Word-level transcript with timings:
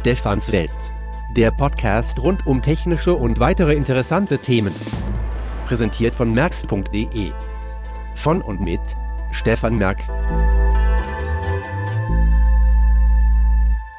Stefans 0.00 0.50
Welt. 0.50 0.70
Der 1.36 1.50
Podcast 1.50 2.20
rund 2.20 2.46
um 2.46 2.62
technische 2.62 3.14
und 3.14 3.38
weitere 3.38 3.74
interessante 3.74 4.38
Themen. 4.38 4.74
Präsentiert 5.66 6.14
von 6.14 6.32
merx.de. 6.32 7.32
Von 8.14 8.40
und 8.40 8.62
mit 8.62 8.80
Stefan 9.30 9.76
Merk. 9.76 9.98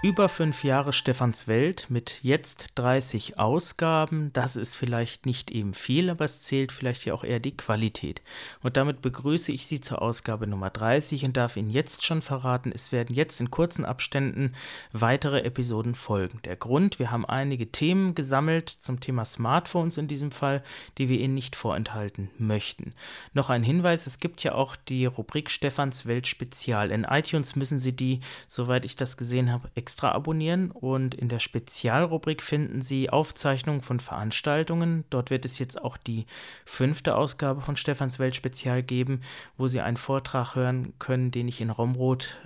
Über 0.03 0.29
fünf 0.29 0.63
Jahre 0.63 0.93
Stefans 0.93 1.47
Welt 1.47 1.85
mit 1.89 2.23
jetzt 2.23 2.69
30 2.73 3.37
Ausgaben. 3.37 4.33
Das 4.33 4.55
ist 4.55 4.75
vielleicht 4.75 5.27
nicht 5.27 5.51
eben 5.51 5.75
viel, 5.75 6.09
aber 6.09 6.25
es 6.25 6.41
zählt 6.41 6.71
vielleicht 6.71 7.05
ja 7.05 7.13
auch 7.13 7.23
eher 7.23 7.39
die 7.39 7.55
Qualität. 7.55 8.23
Und 8.63 8.77
damit 8.77 9.03
begrüße 9.03 9.51
ich 9.51 9.67
Sie 9.67 9.79
zur 9.79 10.01
Ausgabe 10.01 10.47
Nummer 10.47 10.71
30 10.71 11.25
und 11.25 11.37
darf 11.37 11.55
Ihnen 11.55 11.69
jetzt 11.69 12.03
schon 12.03 12.23
verraten, 12.23 12.71
es 12.73 12.91
werden 12.91 13.15
jetzt 13.15 13.39
in 13.41 13.51
kurzen 13.51 13.85
Abständen 13.85 14.55
weitere 14.91 15.41
Episoden 15.43 15.93
folgen. 15.93 16.39
Der 16.45 16.55
Grund, 16.55 16.97
wir 16.97 17.11
haben 17.11 17.27
einige 17.27 17.71
Themen 17.71 18.15
gesammelt 18.15 18.69
zum 18.69 19.01
Thema 19.01 19.23
Smartphones 19.23 19.99
in 19.99 20.07
diesem 20.07 20.31
Fall, 20.31 20.63
die 20.97 21.09
wir 21.09 21.19
Ihnen 21.19 21.35
nicht 21.35 21.55
vorenthalten 21.55 22.31
möchten. 22.39 22.95
Noch 23.35 23.51
ein 23.51 23.61
Hinweis, 23.61 24.07
es 24.07 24.19
gibt 24.19 24.41
ja 24.41 24.55
auch 24.55 24.75
die 24.75 25.05
Rubrik 25.05 25.51
Stefans 25.51 26.07
Welt 26.07 26.25
Spezial. 26.25 26.89
In 26.89 27.03
iTunes 27.03 27.55
müssen 27.55 27.77
Sie 27.77 27.91
die, 27.91 28.21
soweit 28.47 28.83
ich 28.83 28.95
das 28.95 29.15
gesehen 29.15 29.51
habe, 29.51 29.69
extra 29.75 29.90
abonnieren 30.13 30.71
und 30.71 31.15
in 31.15 31.29
der 31.29 31.39
Spezialrubrik 31.39 32.41
finden 32.41 32.81
Sie 32.81 33.09
Aufzeichnungen 33.09 33.81
von 33.81 33.99
Veranstaltungen. 33.99 35.05
Dort 35.09 35.29
wird 35.29 35.45
es 35.45 35.59
jetzt 35.59 35.81
auch 35.81 35.97
die 35.97 36.25
fünfte 36.65 37.15
Ausgabe 37.15 37.61
von 37.61 37.75
Stefans 37.75 38.19
Welt 38.19 38.35
Spezial 38.35 38.83
geben, 38.83 39.21
wo 39.57 39.67
Sie 39.67 39.81
einen 39.81 39.97
Vortrag 39.97 40.55
hören 40.55 40.93
können, 40.99 41.31
den 41.31 41.47
ich 41.47 41.61
in 41.61 41.69
Romroth 41.69 42.37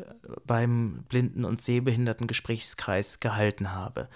beim 0.45 1.03
Blinden- 1.09 1.45
und 1.45 1.61
Sehbehinderten 1.61 2.27
Gesprächskreis 2.27 3.19
gehalten 3.19 3.71
habe. 3.71 4.09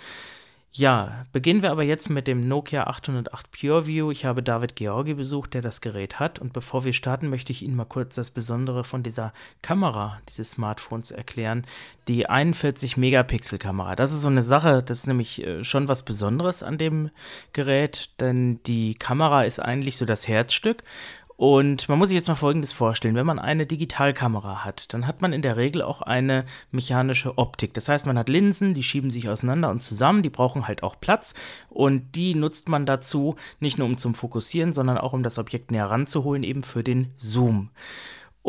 Ja, 0.71 1.25
beginnen 1.31 1.63
wir 1.63 1.71
aber 1.71 1.81
jetzt 1.81 2.11
mit 2.11 2.27
dem 2.27 2.47
Nokia 2.47 2.83
808 2.83 3.49
PureView. 3.49 4.11
Ich 4.11 4.25
habe 4.25 4.43
David 4.43 4.75
Georgi 4.75 5.15
besucht, 5.15 5.55
der 5.55 5.61
das 5.61 5.81
Gerät 5.81 6.19
hat. 6.19 6.37
Und 6.37 6.53
bevor 6.53 6.85
wir 6.85 6.93
starten, 6.93 7.27
möchte 7.27 7.51
ich 7.51 7.63
Ihnen 7.63 7.75
mal 7.75 7.85
kurz 7.85 8.13
das 8.13 8.29
Besondere 8.29 8.83
von 8.83 9.01
dieser 9.01 9.33
Kamera 9.63 10.21
dieses 10.29 10.51
Smartphones 10.51 11.09
erklären. 11.09 11.65
Die 12.07 12.29
41 12.29 12.97
Megapixel 12.97 13.57
Kamera. 13.57 13.95
Das 13.95 14.11
ist 14.11 14.21
so 14.21 14.27
eine 14.27 14.43
Sache, 14.43 14.83
das 14.83 14.99
ist 14.99 15.07
nämlich 15.07 15.43
äh, 15.43 15.63
schon 15.63 15.87
was 15.87 16.03
Besonderes 16.03 16.61
an 16.61 16.77
dem 16.77 17.09
Gerät, 17.51 18.11
denn 18.19 18.61
die 18.63 18.93
Kamera 18.93 19.45
ist 19.45 19.59
eigentlich 19.59 19.97
so 19.97 20.05
das 20.05 20.27
Herzstück. 20.27 20.83
Und 21.39 21.87
man 21.87 21.97
muss 21.97 22.09
sich 22.09 22.17
jetzt 22.17 22.27
mal 22.27 22.35
Folgendes 22.35 22.73
vorstellen. 22.73 23.15
Wenn 23.15 23.25
man 23.25 23.39
eine 23.39 23.65
Digitalkamera 23.65 24.65
hat, 24.65 24.93
dann 24.93 25.07
hat 25.07 25.21
man 25.21 25.31
in 25.31 25.41
der 25.41 25.55
Regel 25.55 25.81
auch 25.81 26.01
eine 26.01 26.43
mechanische 26.69 27.37
Optik. 27.37 27.73
Das 27.73 27.87
heißt, 27.87 28.05
man 28.07 28.17
hat 28.17 28.27
Linsen, 28.27 28.73
die 28.73 28.83
schieben 28.83 29.09
sich 29.09 29.29
auseinander 29.29 29.69
und 29.69 29.81
zusammen, 29.81 30.21
die 30.21 30.29
brauchen 30.29 30.67
halt 30.67 30.83
auch 30.83 30.99
Platz. 30.99 31.33
Und 31.69 32.13
die 32.15 32.35
nutzt 32.35 32.67
man 32.67 32.85
dazu, 32.85 33.37
nicht 33.61 33.77
nur 33.77 33.87
um 33.87 33.95
zum 33.95 34.15
Fokussieren, 34.15 34.73
sondern 34.73 34.97
auch 34.97 35.13
um 35.13 35.23
das 35.23 35.39
Objekt 35.39 35.71
näher 35.71 35.89
ranzuholen, 35.89 36.43
eben 36.43 36.61
für 36.61 36.83
den 36.83 37.13
Zoom. 37.15 37.69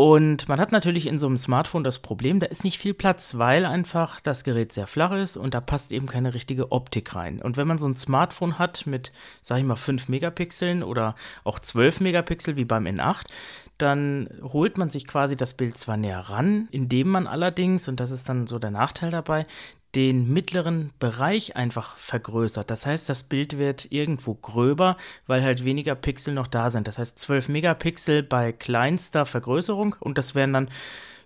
Und 0.00 0.48
man 0.48 0.58
hat 0.58 0.72
natürlich 0.72 1.06
in 1.06 1.18
so 1.18 1.26
einem 1.26 1.36
Smartphone 1.36 1.84
das 1.84 1.98
Problem, 1.98 2.40
da 2.40 2.46
ist 2.46 2.64
nicht 2.64 2.78
viel 2.78 2.94
Platz, 2.94 3.36
weil 3.36 3.66
einfach 3.66 4.18
das 4.22 4.44
Gerät 4.44 4.72
sehr 4.72 4.86
flach 4.86 5.12
ist 5.12 5.36
und 5.36 5.52
da 5.52 5.60
passt 5.60 5.92
eben 5.92 6.06
keine 6.06 6.32
richtige 6.32 6.72
Optik 6.72 7.14
rein. 7.14 7.42
Und 7.42 7.58
wenn 7.58 7.68
man 7.68 7.76
so 7.76 7.86
ein 7.86 7.96
Smartphone 7.96 8.58
hat 8.58 8.86
mit, 8.86 9.12
sag 9.42 9.58
ich 9.58 9.64
mal, 9.64 9.76
5 9.76 10.08
Megapixeln 10.08 10.82
oder 10.82 11.16
auch 11.44 11.58
12 11.58 12.00
Megapixel 12.00 12.56
wie 12.56 12.64
beim 12.64 12.86
N8, 12.86 13.26
dann 13.76 14.30
holt 14.42 14.78
man 14.78 14.88
sich 14.88 15.06
quasi 15.06 15.36
das 15.36 15.52
Bild 15.52 15.76
zwar 15.76 15.98
näher 15.98 16.20
ran, 16.20 16.68
indem 16.70 17.08
man 17.08 17.26
allerdings, 17.26 17.86
und 17.86 18.00
das 18.00 18.10
ist 18.10 18.26
dann 18.26 18.46
so 18.46 18.58
der 18.58 18.70
Nachteil 18.70 19.10
dabei, 19.10 19.46
den 19.94 20.32
mittleren 20.32 20.90
Bereich 20.98 21.56
einfach 21.56 21.96
vergrößert. 21.96 22.70
Das 22.70 22.86
heißt, 22.86 23.08
das 23.08 23.24
Bild 23.24 23.58
wird 23.58 23.90
irgendwo 23.90 24.34
gröber, 24.34 24.96
weil 25.26 25.42
halt 25.42 25.64
weniger 25.64 25.94
Pixel 25.94 26.34
noch 26.34 26.46
da 26.46 26.70
sind. 26.70 26.86
Das 26.86 26.98
heißt, 26.98 27.18
12 27.18 27.48
Megapixel 27.48 28.22
bei 28.22 28.52
kleinster 28.52 29.26
Vergrößerung 29.26 29.96
und 29.98 30.18
das 30.18 30.34
wären 30.34 30.52
dann 30.52 30.68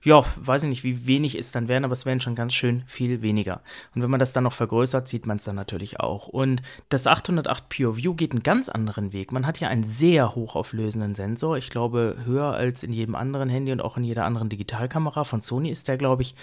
ja, 0.05 0.23
weiß 0.37 0.65
ich 0.65 0.69
nicht, 0.69 0.85
wie 0.85 1.07
wenig 1.07 1.37
es 1.37 1.51
dann 1.51 1.67
wären, 1.67 1.85
aber 1.85 1.95
es 1.95 2.05
wären 2.05 2.21
schon 2.21 2.35
ganz 2.35 2.53
schön 2.53 2.85
viel 2.87 3.23
weniger. 3.23 3.63
Und 3.95 4.03
wenn 4.03 4.11
man 4.11 4.21
das 4.21 4.35
dann 4.35 4.45
noch 4.45 4.53
vergrößert, 4.53 5.09
sieht 5.09 5.27
man 5.27 5.39
es 5.39 5.45
dann 5.45 5.57
natürlich 5.57 5.99
auch. 5.99 6.29
Und 6.29 6.61
das 6.91 7.07
808 7.07 7.71
Pure 7.71 7.97
View 7.97 8.13
geht 8.13 8.33
einen 8.33 8.43
ganz 8.43 8.69
anderen 8.69 9.15
Weg. 9.15 9.33
Man 9.33 9.47
hat 9.47 9.61
ja 9.61 9.69
einen 9.69 9.85
sehr 9.85 10.35
hochauflösenden 10.35 11.15
Sensor. 11.15 11.57
Ich 11.57 11.71
glaube, 11.71 12.19
höher 12.27 12.53
als 12.53 12.83
in 12.83 12.93
jedem 12.93 13.15
anderen 13.15 13.49
Handy 13.49 13.73
und 13.73 13.81
auch 13.81 13.97
in 13.97 14.05
jeder 14.05 14.27
anderen 14.27 14.51
Digitalkamera. 14.51 15.25
Von 15.25 15.41
Sony 15.41 15.71
ist 15.71 15.89
der, 15.89 15.97
glaube 15.97 16.21
ich, 16.21 16.35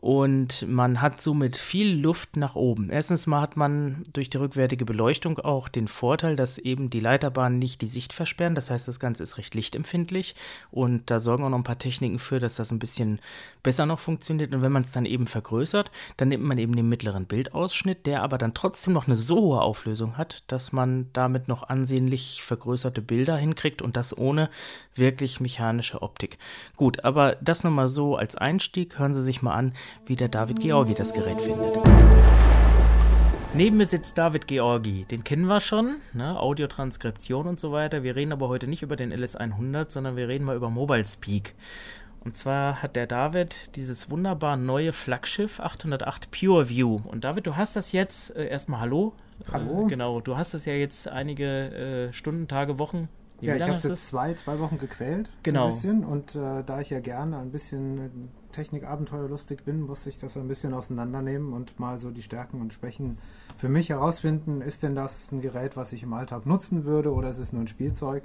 und 0.00 0.68
man 0.68 1.00
hat 1.00 1.20
somit 1.20 1.56
viel 1.56 1.98
Luft 1.98 2.36
nach 2.36 2.54
oben. 2.54 2.90
Erstens 2.90 3.26
mal 3.26 3.40
hat 3.40 3.56
man 3.56 4.02
durch 4.12 4.28
die 4.28 4.36
rückwärtige 4.36 4.84
Beleuchtung 4.84 5.38
auch 5.38 5.68
den 5.68 5.88
Vorteil, 5.88 6.36
dass 6.36 6.58
eben 6.58 6.90
die 6.90 7.00
Leiterbahnen 7.00 7.58
nicht 7.58 7.80
die 7.80 7.86
Sicht 7.86 8.12
versperren. 8.12 8.54
Das 8.54 8.70
heißt, 8.70 8.86
das 8.86 9.00
Ganze 9.00 9.22
ist 9.22 9.38
recht 9.38 9.54
lichtempfindlich 9.54 10.34
und 10.70 11.10
da 11.10 11.18
sorgen 11.18 11.44
auch 11.44 11.48
noch 11.48 11.58
ein 11.58 11.64
paar 11.64 11.78
Techniken 11.78 12.18
für, 12.18 12.40
dass 12.40 12.56
das 12.56 12.70
ein 12.70 12.78
bisschen 12.78 13.20
besser 13.62 13.86
noch 13.86 13.98
funktioniert. 13.98 14.54
Und 14.54 14.62
wenn 14.62 14.72
man 14.72 14.82
es 14.82 14.92
dann 14.92 15.06
eben 15.06 15.26
vergrößert, 15.26 15.90
dann 16.18 16.28
nimmt 16.28 16.44
man 16.44 16.58
eben 16.58 16.76
den 16.76 16.88
mittleren 16.88 17.24
Bildausschnitt, 17.24 18.04
der 18.04 18.22
aber 18.22 18.36
dann 18.36 18.54
trotzdem 18.54 18.92
noch 18.92 19.06
eine 19.06 19.16
so 19.16 19.36
hohe 19.36 19.62
Auflösung 19.62 20.18
hat, 20.18 20.44
dass 20.48 20.72
man 20.72 21.08
damit 21.14 21.48
noch 21.48 21.62
ansehnlich 21.62 22.42
vergrößerte 22.42 23.00
Bilder 23.00 23.36
hinkriegt 23.36 23.80
und 23.80 23.96
das 23.96 24.16
ohne 24.16 24.50
wirklich 24.98 25.40
mechanische 25.40 26.02
Optik. 26.02 26.38
Gut, 26.76 27.04
aber 27.04 27.36
das 27.40 27.64
nochmal 27.64 27.88
so 27.88 28.16
als 28.16 28.36
Einstieg. 28.36 28.98
Hören 28.98 29.14
Sie 29.14 29.22
sich 29.22 29.42
mal 29.42 29.54
an, 29.54 29.72
wie 30.04 30.16
der 30.16 30.28
David 30.28 30.60
Georgi 30.60 30.94
das 30.94 31.12
Gerät 31.12 31.40
findet. 31.40 31.78
Neben 33.54 33.78
mir 33.78 33.86
sitzt 33.86 34.18
David 34.18 34.48
Georgi. 34.48 35.04
Den 35.04 35.24
kennen 35.24 35.46
wir 35.46 35.60
schon, 35.60 35.96
ne? 36.12 36.38
Audiotranskription 36.38 37.46
und 37.46 37.58
so 37.58 37.72
weiter. 37.72 38.02
Wir 38.02 38.14
reden 38.14 38.32
aber 38.32 38.48
heute 38.48 38.66
nicht 38.66 38.82
über 38.82 38.96
den 38.96 39.14
LS100, 39.14 39.90
sondern 39.90 40.16
wir 40.16 40.28
reden 40.28 40.44
mal 40.44 40.56
über 40.56 40.68
Mobile 40.68 41.06
Speak. 41.06 41.54
Und 42.20 42.36
zwar 42.36 42.82
hat 42.82 42.96
der 42.96 43.06
David 43.06 43.76
dieses 43.76 44.10
wunderbar 44.10 44.56
neue 44.56 44.92
Flaggschiff 44.92 45.60
808 45.60 46.30
Pure 46.30 46.68
View. 46.68 47.00
Und 47.04 47.24
David, 47.24 47.46
du 47.46 47.56
hast 47.56 47.76
das 47.76 47.92
jetzt, 47.92 48.36
äh, 48.36 48.48
erstmal 48.48 48.80
Hallo. 48.80 49.14
Hallo. 49.50 49.86
Äh, 49.86 49.88
genau, 49.88 50.20
du 50.20 50.36
hast 50.36 50.52
das 50.52 50.66
ja 50.66 50.74
jetzt 50.74 51.08
einige 51.08 52.08
äh, 52.08 52.12
Stunden, 52.12 52.48
Tage, 52.48 52.78
Wochen 52.78 53.08
ja, 53.40 53.56
ich 53.56 53.62
habe 53.62 53.72
jetzt 53.74 54.06
zwei, 54.06 54.34
zwei 54.34 54.58
Wochen 54.58 54.78
gequält. 54.78 55.30
Genau. 55.42 55.66
Ein 55.66 55.74
bisschen. 55.74 56.04
Und 56.04 56.34
äh, 56.34 56.62
da 56.64 56.80
ich 56.80 56.90
ja 56.90 57.00
gerne 57.00 57.38
ein 57.38 57.50
bisschen 57.50 57.98
äh, 57.98 58.08
Technik-Abenteuerlustig 58.52 59.64
bin, 59.64 59.82
musste 59.82 60.08
ich 60.08 60.18
das 60.18 60.36
ein 60.36 60.48
bisschen 60.48 60.72
auseinandernehmen 60.72 61.52
und 61.52 61.78
mal 61.78 61.98
so 61.98 62.10
die 62.10 62.22
Stärken 62.22 62.60
und 62.60 62.72
Schwächen 62.72 63.18
für 63.56 63.68
mich 63.68 63.90
herausfinden. 63.90 64.62
Ist 64.62 64.82
denn 64.82 64.94
das 64.94 65.30
ein 65.32 65.40
Gerät, 65.40 65.76
was 65.76 65.92
ich 65.92 66.02
im 66.02 66.12
Alltag 66.12 66.46
nutzen 66.46 66.84
würde 66.84 67.12
oder 67.12 67.30
ist 67.30 67.38
es 67.38 67.52
nur 67.52 67.62
ein 67.62 67.68
Spielzeug? 67.68 68.22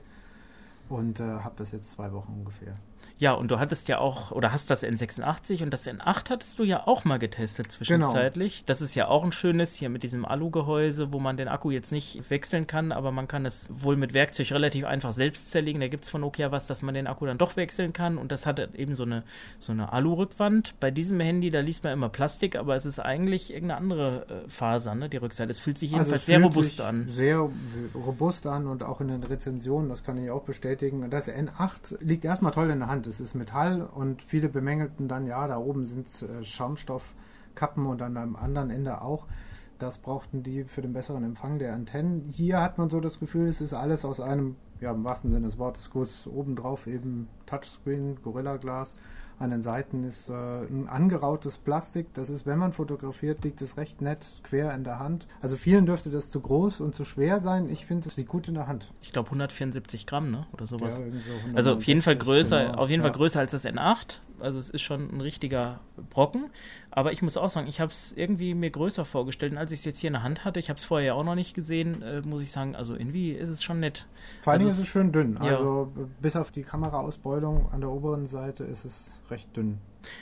Und 0.90 1.20
äh, 1.20 1.24
habe 1.24 1.56
das 1.58 1.72
jetzt 1.72 1.92
zwei 1.92 2.12
Wochen 2.12 2.34
ungefähr. 2.34 2.78
Ja, 3.22 3.34
und 3.34 3.52
du 3.52 3.60
hattest 3.60 3.88
ja 3.88 4.00
auch, 4.00 4.32
oder 4.32 4.52
hast 4.52 4.72
das 4.72 4.84
N86 4.84 5.62
und 5.62 5.70
das 5.70 5.86
N8 5.86 6.32
hattest 6.32 6.58
du 6.58 6.64
ja 6.64 6.88
auch 6.88 7.06
mal 7.06 7.20
getestet 7.20 7.72
zwischenzeitlich. 7.72 8.56
Genau. 8.56 8.66
Das 8.66 8.82
ist 8.82 8.96
ja 8.96 9.10
auch 9.10 9.24
ein 9.24 9.32
schönes 9.32 9.76
hier 9.76 9.90
mit 9.90 10.02
diesem 10.02 10.26
Alu-Gehäuse, 10.26 11.14
wo 11.14 11.20
man 11.20 11.38
den 11.38 11.48
Akku 11.48 11.70
jetzt 11.70 11.92
nicht 11.92 12.32
wechseln 12.32 12.66
kann, 12.66 12.92
aber 12.92 13.12
man 13.12 13.28
kann 13.28 13.46
es 13.46 13.70
wohl 13.72 13.96
mit 13.96 14.16
Werkzeug 14.16 14.52
relativ 14.52 14.86
einfach 14.86 15.14
selbst 15.14 15.52
zerlegen. 15.52 15.80
Da 15.80 15.88
gibt 15.88 16.06
es 16.06 16.10
von 16.10 16.22
Nokia 16.22 16.52
was, 16.52 16.66
dass 16.66 16.82
man 16.82 16.96
den 16.96 17.06
Akku 17.06 17.28
dann 17.28 17.38
doch 17.38 17.58
wechseln 17.58 17.94
kann 17.94 18.18
und 18.18 18.32
das 18.32 18.48
hat 18.48 18.74
eben 18.74 18.96
so 18.96 19.04
eine, 19.04 19.22
so 19.60 19.72
eine 19.72 19.94
Alu-Rückwand. 19.94 20.80
Bei 20.80 20.90
diesem 20.90 21.20
Handy, 21.20 21.52
da 21.52 21.60
liest 21.60 21.84
man 21.84 21.94
immer 21.94 22.10
Plastik, 22.10 22.56
aber 22.56 22.76
es 22.76 22.88
ist 22.88 22.98
eigentlich 22.98 23.54
irgendeine 23.54 23.82
andere 23.82 24.26
äh, 24.48 24.50
Faser, 24.50 24.96
ne, 24.96 25.10
die 25.10 25.18
Rückseite. 25.18 25.52
Es 25.52 25.60
fühlt 25.60 25.78
sich 25.78 25.94
also 25.94 26.12
jedenfalls 26.12 26.24
also 26.24 26.32
sehr 26.32 26.42
robust 26.42 26.82
an. 26.82 27.08
Sehr 27.08 27.50
robust 27.94 28.48
an 28.48 28.66
und 28.66 28.82
auch 28.82 29.00
in 29.00 29.10
den 29.10 29.22
Rezensionen, 29.22 29.90
das 29.90 30.04
kann 30.04 30.18
ich 30.18 30.32
auch 30.32 30.42
bestätigen. 30.42 31.08
Das 31.12 31.30
N8 31.30 31.98
liegt 32.00 32.26
erstmal 32.26 32.52
toll 32.52 32.72
in 32.72 32.80
der 32.80 32.88
Hand 32.88 33.11
es 33.12 33.20
ist 33.20 33.36
Metall 33.36 33.82
und 33.82 34.24
viele 34.24 34.48
bemängelten 34.48 35.08
dann, 35.10 35.28
ja, 35.28 35.46
da 35.48 35.58
oben 35.58 35.86
sind 35.86 36.08
äh, 36.24 36.44
Schaumstoffkappen 36.44 37.86
und 37.86 38.02
an 38.02 38.16
einem 38.16 38.36
anderen 38.38 38.70
Ende 38.70 39.02
auch. 39.02 39.28
Das 39.80 39.98
brauchten 39.98 40.44
die 40.44 40.64
für 40.64 40.82
den 40.82 40.94
besseren 40.94 41.24
Empfang 41.24 41.60
der 41.60 41.74
Antennen. 41.74 42.30
Hier 42.30 42.62
hat 42.62 42.78
man 42.78 42.90
so 42.90 43.02
das 43.02 43.20
Gefühl, 43.20 43.48
es 43.48 43.60
ist 43.60 43.74
alles 43.74 44.06
aus 44.06 44.20
einem, 44.22 44.56
ja, 44.80 44.92
im 44.92 45.04
wahrsten 45.04 45.30
Sinne 45.30 45.48
des 45.48 45.58
Wortes, 45.58 45.90
Guss. 45.90 46.26
Obendrauf 46.26 46.88
eben 46.88 47.28
Touchscreen, 47.48 48.22
Gorilla 48.22 48.58
Glas 48.58 48.96
an 49.42 49.52
den 49.52 49.62
Seiten 49.62 50.04
ist 50.04 50.30
äh, 50.30 50.34
ein 50.34 50.88
angerautes 50.88 51.58
Plastik. 51.58 52.14
Das 52.14 52.30
ist, 52.30 52.46
wenn 52.46 52.60
man 52.60 52.74
fotografiert, 52.74 53.44
liegt 53.44 53.62
es 53.62 53.78
recht 53.78 54.02
nett 54.02 54.26
quer 54.44 54.74
in 54.74 54.84
der 54.84 55.00
Hand. 55.00 55.28
Also 55.42 55.56
vielen 55.56 55.86
dürfte 55.86 56.10
das 56.10 56.30
zu 56.30 56.40
groß 56.40 56.80
und 56.82 56.96
zu 56.96 57.06
schwer 57.06 57.40
sein. 57.40 57.70
Ich 57.70 57.86
finde, 57.86 58.08
es 58.08 58.18
liegt 58.18 58.30
gut 58.30 58.48
in 58.48 58.54
der 58.54 58.68
Hand. 58.68 58.92
Ich 59.02 59.12
glaube 59.12 59.28
174 59.28 60.06
Gramm, 60.06 60.32
ne? 60.32 60.46
Oder 60.54 60.68
sowas. 60.68 60.98
Ja, 60.98 61.06
so 61.06 61.56
also 61.56 61.74
auf 61.76 61.84
jeden 61.84 62.02
Fall 62.02 62.16
größer, 62.16 62.66
genau. 62.68 62.78
auf 62.78 62.90
jeden 62.90 63.02
ja. 63.02 63.10
Fall 63.10 63.18
größer 63.18 63.40
als 63.40 63.52
das 63.52 63.66
N8. 63.66 64.20
Also 64.42 64.60
es 64.60 64.70
ist 64.70 64.82
schon 64.82 65.10
ein 65.16 65.22
richtiger 65.22 65.80
Brocken. 66.10 66.50
Aber 66.90 67.12
ich 67.12 67.22
muss 67.22 67.38
auch 67.38 67.50
sagen, 67.50 67.68
ich 67.68 67.80
habe 67.80 67.92
es 67.92 68.14
irgendwie 68.16 68.54
mir 68.54 68.70
größer 68.70 69.06
vorgestellt. 69.06 69.52
Und 69.54 69.58
als 69.58 69.72
ich 69.72 69.80
es 69.80 69.86
jetzt 69.86 70.00
hier 70.00 70.10
in 70.10 70.14
der 70.14 70.24
Hand 70.24 70.44
hatte, 70.46 70.60
ich 70.60 70.70
habe 70.70 70.78
es 70.78 70.84
vorher 70.84 71.08
ja 71.08 71.14
auch 71.14 71.24
noch 71.24 71.36
nicht 71.36 71.54
gesehen, 71.54 72.02
äh, 72.02 72.22
muss 72.22 72.42
ich 72.42 72.52
sagen, 72.52 72.76
also 72.76 72.94
irgendwie 72.94 73.32
ist 73.32 73.50
es 73.50 73.64
schon 73.64 73.80
nett. 73.80 74.08
Vor 74.42 74.54
allem 74.54 74.64
also 74.64 74.76
ist 74.76 74.80
es 74.80 74.88
schön 74.88 75.12
dünn. 75.12 75.36
Ja. 75.36 75.58
Also 75.58 75.92
bis 76.22 76.36
auf 76.36 76.52
die 76.52 76.64
Kameraausbeulung 76.64 77.72
an 77.72 77.82
der 77.82 77.90
oberen 77.90 78.28
Seite 78.28 78.64
ist 78.64 78.86
es 78.86 79.20
recht 79.30 79.56
dünn. 79.56 79.80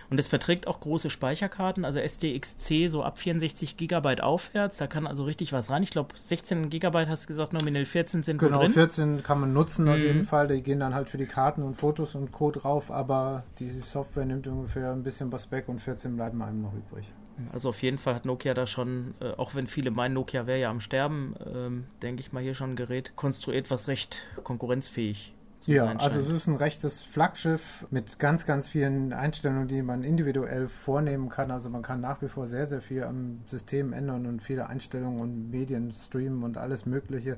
Und 0.10 0.20
es 0.20 0.28
verträgt 0.28 0.68
auch 0.68 0.80
große 0.80 1.10
Speicherkarten, 1.10 1.86
also 1.86 2.00
SDXC 2.00 2.90
so 2.90 3.04
ab 3.04 3.18
64 3.18 3.78
Gigabyte 3.78 4.22
aufwärts. 4.22 4.78
Da 4.78 4.88
kann 4.88 5.08
also 5.08 5.24
richtig 5.24 5.54
was 5.54 5.70
rein. 5.70 5.84
Ich 5.84 5.92
glaube, 5.92 6.16
16 6.18 6.70
Gigabyte 6.70 7.10
hast 7.10 7.26
du 7.26 7.28
gesagt, 7.28 7.54
nominell 7.54 7.86
14 7.86 8.24
sind 8.24 8.38
genau, 8.38 8.60
drin. 8.60 8.74
Genau, 8.74 8.86
14 8.86 9.24
kann 9.24 9.40
man 9.40 9.54
nutzen 9.54 9.86
mhm. 9.86 9.92
auf 9.92 9.98
jeden 9.98 10.24
Fall. 10.24 10.48
Die 10.48 10.62
gehen 10.62 10.80
dann 10.80 10.94
halt 10.94 11.10
für 11.10 11.18
die 11.18 11.26
Karten 11.26 11.64
und 11.64 11.76
Fotos 11.76 12.16
und 12.16 12.32
Code 12.32 12.60
drauf, 12.60 12.92
aber 12.92 13.44
die 13.60 13.82
Software 13.82 14.26
nimmt 14.26 14.48
ungefähr 14.48 14.92
ein 14.92 15.04
bisschen 15.04 15.32
was 15.32 15.52
weg 15.52 15.68
und 15.68 15.80
14 15.80 16.16
bleiben 16.16 16.42
einem 16.42 16.62
noch 16.62 16.74
übrig. 16.74 17.06
Also 17.54 17.70
auf 17.70 17.82
jeden 17.82 17.98
Fall 17.98 18.16
hat 18.16 18.26
Nokia 18.26 18.54
da 18.54 18.68
schon, 18.68 19.14
äh, 19.22 19.32
auch 19.32 19.56
wenn 19.56 19.68
viele 19.68 19.92
meinen, 19.92 20.14
Nokia 20.14 20.46
wäre 20.46 20.60
ja 20.60 20.70
am 20.70 20.82
Sterben, 20.82 21.36
ähm, 21.54 21.86
denke 22.02 22.22
ich 22.22 22.34
mal 22.34 22.44
hier 22.44 22.54
schon 22.54 22.72
ein 22.72 22.76
Gerät 22.76 23.16
konstruiert, 23.16 23.72
was 23.72 23.88
recht 23.88 24.20
konkurrenzfähig 24.44 25.36
ja, 25.66 25.86
also 25.86 26.20
es 26.20 26.30
ist 26.30 26.48
ein 26.48 26.56
rechtes 26.56 27.02
Flaggschiff 27.02 27.86
mit 27.92 28.18
ganz, 28.20 28.46
ganz 28.46 28.68
vielen 28.68 29.14
Einstellungen, 29.14 29.68
die 29.68 29.82
man 29.82 30.04
individuell 30.04 30.68
vornehmen 30.68 31.30
kann. 31.30 31.52
Also 31.52 31.70
man 31.70 31.82
kann 31.82 32.02
nach 32.02 32.22
wie 32.22 32.30
vor 32.30 32.48
sehr, 32.48 32.66
sehr 32.66 32.82
viel 32.82 33.04
am 33.04 33.42
System 33.46 33.94
ändern 33.94 34.26
und 34.26 34.42
viele 34.42 34.68
Einstellungen 34.68 35.20
und 35.20 35.52
Medien 35.52 35.92
streamen 35.92 36.44
und 36.44 36.58
alles 36.58 36.86
Mögliche. 36.86 37.38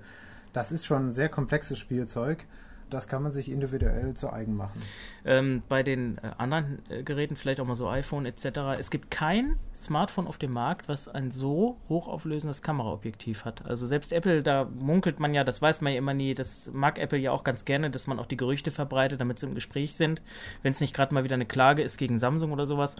Das 0.53 0.71
ist 0.71 0.85
schon 0.85 1.07
ein 1.07 1.11
sehr 1.13 1.29
komplexes 1.29 1.79
Spielzeug 1.79 2.45
das 2.93 3.07
kann 3.07 3.23
man 3.23 3.31
sich 3.31 3.49
individuell 3.49 4.13
zu 4.13 4.31
eigen 4.31 4.55
machen. 4.55 4.79
Ähm, 5.25 5.63
bei 5.67 5.83
den 5.83 6.17
äh, 6.17 6.31
anderen 6.37 6.79
äh, 6.89 7.03
Geräten, 7.03 7.35
vielleicht 7.35 7.59
auch 7.59 7.65
mal 7.65 7.75
so 7.75 7.89
iPhone 7.89 8.25
etc., 8.25 8.45
es 8.79 8.89
gibt 8.89 9.11
kein 9.11 9.55
Smartphone 9.73 10.27
auf 10.27 10.37
dem 10.37 10.51
Markt, 10.51 10.87
was 10.87 11.07
ein 11.07 11.31
so 11.31 11.77
hochauflösendes 11.89 12.61
Kameraobjektiv 12.61 13.45
hat. 13.45 13.65
Also 13.65 13.87
selbst 13.87 14.13
Apple, 14.13 14.43
da 14.43 14.65
munkelt 14.79 15.19
man 15.19 15.33
ja, 15.33 15.43
das 15.43 15.61
weiß 15.61 15.81
man 15.81 15.93
ja 15.93 15.99
immer 15.99 16.13
nie, 16.13 16.33
das 16.33 16.69
mag 16.73 16.99
Apple 16.99 17.19
ja 17.19 17.31
auch 17.31 17.43
ganz 17.43 17.65
gerne, 17.65 17.89
dass 17.89 18.07
man 18.07 18.19
auch 18.19 18.25
die 18.25 18.37
Gerüchte 18.37 18.71
verbreitet, 18.71 19.21
damit 19.21 19.39
sie 19.39 19.47
im 19.47 19.55
Gespräch 19.55 19.95
sind, 19.95 20.21
wenn 20.61 20.73
es 20.73 20.81
nicht 20.81 20.93
gerade 20.93 21.13
mal 21.13 21.23
wieder 21.23 21.35
eine 21.35 21.45
Klage 21.45 21.81
ist 21.81 21.97
gegen 21.97 22.19
Samsung 22.19 22.51
oder 22.51 22.67
sowas 22.67 22.95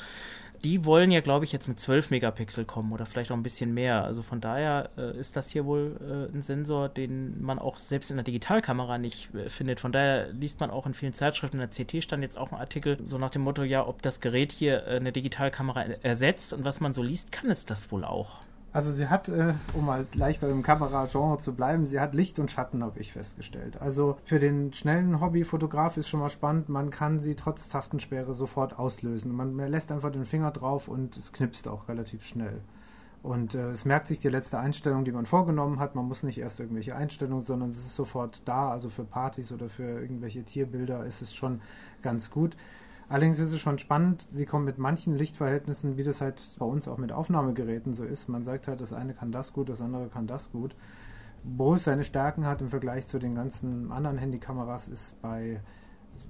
die 0.64 0.86
wollen 0.86 1.12
ja, 1.12 1.22
glaube 1.22 1.46
ich, 1.46 1.52
jetzt 1.52 1.68
mit 1.68 1.80
12 1.80 2.12
Megapixel 2.12 2.66
kommen 2.66 2.92
oder 2.92 3.06
vielleicht 3.06 3.32
auch 3.32 3.36
ein 3.36 3.44
bisschen 3.44 3.74
mehr. 3.74 4.04
Also 4.04 4.22
von 4.22 4.42
daher 4.42 4.90
äh, 4.98 5.18
ist 5.18 5.36
das 5.36 5.50
hier 5.50 5.66
wohl 5.66 5.98
äh, 6.32 6.36
ein 6.36 6.42
Sensor, 6.42 6.90
den 6.90 7.42
man 7.42 7.60
auch 7.60 7.80
selbst 7.80 8.12
in 8.12 8.18
der 8.18 8.24
Digitalkamera 8.24 8.98
nicht 8.98 9.34
äh, 9.34 9.50
findet. 9.50 9.80
Von 9.80 9.92
daher 9.92 10.32
liest 10.34 10.60
man 10.60 10.70
auch 10.70 10.86
in 10.86 10.94
vielen 10.94 11.14
Zeitschriften, 11.14 11.60
in 11.60 11.68
der 11.68 11.86
CT 11.86 12.04
stand 12.04 12.24
jetzt 12.24 12.38
auch 12.38 12.52
ein 12.52 12.60
Artikel, 12.60 12.98
so 13.06 13.18
nach 13.18 13.32
dem 13.32 13.42
Motto, 13.42 13.64
ja, 13.64 13.88
ob 13.88 14.02
das 14.02 14.22
Gerät 14.22 14.52
hier 14.52 14.86
äh, 14.88 14.98
eine 14.98 15.12
Digitalkamera 15.12 15.84
ersetzt 16.04 16.54
und 16.54 16.64
was 16.66 16.80
man 16.80 16.94
so 16.94 17.02
liest, 17.02 17.32
kann 17.32 17.50
es 17.50 17.66
das 17.66 17.92
wohl 17.92 18.06
auch. 18.06 18.40
Also 18.74 18.92
sie 18.92 19.10
hat, 19.10 19.28
äh, 19.28 19.54
um 19.74 19.86
mal 19.86 20.06
gleich 20.10 20.40
beim 20.40 20.64
Kameragenre 20.64 21.40
zu 21.40 21.54
bleiben, 21.54 21.88
sie 21.88 22.00
hat 22.00 22.16
Licht 22.16 22.40
und 22.40 22.50
Schatten, 22.50 22.84
habe 22.84 23.00
ich 23.00 23.12
festgestellt. 23.12 23.82
Also 23.82 24.18
für 24.24 24.40
den 24.40 24.72
schnellen 24.72 25.20
Hobbyfotograf 25.20 25.98
ist 25.98 26.08
schon 26.08 26.22
mal 26.22 26.30
spannend, 26.30 26.70
man 26.70 26.90
kann 26.90 27.20
sie 27.20 27.36
trotz 27.36 27.68
Tastensperre 27.68 28.34
sofort 28.34 28.80
auslösen. 28.80 29.36
Man 29.36 29.58
lässt 29.58 29.92
einfach 29.92 30.12
den 30.12 30.26
Finger 30.26 30.52
drauf 30.52 30.88
und 30.88 31.18
es 31.18 31.34
knipst 31.34 31.68
auch 31.68 31.90
relativ 31.90 32.24
schnell. 32.24 32.62
Und 33.24 33.54
äh, 33.54 33.70
es 33.70 33.86
merkt 33.86 34.08
sich 34.08 34.20
die 34.20 34.30
letzte 34.30 34.58
Einstellung, 34.58 35.06
die 35.06 35.12
man 35.12 35.26
vorgenommen 35.26 35.80
hat. 35.80 35.94
Man 35.94 36.06
muss 36.06 36.24
nicht 36.24 36.40
erst 36.40 36.60
irgendwelche 36.60 36.96
Einstellungen, 36.96 37.44
sondern 37.44 37.72
es 37.72 37.80
ist 37.80 37.96
sofort 37.96 38.42
da. 38.46 38.72
Also 38.72 38.90
für 38.90 39.04
Partys 39.04 39.52
oder 39.52 39.70
für 39.70 40.02
irgendwelche 40.02 40.44
Tierbilder 40.44 41.06
ist 41.06 41.22
es 41.22 41.36
schon 41.36 41.62
ganz 42.02 42.32
gut. 42.32 42.56
Allerdings 43.12 43.40
ist 43.40 43.52
es 43.52 43.60
schon 43.60 43.78
spannend, 43.78 44.26
sie 44.32 44.46
kommen 44.46 44.64
mit 44.64 44.78
manchen 44.78 45.18
Lichtverhältnissen, 45.18 45.98
wie 45.98 46.04
das 46.04 46.22
halt 46.22 46.42
bei 46.58 46.66
uns 46.66 46.88
auch 46.88 46.98
mit 46.98 47.12
Aufnahmegeräten 47.12 47.94
so 47.94 48.06
ist. 48.06 48.30
Man 48.30 48.46
sagt 48.46 48.70
halt, 48.70 48.80
das 48.80 48.94
eine 48.94 49.14
kann 49.14 49.34
das 49.34 49.52
gut, 49.52 49.68
das 49.68 49.82
andere 49.82 50.08
kann 50.08 50.28
das 50.28 50.50
gut. 50.50 50.78
Wo 51.44 51.76
es 51.76 51.84
seine 51.84 52.06
Stärken 52.06 52.46
hat 52.46 52.62
im 52.62 52.70
Vergleich 52.70 53.08
zu 53.08 53.20
den 53.20 53.36
ganzen 53.36 53.92
anderen 53.92 54.18
Handykameras 54.18 54.88
ist 54.88 55.22
bei 55.22 55.60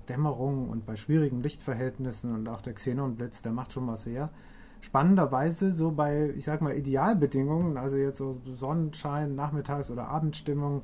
Dämmerung 0.10 0.70
und 0.70 0.88
bei 0.88 0.96
schwierigen 0.96 1.44
Lichtverhältnissen 1.44 2.34
und 2.34 2.50
auch 2.50 2.62
der 2.62 2.74
Xenonblitz, 2.74 3.44
der 3.44 3.52
macht 3.52 3.74
schon 3.74 3.86
was 3.86 4.08
her. 4.08 4.32
Spannenderweise 4.80 5.72
so 5.74 5.92
bei, 5.92 6.34
ich 6.36 6.46
sag 6.46 6.62
mal, 6.62 6.76
Idealbedingungen, 6.76 7.78
also 7.78 7.96
jetzt 7.96 8.18
so 8.18 8.42
Sonnenschein, 8.56 9.36
Nachmittags- 9.36 9.92
oder 9.92 10.08
Abendstimmung, 10.08 10.82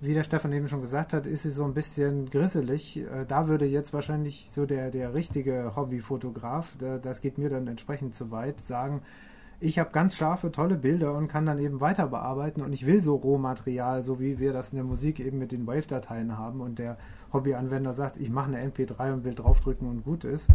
wie 0.00 0.14
der 0.14 0.22
Stefan 0.22 0.52
eben 0.52 0.68
schon 0.68 0.80
gesagt 0.80 1.12
hat, 1.12 1.26
ist 1.26 1.42
sie 1.42 1.50
so 1.50 1.64
ein 1.64 1.74
bisschen 1.74 2.30
grisselig. 2.30 2.98
Äh, 2.98 3.24
da 3.26 3.48
würde 3.48 3.64
jetzt 3.64 3.92
wahrscheinlich 3.92 4.50
so 4.52 4.66
der, 4.66 4.90
der 4.90 5.14
richtige 5.14 5.72
Hobbyfotograf, 5.76 6.76
das 7.02 7.20
geht 7.20 7.38
mir 7.38 7.50
dann 7.50 7.66
entsprechend 7.66 8.14
zu 8.14 8.30
weit, 8.30 8.60
sagen, 8.60 9.02
ich 9.60 9.80
habe 9.80 9.90
ganz 9.90 10.14
scharfe, 10.14 10.52
tolle 10.52 10.76
Bilder 10.76 11.16
und 11.16 11.26
kann 11.26 11.44
dann 11.44 11.58
eben 11.58 11.80
weiter 11.80 12.06
bearbeiten 12.06 12.62
und 12.62 12.72
ich 12.72 12.86
will 12.86 13.00
so 13.00 13.16
Rohmaterial, 13.16 14.02
so 14.02 14.20
wie 14.20 14.38
wir 14.38 14.52
das 14.52 14.70
in 14.70 14.76
der 14.76 14.84
Musik 14.84 15.18
eben 15.18 15.38
mit 15.38 15.50
den 15.50 15.66
Wave-Dateien 15.66 16.38
haben 16.38 16.60
und 16.60 16.78
der 16.78 16.96
Hobbyanwender 17.32 17.92
sagt, 17.92 18.18
ich 18.18 18.30
mache 18.30 18.54
eine 18.54 18.70
MP3 18.70 19.12
und 19.12 19.24
will 19.24 19.34
draufdrücken 19.34 19.88
und 19.88 20.04
gut 20.04 20.22
ist. 20.22 20.48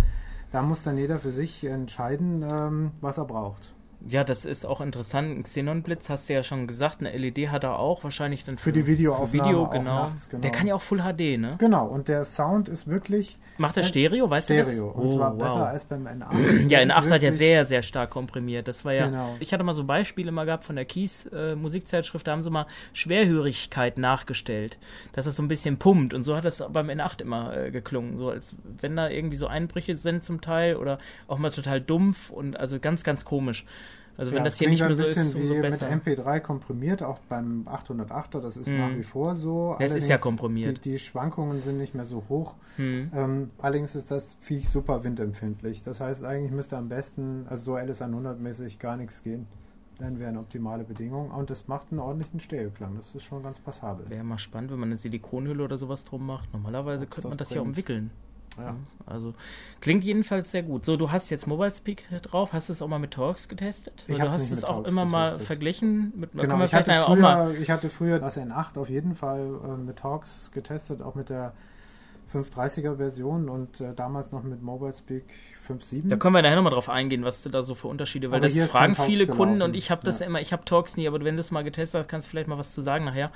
Da 0.52 0.62
muss 0.62 0.84
dann 0.84 0.98
jeder 0.98 1.20
für 1.20 1.32
sich 1.32 1.66
entscheiden, 1.66 2.46
ähm, 2.50 2.92
was 3.02 3.18
er 3.18 3.26
braucht. 3.26 3.74
Ja, 4.08 4.24
das 4.24 4.46
ist 4.46 4.66
auch 4.66 4.82
interessant. 4.82 5.38
Ein 5.38 5.44
Xenonblitz 5.44 6.10
hast 6.10 6.28
du 6.28 6.34
ja 6.34 6.44
schon 6.44 6.68
gesagt, 6.68 7.00
eine 7.00 7.16
LED 7.18 7.50
hat 7.50 7.64
er 7.64 7.80
auch, 7.80 8.04
wahrscheinlich 8.04 8.44
dann 8.44 8.58
für, 8.58 8.66
für 8.66 8.74
die 8.74 8.86
Videoaufnahme. 8.86 9.50
Video, 9.50 9.70
genau. 9.70 10.04
Nachts, 10.04 10.30
genau. 10.30 10.42
Der 10.42 10.52
kann 10.52 10.68
ja 10.68 10.76
auch 10.76 10.82
Full 10.82 11.00
HD, 11.00 11.40
ne? 11.40 11.56
Genau, 11.58 11.86
und 11.88 12.08
der 12.08 12.26
Sound 12.26 12.68
ist 12.68 12.88
wirklich 12.88 13.38
Macht 13.58 13.78
er 13.78 13.84
Stereo, 13.84 14.30
weißt 14.30 14.48
Stereo. 14.48 14.64
du 14.64 14.66
das? 14.66 14.76
Stereo, 14.76 14.92
und 14.92 15.06
oh, 15.06 15.16
zwar 15.16 15.32
wow. 15.34 15.44
besser 15.44 15.68
als 15.68 15.86
beim 15.86 16.08
N8. 16.08 16.68
ja, 16.68 16.80
N8 16.80 17.10
hat 17.10 17.22
ja 17.22 17.32
sehr, 17.32 17.66
sehr 17.66 17.84
stark 17.84 18.10
komprimiert. 18.10 18.68
Das 18.68 18.84
war 18.84 18.94
ja, 18.94 19.08
genau. 19.08 19.36
ich 19.40 19.54
hatte 19.54 19.64
mal 19.64 19.74
so 19.74 19.84
Beispiele 19.84 20.32
mal 20.32 20.46
gehabt 20.46 20.64
von 20.64 20.76
der 20.76 20.86
Kies 20.86 21.28
äh, 21.28 21.56
Musikzeitschrift, 21.56 22.28
da 22.28 22.32
haben 22.32 22.44
sie 22.44 22.50
mal 22.50 22.66
Schwerhörigkeit 22.94 23.98
nachgestellt, 23.98 24.78
dass 25.14 25.26
das 25.26 25.36
so 25.36 25.44
ein 25.44 25.48
bisschen 25.48 25.78
pumpt 25.78 26.14
und 26.14 26.24
so 26.24 26.36
hat 26.36 26.46
das 26.46 26.64
beim 26.70 26.90
N8 26.90 27.22
immer 27.22 27.56
äh, 27.56 27.72
geklungen, 27.72 28.18
so 28.18 28.30
als 28.30 28.56
wenn 28.82 28.96
da 28.96 29.10
irgendwie 29.10 29.38
so 29.38 29.48
Einbrüche 29.48 29.96
sind 29.96 30.24
zum 30.24 30.42
Teil 30.42 30.76
oder 30.76 30.98
auch 31.28 31.38
mal 31.38 31.52
total 31.52 31.80
dumpf 31.80 32.30
und 32.32 32.58
also 32.60 32.80
ganz, 32.80 33.04
ganz 33.04 33.24
komisch. 33.24 33.66
Also 34.16 34.32
ja, 34.32 34.38
wenn 34.38 34.44
das 34.44 34.58
hier 34.58 34.70
nicht 34.70 34.82
mehr 34.82 34.96
so 34.96 35.04
ist, 35.04 35.36
umso 35.36 35.56
wie 35.56 35.62
besser. 35.62 35.90
mit 35.90 36.06
MP3 36.06 36.40
komprimiert, 36.40 37.02
auch 37.02 37.20
beim 37.30 37.68
808er, 37.68 38.42
das 38.42 38.58
ist 38.58 38.70
mm. 38.70 38.78
nach 38.78 38.96
wie 38.96 39.04
vor 39.04 39.36
so. 39.36 39.76
Es 39.80 39.96
ist 39.96 40.08
ja 40.08 40.20
komprimiert. 40.20 40.86
Die, 40.86 40.92
die, 40.92 41.00
Schwankungen 41.00 41.62
sind 41.64 41.78
nicht 41.78 41.96
mehr 41.96 42.06
so 42.06 42.24
hoch. 42.30 42.54
Mm. 42.78 43.06
Ähm, 43.14 43.52
allerdings 43.58 43.96
ist 43.96 44.12
das 44.12 44.36
Viech 44.40 44.70
super 44.70 45.04
windempfindlich. 45.04 45.82
Das 45.82 46.00
heißt, 46.00 46.24
eigentlich 46.24 46.52
müsste 46.52 46.78
am 46.78 46.90
besten, 46.90 47.48
also 47.50 47.64
so 47.64 47.76
LS100-mäßig 47.76 48.78
gar 48.78 48.98
nichts 48.98 49.24
gehen. 49.24 49.48
Dann 49.98 50.20
wären 50.20 50.38
optimale 50.38 50.84
Bedingungen. 50.84 51.32
Und 51.32 51.50
es 51.50 51.68
macht 51.68 51.88
einen 51.92 52.00
ordentlichen 52.00 52.40
Stereoklang. 52.40 52.96
Das 52.98 53.16
ist 53.16 53.24
schon 53.24 53.42
ganz 53.42 53.60
passabel. 53.60 54.10
Wäre 54.10 54.24
mal 54.24 54.38
spannend, 54.38 54.72
wenn 54.72 54.80
man 54.80 54.90
eine 54.90 54.98
Silikonhülle 54.98 55.64
oder 55.64 55.78
sowas 55.78 56.04
drum 56.04 56.26
macht. 56.26 56.54
Normalerweise 56.54 57.06
Ob's 57.06 57.16
könnte 57.16 57.30
man 57.30 57.38
das, 57.38 57.50
das 57.50 57.56
ja 57.56 57.62
umwickeln. 57.62 58.12
Ja. 58.58 58.76
Also 59.06 59.34
klingt 59.82 60.04
jedenfalls 60.04 60.52
sehr 60.52 60.64
gut. 60.64 60.86
So, 60.86 60.96
du 60.98 61.12
hast 61.12 61.30
jetzt 61.30 61.48
Mobile 61.48 61.74
Speak 61.74 62.06
drauf. 62.22 62.54
Hast 62.54 62.70
du 62.70 62.74
es 62.74 62.82
auch 62.82 62.88
mal 62.88 63.00
mit 63.00 63.12
Torx 63.12 63.50
getestet? 63.50 64.06
Ich 64.08 64.18
du 64.18 64.30
hast 64.30 64.52
es 64.52 64.64
auch 64.64 64.86
immer 64.86 65.06
mal 65.06 65.40
verglichen 65.40 66.14
mit 66.16 66.34
genau, 66.34 66.64
ich 66.64 66.74
hatte, 66.74 66.94
früher, 67.06 67.56
ich 67.60 67.70
hatte 67.72 67.90
früher 67.90 68.20
das 68.20 68.38
N8 68.38 68.80
auf 68.80 68.90
jeden 68.90 69.16
Fall 69.16 69.60
äh, 69.64 69.78
mit 69.78 69.98
Torx 69.98 70.52
getestet, 70.52 71.02
auch 71.02 71.16
mit 71.16 71.30
der 71.30 71.54
530er 72.34 72.98
Version 72.98 73.50
und 73.50 73.80
äh, 73.80 73.94
damals 73.94 74.32
noch 74.32 74.44
mit 74.44 74.62
Mobile 74.62 74.94
Speak 74.94 75.26
5.7. 75.68 76.10
Da 76.10 76.16
können 76.16 76.34
wir 76.34 76.42
nachher 76.42 76.56
nochmal 76.56 76.74
drauf 76.74 76.90
eingehen, 76.90 77.24
was 77.24 77.44
du 77.44 77.50
da 77.50 77.62
so 77.62 77.76
für 77.76 77.88
Unterschiede, 77.88 78.32
weil 78.32 78.40
aber 78.40 78.48
das 78.48 78.70
fragen 78.70 78.96
viele 78.96 79.28
Kunden 79.28 79.62
und 79.62 79.76
ich 79.76 79.92
habe 79.92 80.04
das 80.04 80.20
ja. 80.20 80.26
immer, 80.26 80.42
ich 80.42 80.52
habe 80.52 80.66
Torx 80.66 80.98
nie, 80.98 81.08
aber 81.08 81.24
wenn 81.24 81.36
du 81.36 81.42
es 81.42 81.52
mal 81.52 81.64
getestet 81.64 82.02
hast, 82.02 82.08
kannst 82.10 82.28
du 82.28 82.32
vielleicht 82.32 82.48
mal 82.48 82.58
was 82.58 82.74
zu 82.74 82.82
sagen 82.82 83.06
nachher. 83.06 83.32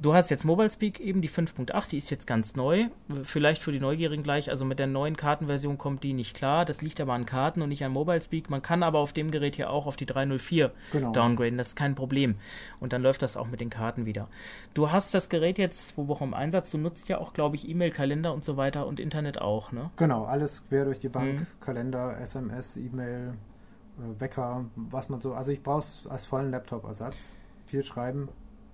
Du 0.00 0.14
hast 0.14 0.30
jetzt 0.30 0.44
Mobile 0.44 0.70
Speak 0.70 1.00
eben, 1.00 1.22
die 1.22 1.28
5.8, 1.28 1.88
die 1.88 1.98
ist 1.98 2.10
jetzt 2.10 2.28
ganz 2.28 2.54
neu. 2.54 2.86
Vielleicht 3.24 3.62
für 3.62 3.72
die 3.72 3.80
Neugierigen 3.80 4.22
gleich, 4.22 4.48
also 4.48 4.64
mit 4.64 4.78
der 4.78 4.86
neuen 4.86 5.16
Kartenversion 5.16 5.76
kommt 5.76 6.04
die 6.04 6.12
nicht 6.12 6.36
klar. 6.36 6.64
Das 6.64 6.82
liegt 6.82 7.00
aber 7.00 7.14
an 7.14 7.26
Karten 7.26 7.62
und 7.62 7.68
nicht 7.68 7.84
an 7.84 7.90
Mobile 7.90 8.22
Speak. 8.22 8.48
Man 8.48 8.62
kann 8.62 8.84
aber 8.84 9.00
auf 9.00 9.12
dem 9.12 9.32
Gerät 9.32 9.56
hier 9.56 9.70
auch 9.70 9.86
auf 9.86 9.96
die 9.96 10.06
304 10.06 10.70
genau. 10.92 11.12
downgraden, 11.12 11.58
das 11.58 11.68
ist 11.68 11.76
kein 11.76 11.96
Problem. 11.96 12.36
Und 12.78 12.92
dann 12.92 13.02
läuft 13.02 13.22
das 13.22 13.36
auch 13.36 13.48
mit 13.48 13.60
den 13.60 13.70
Karten 13.70 14.06
wieder. 14.06 14.28
Du 14.72 14.92
hast 14.92 15.14
das 15.14 15.28
Gerät 15.28 15.58
jetzt 15.58 15.88
zwei 15.88 16.06
Wochen 16.06 16.24
im 16.24 16.34
Einsatz. 16.34 16.70
Du 16.70 16.78
nutzt 16.78 17.08
ja 17.08 17.18
auch, 17.18 17.32
glaube 17.32 17.56
ich, 17.56 17.68
E-Mail, 17.68 17.90
Kalender 17.90 18.32
und 18.32 18.44
so 18.44 18.56
weiter 18.56 18.86
und 18.86 19.00
Internet 19.00 19.40
auch, 19.40 19.72
ne? 19.72 19.90
Genau, 19.96 20.26
alles 20.26 20.64
quer 20.68 20.84
durch 20.84 21.00
die 21.00 21.08
Bank. 21.08 21.40
Mhm. 21.40 21.46
Kalender, 21.60 22.20
SMS, 22.20 22.76
E-Mail, 22.76 23.34
äh, 23.98 24.20
Wecker, 24.20 24.64
was 24.76 25.08
man 25.08 25.20
so. 25.20 25.34
Also 25.34 25.50
ich 25.50 25.60
brauche 25.60 25.80
es 25.80 26.06
als 26.08 26.24
vollen 26.24 26.52
Laptop-Ersatz. 26.52 27.34
Viel 27.66 27.84
schreiben, 27.84 28.28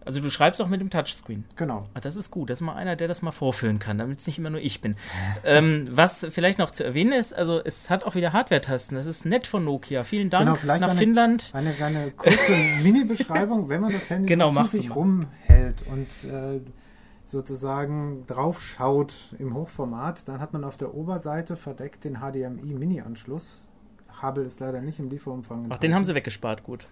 also 0.05 0.21
du 0.21 0.31
schreibst 0.31 0.61
auch 0.61 0.69
mit 0.69 0.81
dem 0.81 0.91
Touchscreen. 0.91 1.45
Genau. 1.57 1.87
Ach, 1.95 2.01
das 2.01 2.17
ist 2.17 2.31
gut. 2.31 2.51
Das 2.51 2.59
ist 2.59 2.63
mal 2.63 2.75
einer, 2.75 2.97
der 2.97 3.09
das 3.09 3.23
mal 3.23 3.33
vorführen 3.33 3.79
kann, 3.79 3.99
damit 3.99 4.21
es 4.21 4.27
nicht 4.27 4.39
immer 4.39 4.51
nur 4.51 4.61
ich 4.61 4.81
bin. 4.81 4.97
ähm, 5.45 5.89
was 5.91 6.27
vielleicht 6.31 6.59
noch 6.59 6.71
zu 6.71 6.85
erwähnen 6.85 7.13
ist, 7.13 7.35
also 7.35 7.61
es 7.63 7.91
hat 7.91 8.05
auch 8.05 8.15
wieder 8.15 8.33
Hardware-Tasten. 8.33 8.97
Das 8.97 9.07
ist 9.07 9.25
nett 9.25 9.47
von 9.47 9.65
Nokia. 9.65 10.05
Vielen 10.05 10.31
Dank 10.31 10.47
genau, 10.47 10.57
vielleicht 10.57 10.81
nach 10.81 10.91
eine, 10.91 10.99
Finnland. 10.99 11.51
Eine, 11.53 11.75
eine 11.81 12.11
kurze 12.11 12.53
Mini-Beschreibung, 12.83 13.69
wenn 13.69 13.81
man 13.81 13.93
das 13.93 14.09
Handy 14.11 14.29
genau, 14.29 14.51
so 14.51 14.63
zu 14.65 14.69
sich 14.69 14.95
rumhält 14.95 15.83
und 15.87 16.31
äh, 16.31 16.61
sozusagen 17.31 18.25
draufschaut 18.27 19.35
im 19.39 19.55
Hochformat, 19.55 20.29
dann 20.29 20.41
hat 20.41 20.53
man 20.53 20.65
auf 20.65 20.77
der 20.77 20.95
Oberseite 20.95 21.57
verdeckt 21.57 22.05
den 22.05 22.19
HDMI-Mini-Anschluss 22.19 23.69
Kabel 24.19 24.45
ist 24.45 24.61
leider 24.61 24.81
nicht 24.81 24.99
im 24.99 25.11
Lieferumfang. 25.11 25.65
Enthalten. 25.65 25.75
Ach, 25.75 25.81
den 25.81 25.95
haben 25.95 26.05
sie 26.05 26.15
weggespart, 26.15 26.65
gut. 26.65 26.89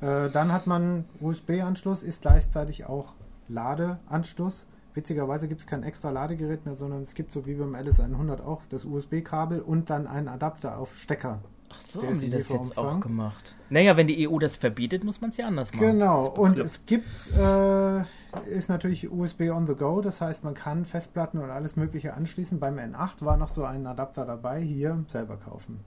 Ja. 0.00 0.26
Äh, 0.26 0.30
dann 0.30 0.52
hat 0.52 0.66
man 0.66 1.04
USB-Anschluss, 1.20 2.02
ist 2.02 2.22
gleichzeitig 2.22 2.86
auch 2.86 3.14
Ladeanschluss. 3.48 4.66
Witzigerweise 4.94 5.48
gibt 5.48 5.60
es 5.60 5.66
kein 5.66 5.82
extra 5.82 6.10
Ladegerät 6.10 6.64
mehr, 6.66 6.76
sondern 6.76 7.02
es 7.02 7.14
gibt 7.14 7.32
so 7.32 7.46
wie 7.46 7.54
beim 7.54 7.74
LS100 7.74 8.42
auch 8.42 8.62
das 8.70 8.84
USB-Kabel 8.84 9.60
und 9.60 9.90
dann 9.90 10.06
einen 10.06 10.28
Adapter 10.28 10.78
auf 10.78 10.96
Stecker. 10.96 11.40
Ach 11.76 11.80
so, 11.80 12.02
haben 12.02 12.20
die 12.20 12.30
das 12.30 12.48
jetzt 12.48 12.78
auch 12.78 13.00
gemacht. 13.00 13.56
Naja, 13.70 13.96
wenn 13.96 14.06
die 14.06 14.28
EU 14.28 14.38
das 14.38 14.56
verbietet, 14.56 15.02
muss 15.02 15.20
man 15.20 15.30
es 15.30 15.36
ja 15.36 15.46
anders 15.46 15.72
machen. 15.72 15.84
Genau, 15.84 16.28
und 16.28 16.60
es 16.60 16.86
gibt, 16.86 17.30
äh, 17.36 18.02
ist 18.48 18.68
natürlich 18.68 19.10
USB 19.10 19.50
on 19.50 19.66
the 19.66 19.74
go, 19.74 20.00
das 20.00 20.20
heißt, 20.20 20.44
man 20.44 20.54
kann 20.54 20.84
Festplatten 20.84 21.38
und 21.38 21.50
alles 21.50 21.74
Mögliche 21.74 22.14
anschließen. 22.14 22.60
Beim 22.60 22.78
N8 22.78 23.24
war 23.24 23.36
noch 23.36 23.48
so 23.48 23.64
ein 23.64 23.86
Adapter 23.86 24.24
dabei, 24.24 24.60
hier 24.60 25.04
selber 25.08 25.36
kaufen. 25.36 25.80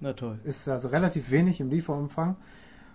Na 0.00 0.12
toll. 0.12 0.38
Ist 0.44 0.68
also 0.68 0.88
relativ 0.88 1.30
wenig 1.30 1.60
im 1.60 1.70
Lieferumfang. 1.70 2.36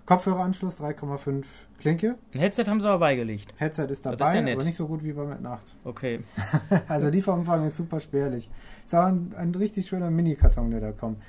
Kopfhöreranschluss 0.06 0.80
3,5 0.80 1.46
Klinke. 1.80 2.16
Ein 2.34 2.40
Headset 2.40 2.66
haben 2.66 2.82
sie 2.82 2.88
aber 2.88 3.00
beigelegt. 3.00 3.54
Headset 3.58 3.86
ist 3.86 4.06
dabei, 4.06 4.40
ist 4.40 4.48
ja 4.48 4.54
aber 4.54 4.64
nicht 4.64 4.76
so 4.76 4.88
gut 4.88 5.04
wie 5.04 5.14
beim 5.14 5.32
N8. 5.32 5.60
Okay. 5.84 6.22
also 6.88 7.10
Lieferumfang 7.10 7.66
ist 7.66 7.78
super 7.78 8.00
spärlich. 8.00 8.50
Ist 8.84 8.96
auch 8.96 9.06
ein, 9.06 9.34
ein 9.38 9.54
richtig 9.56 9.88
schöner 9.88 10.10
Mini-Karton, 10.10 10.72
der 10.72 10.82
da 10.82 10.92
kommt. 10.92 11.22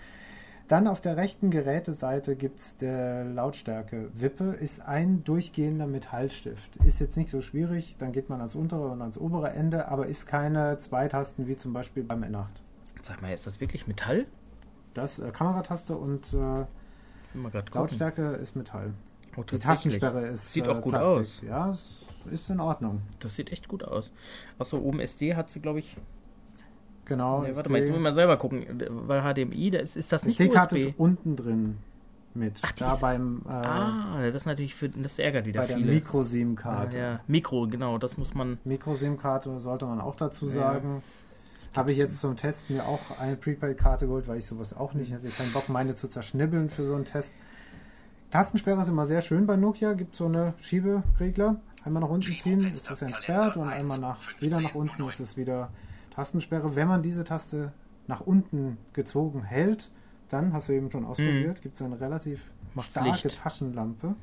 Dann 0.68 0.86
auf 0.86 1.00
der 1.02 1.16
rechten 1.16 1.50
Geräteseite 1.50 2.34
gibt 2.34 2.60
es 2.60 2.76
der 2.78 3.24
Lautstärke-Wippe, 3.24 4.56
ist 4.58 4.80
ein 4.80 5.22
durchgehender 5.22 5.86
Metallstift. 5.86 6.76
Ist 6.84 6.98
jetzt 6.98 7.16
nicht 7.16 7.28
so 7.28 7.42
schwierig, 7.42 7.96
dann 7.98 8.12
geht 8.12 8.30
man 8.30 8.40
ans 8.40 8.54
untere 8.54 8.88
und 8.88 9.02
ans 9.02 9.18
obere 9.18 9.50
Ende, 9.50 9.88
aber 9.88 10.06
ist 10.06 10.26
keine 10.26 10.78
zwei 10.78 11.08
Tasten 11.08 11.46
wie 11.46 11.58
zum 11.58 11.74
Beispiel 11.74 12.04
beim 12.04 12.22
N8. 12.22 12.46
Sag 13.02 13.20
mal, 13.20 13.34
ist 13.34 13.46
das 13.46 13.60
wirklich 13.60 13.86
Metall? 13.86 14.26
Das 14.94 15.18
äh, 15.18 15.30
Kamerataste 15.30 15.96
und 15.96 16.34
äh, 16.34 16.64
Lautstärke 17.74 18.32
ist 18.32 18.56
Metall. 18.56 18.92
Oh, 19.36 19.42
Die 19.42 19.58
Tastensperre 19.58 20.26
ist 20.26 20.52
Sieht 20.52 20.68
auch 20.68 20.78
äh, 20.78 20.80
gut 20.80 20.92
Plastik. 20.92 21.10
aus. 21.12 21.42
Ja, 21.46 21.78
ist 22.30 22.50
in 22.50 22.60
Ordnung. 22.60 23.02
Das 23.20 23.34
sieht 23.36 23.50
echt 23.50 23.68
gut 23.68 23.82
aus. 23.82 24.12
Achso, 24.58 24.78
oben 24.78 25.00
SD 25.00 25.34
hat 25.34 25.48
sie, 25.48 25.60
glaube 25.60 25.78
ich, 25.78 25.96
Genau. 27.04 27.42
Nee, 27.42 27.54
warte 27.56 27.70
mal, 27.70 27.78
jetzt 27.78 27.88
müssen 27.88 27.98
wir 28.00 28.10
mal 28.10 28.14
selber 28.14 28.36
gucken, 28.36 28.64
weil 28.90 29.22
HDMI, 29.22 29.70
da 29.70 29.78
ist, 29.80 29.96
ist 29.96 30.12
das 30.12 30.24
nicht 30.24 30.38
SD-Karte 30.38 30.78
ist 30.78 30.94
unten 30.98 31.36
drin 31.36 31.78
mit. 32.34 32.60
Ach, 32.62 32.72
da 32.72 32.94
beim. 32.96 33.42
Äh, 33.46 33.52
ah, 33.52 34.22
das 34.22 34.42
ist 34.42 34.46
natürlich 34.46 34.74
für, 34.74 34.88
das 34.88 35.18
ärgert 35.18 35.46
wieder 35.46 35.62
bei 35.62 35.66
viele. 35.66 35.80
Bei 35.80 35.86
der 35.86 35.94
Micro-SIM-Karte. 35.94 36.96
Ah, 36.96 37.00
ja, 37.00 37.20
Mikro, 37.26 37.66
genau, 37.66 37.98
das 37.98 38.16
muss 38.16 38.34
man. 38.34 38.58
Micro-SIM-Karte 38.64 39.58
sollte 39.58 39.86
man 39.86 40.00
auch 40.00 40.14
dazu 40.14 40.48
sagen. 40.48 40.94
Ja. 40.94 41.02
Habe 41.74 41.92
ich 41.92 41.98
jetzt 41.98 42.20
zum 42.20 42.36
Testen 42.36 42.76
mir 42.76 42.86
auch 42.86 43.18
eine 43.18 43.36
Prepaid-Karte 43.36 44.06
geholt, 44.06 44.28
weil 44.28 44.38
ich 44.38 44.46
sowas 44.46 44.74
auch 44.76 44.92
nicht 44.92 45.12
hatte. 45.12 45.26
Ich 45.26 45.32
hatte 45.32 45.42
keinen 45.44 45.52
Bock, 45.52 45.68
meine 45.68 45.94
zu 45.94 46.08
zerschnibbeln 46.08 46.68
für 46.68 46.84
so 46.84 46.94
einen 46.94 47.06
Test. 47.06 47.32
Tastensperre 48.30 48.82
ist 48.82 48.88
immer 48.88 49.06
sehr 49.06 49.22
schön 49.22 49.46
bei 49.46 49.56
Nokia. 49.56 49.94
Gibt 49.94 50.16
so 50.16 50.26
eine 50.26 50.54
Schieberegler. 50.60 51.60
Einmal 51.84 52.02
nach 52.02 52.10
unten 52.10 52.32
ziehen, 52.34 52.60
ist 52.60 52.90
das 52.90 53.02
entsperrt 53.02 53.56
und 53.56 53.68
einmal 53.68 53.98
nach, 53.98 54.20
wieder 54.40 54.60
nach 54.60 54.74
unten 54.74 55.08
ist 55.08 55.18
es 55.20 55.36
wieder 55.36 55.70
Tastensperre. 56.14 56.76
Wenn 56.76 56.88
man 56.88 57.02
diese 57.02 57.24
Taste 57.24 57.72
nach 58.06 58.20
unten 58.20 58.78
gezogen 58.92 59.42
hält, 59.42 59.90
dann, 60.28 60.52
hast 60.52 60.68
du 60.68 60.72
eben 60.72 60.90
schon 60.90 61.04
ausprobiert, 61.04 61.58
mhm. 61.58 61.62
gibt 61.62 61.74
es 61.74 61.82
eine 61.82 62.00
relativ 62.00 62.50
Macht's 62.74 62.92
starke 62.92 63.28
Licht. 63.28 63.42
Taschenlampe. 63.42 64.14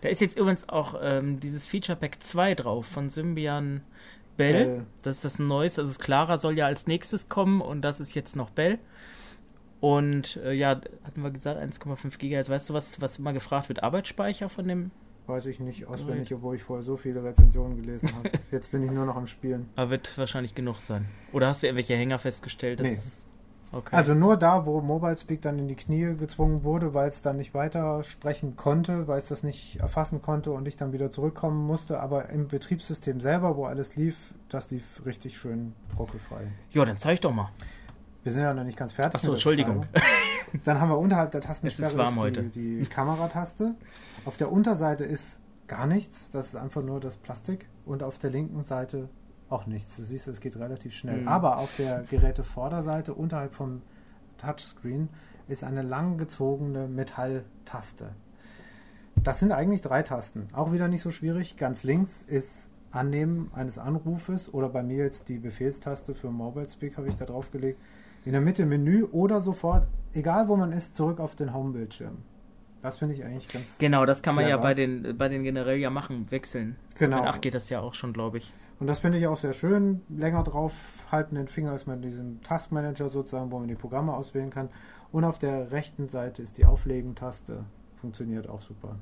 Da 0.00 0.08
ist 0.08 0.20
jetzt 0.20 0.38
übrigens 0.38 0.68
auch 0.68 0.94
ähm, 1.00 1.40
dieses 1.40 1.66
Feature 1.66 1.96
Pack 1.98 2.22
2 2.22 2.54
drauf 2.54 2.86
von 2.86 3.08
Symbian 3.08 3.80
Bell. 4.36 4.52
Bell. 4.52 4.86
Das 5.02 5.16
ist 5.16 5.24
das 5.24 5.38
Neues. 5.38 5.78
Also 5.78 5.98
Clara 5.98 6.38
soll 6.38 6.56
ja 6.56 6.66
als 6.66 6.86
nächstes 6.86 7.28
kommen 7.28 7.60
und 7.60 7.82
das 7.82 8.00
ist 8.00 8.14
jetzt 8.14 8.36
noch 8.36 8.50
Bell. 8.50 8.78
Und 9.80 10.36
äh, 10.36 10.52
ja, 10.52 10.80
hatten 11.04 11.22
wir 11.22 11.30
gesagt, 11.30 11.60
1,5 11.60 12.18
GHz. 12.18 12.48
Weißt 12.48 12.70
du, 12.70 12.74
was, 12.74 13.00
was 13.00 13.18
immer 13.18 13.32
gefragt 13.32 13.68
wird? 13.68 13.82
Arbeitsspeicher 13.82 14.48
von 14.48 14.68
dem 14.68 14.90
Weiß 15.26 15.46
ich 15.46 15.58
nicht 15.58 15.86
auswendig, 15.86 16.32
obwohl 16.32 16.54
ich 16.54 16.62
vorher 16.62 16.84
so 16.84 16.96
viele 16.96 17.22
Rezensionen 17.24 17.82
gelesen 17.82 18.14
habe. 18.14 18.30
Jetzt 18.52 18.70
bin 18.70 18.84
ich 18.84 18.92
nur 18.92 19.06
noch 19.06 19.16
am 19.16 19.26
Spielen. 19.26 19.68
Aber 19.74 19.90
wird 19.90 20.16
wahrscheinlich 20.16 20.54
genug 20.54 20.78
sein. 20.78 21.06
Oder 21.32 21.48
hast 21.48 21.62
du 21.62 21.66
irgendwelche 21.66 21.96
Hänger 21.96 22.20
festgestellt? 22.20 22.80
Nee. 22.80 22.96
Okay. 23.72 23.94
Also 23.94 24.14
nur 24.14 24.36
da, 24.36 24.64
wo 24.64 24.80
Mobile 24.80 25.18
Speak 25.18 25.42
dann 25.42 25.58
in 25.58 25.68
die 25.68 25.74
Knie 25.74 26.14
gezwungen 26.16 26.62
wurde, 26.62 26.94
weil 26.94 27.08
es 27.08 27.22
dann 27.22 27.36
nicht 27.36 27.52
weiter 27.52 28.02
sprechen 28.04 28.56
konnte, 28.56 29.08
weil 29.08 29.18
es 29.18 29.28
das 29.28 29.42
nicht 29.42 29.80
erfassen 29.80 30.22
konnte 30.22 30.52
und 30.52 30.66
ich 30.68 30.76
dann 30.76 30.92
wieder 30.92 31.10
zurückkommen 31.10 31.66
musste. 31.66 32.00
Aber 32.00 32.28
im 32.30 32.48
Betriebssystem 32.48 33.20
selber, 33.20 33.56
wo 33.56 33.66
alles 33.66 33.96
lief, 33.96 34.34
das 34.48 34.70
lief 34.70 35.04
richtig 35.04 35.36
schön 35.36 35.74
ruckelfrei. 35.98 36.46
Ja, 36.70 36.84
dann 36.84 36.98
zeig 36.98 37.20
doch 37.20 37.32
mal. 37.32 37.50
Wir 38.22 38.32
sind 38.32 38.42
ja 38.42 38.54
noch 38.54 38.64
nicht 38.64 38.78
ganz 38.78 38.92
fertig. 38.92 39.16
Achso, 39.16 39.32
Entschuldigung. 39.32 39.86
Dann 40.64 40.80
haben 40.80 40.88
wir 40.88 40.98
unterhalb 40.98 41.32
der 41.32 41.40
Tastensperre 41.40 42.32
die, 42.32 42.80
die 42.80 42.86
Kamerataste. 42.86 43.74
Auf 44.24 44.36
der 44.36 44.50
Unterseite 44.50 45.04
ist 45.04 45.38
gar 45.66 45.86
nichts, 45.86 46.30
das 46.30 46.48
ist 46.48 46.56
einfach 46.56 46.82
nur 46.82 47.00
das 47.00 47.16
Plastik. 47.16 47.68
Und 47.84 48.02
auf 48.02 48.18
der 48.18 48.30
linken 48.30 48.62
Seite 48.62 49.08
auch 49.48 49.66
nichts. 49.66 49.96
Du 49.96 50.04
siehst, 50.04 50.28
es 50.28 50.40
geht 50.40 50.56
relativ 50.56 50.94
schnell. 50.94 51.22
Mhm. 51.22 51.28
Aber 51.28 51.58
auf 51.58 51.76
der 51.76 52.02
Gerätevorderseite, 52.02 53.14
unterhalb 53.14 53.54
vom 53.54 53.82
Touchscreen, 54.38 55.08
ist 55.48 55.64
eine 55.64 55.82
langgezogene 55.82 56.88
Metalltaste. 56.88 58.10
Das 59.22 59.38
sind 59.38 59.52
eigentlich 59.52 59.80
drei 59.80 60.02
Tasten. 60.02 60.48
Auch 60.52 60.72
wieder 60.72 60.88
nicht 60.88 61.02
so 61.02 61.10
schwierig. 61.10 61.56
Ganz 61.56 61.84
links 61.84 62.22
ist 62.22 62.68
Annehmen 62.90 63.50
eines 63.54 63.78
Anrufes 63.78 64.52
oder 64.52 64.68
bei 64.68 64.82
mir 64.82 65.04
jetzt 65.04 65.28
die 65.28 65.38
Befehlstaste 65.38 66.14
für 66.14 66.30
Mobile 66.30 66.68
Speak 66.68 66.96
habe 66.96 67.08
ich 67.08 67.16
da 67.16 67.24
drauf 67.24 67.50
gelegt. 67.50 67.80
In 68.24 68.32
der 68.32 68.40
Mitte 68.40 68.66
Menü 68.66 69.04
oder 69.04 69.40
sofort, 69.40 69.86
egal 70.12 70.48
wo 70.48 70.56
man 70.56 70.72
ist, 70.72 70.96
zurück 70.96 71.20
auf 71.20 71.36
den 71.36 71.54
Home-Bildschirm. 71.54 72.18
Das 72.82 72.98
finde 72.98 73.14
ich 73.14 73.24
eigentlich 73.24 73.48
ganz. 73.48 73.78
Genau, 73.78 74.04
das 74.04 74.22
kann 74.22 74.34
man 74.34 74.48
ja 74.48 74.56
bei 74.56 74.74
den, 74.74 75.16
bei 75.16 75.28
den 75.28 75.42
generell 75.42 75.78
ja 75.78 75.90
machen, 75.90 76.30
wechseln. 76.30 76.76
Genau. 76.98 77.24
8 77.24 77.42
geht 77.42 77.54
das 77.54 77.68
ja 77.68 77.80
auch 77.80 77.94
schon, 77.94 78.12
glaube 78.12 78.38
ich. 78.38 78.52
Und 78.78 78.86
das 78.86 78.98
finde 78.98 79.18
ich 79.18 79.26
auch 79.26 79.38
sehr 79.38 79.52
schön. 79.52 80.02
Länger 80.08 80.42
drauf 80.42 80.72
halten 81.10 81.36
den 81.36 81.48
Finger 81.48 81.74
ist 81.74 81.86
man 81.86 81.96
in 81.96 82.02
diesem 82.02 82.42
Taskmanager 82.42 83.08
sozusagen, 83.10 83.50
wo 83.50 83.58
man 83.58 83.68
die 83.68 83.74
Programme 83.74 84.14
auswählen 84.14 84.50
kann. 84.50 84.68
Und 85.12 85.24
auf 85.24 85.38
der 85.38 85.70
rechten 85.70 86.08
Seite 86.08 86.42
ist 86.42 86.58
die 86.58 86.66
Auflegen-Taste. 86.66 87.64
Funktioniert 87.96 88.48
auch 88.48 88.60
super. 88.60 88.96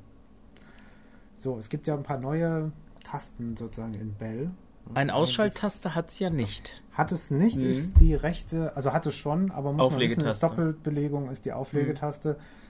So, 1.42 1.58
es 1.58 1.68
gibt 1.68 1.86
ja 1.86 1.94
ein 1.94 2.04
paar 2.04 2.18
neue 2.18 2.72
Tasten 3.02 3.56
sozusagen 3.56 3.94
in 3.94 4.14
Bell. 4.14 4.50
Eine 4.92 5.14
Ausschalttaste 5.14 5.94
hat 5.94 6.10
es 6.10 6.18
ja 6.18 6.30
nicht. 6.30 6.82
Hat 6.92 7.10
es 7.10 7.30
nicht, 7.30 7.56
mhm. 7.56 7.68
ist 7.68 8.00
die 8.00 8.14
rechte, 8.14 8.76
also 8.76 8.92
hat 8.92 9.06
es 9.06 9.14
schon, 9.14 9.50
aber 9.50 9.72
muss 9.72 9.90
man 9.90 10.00
wissen, 10.00 10.24
ist 10.24 10.42
Doppelbelegung 10.42 11.30
ist 11.30 11.46
die 11.46 11.52
Auflegetaste. 11.52 12.34
Mhm. 12.34 12.63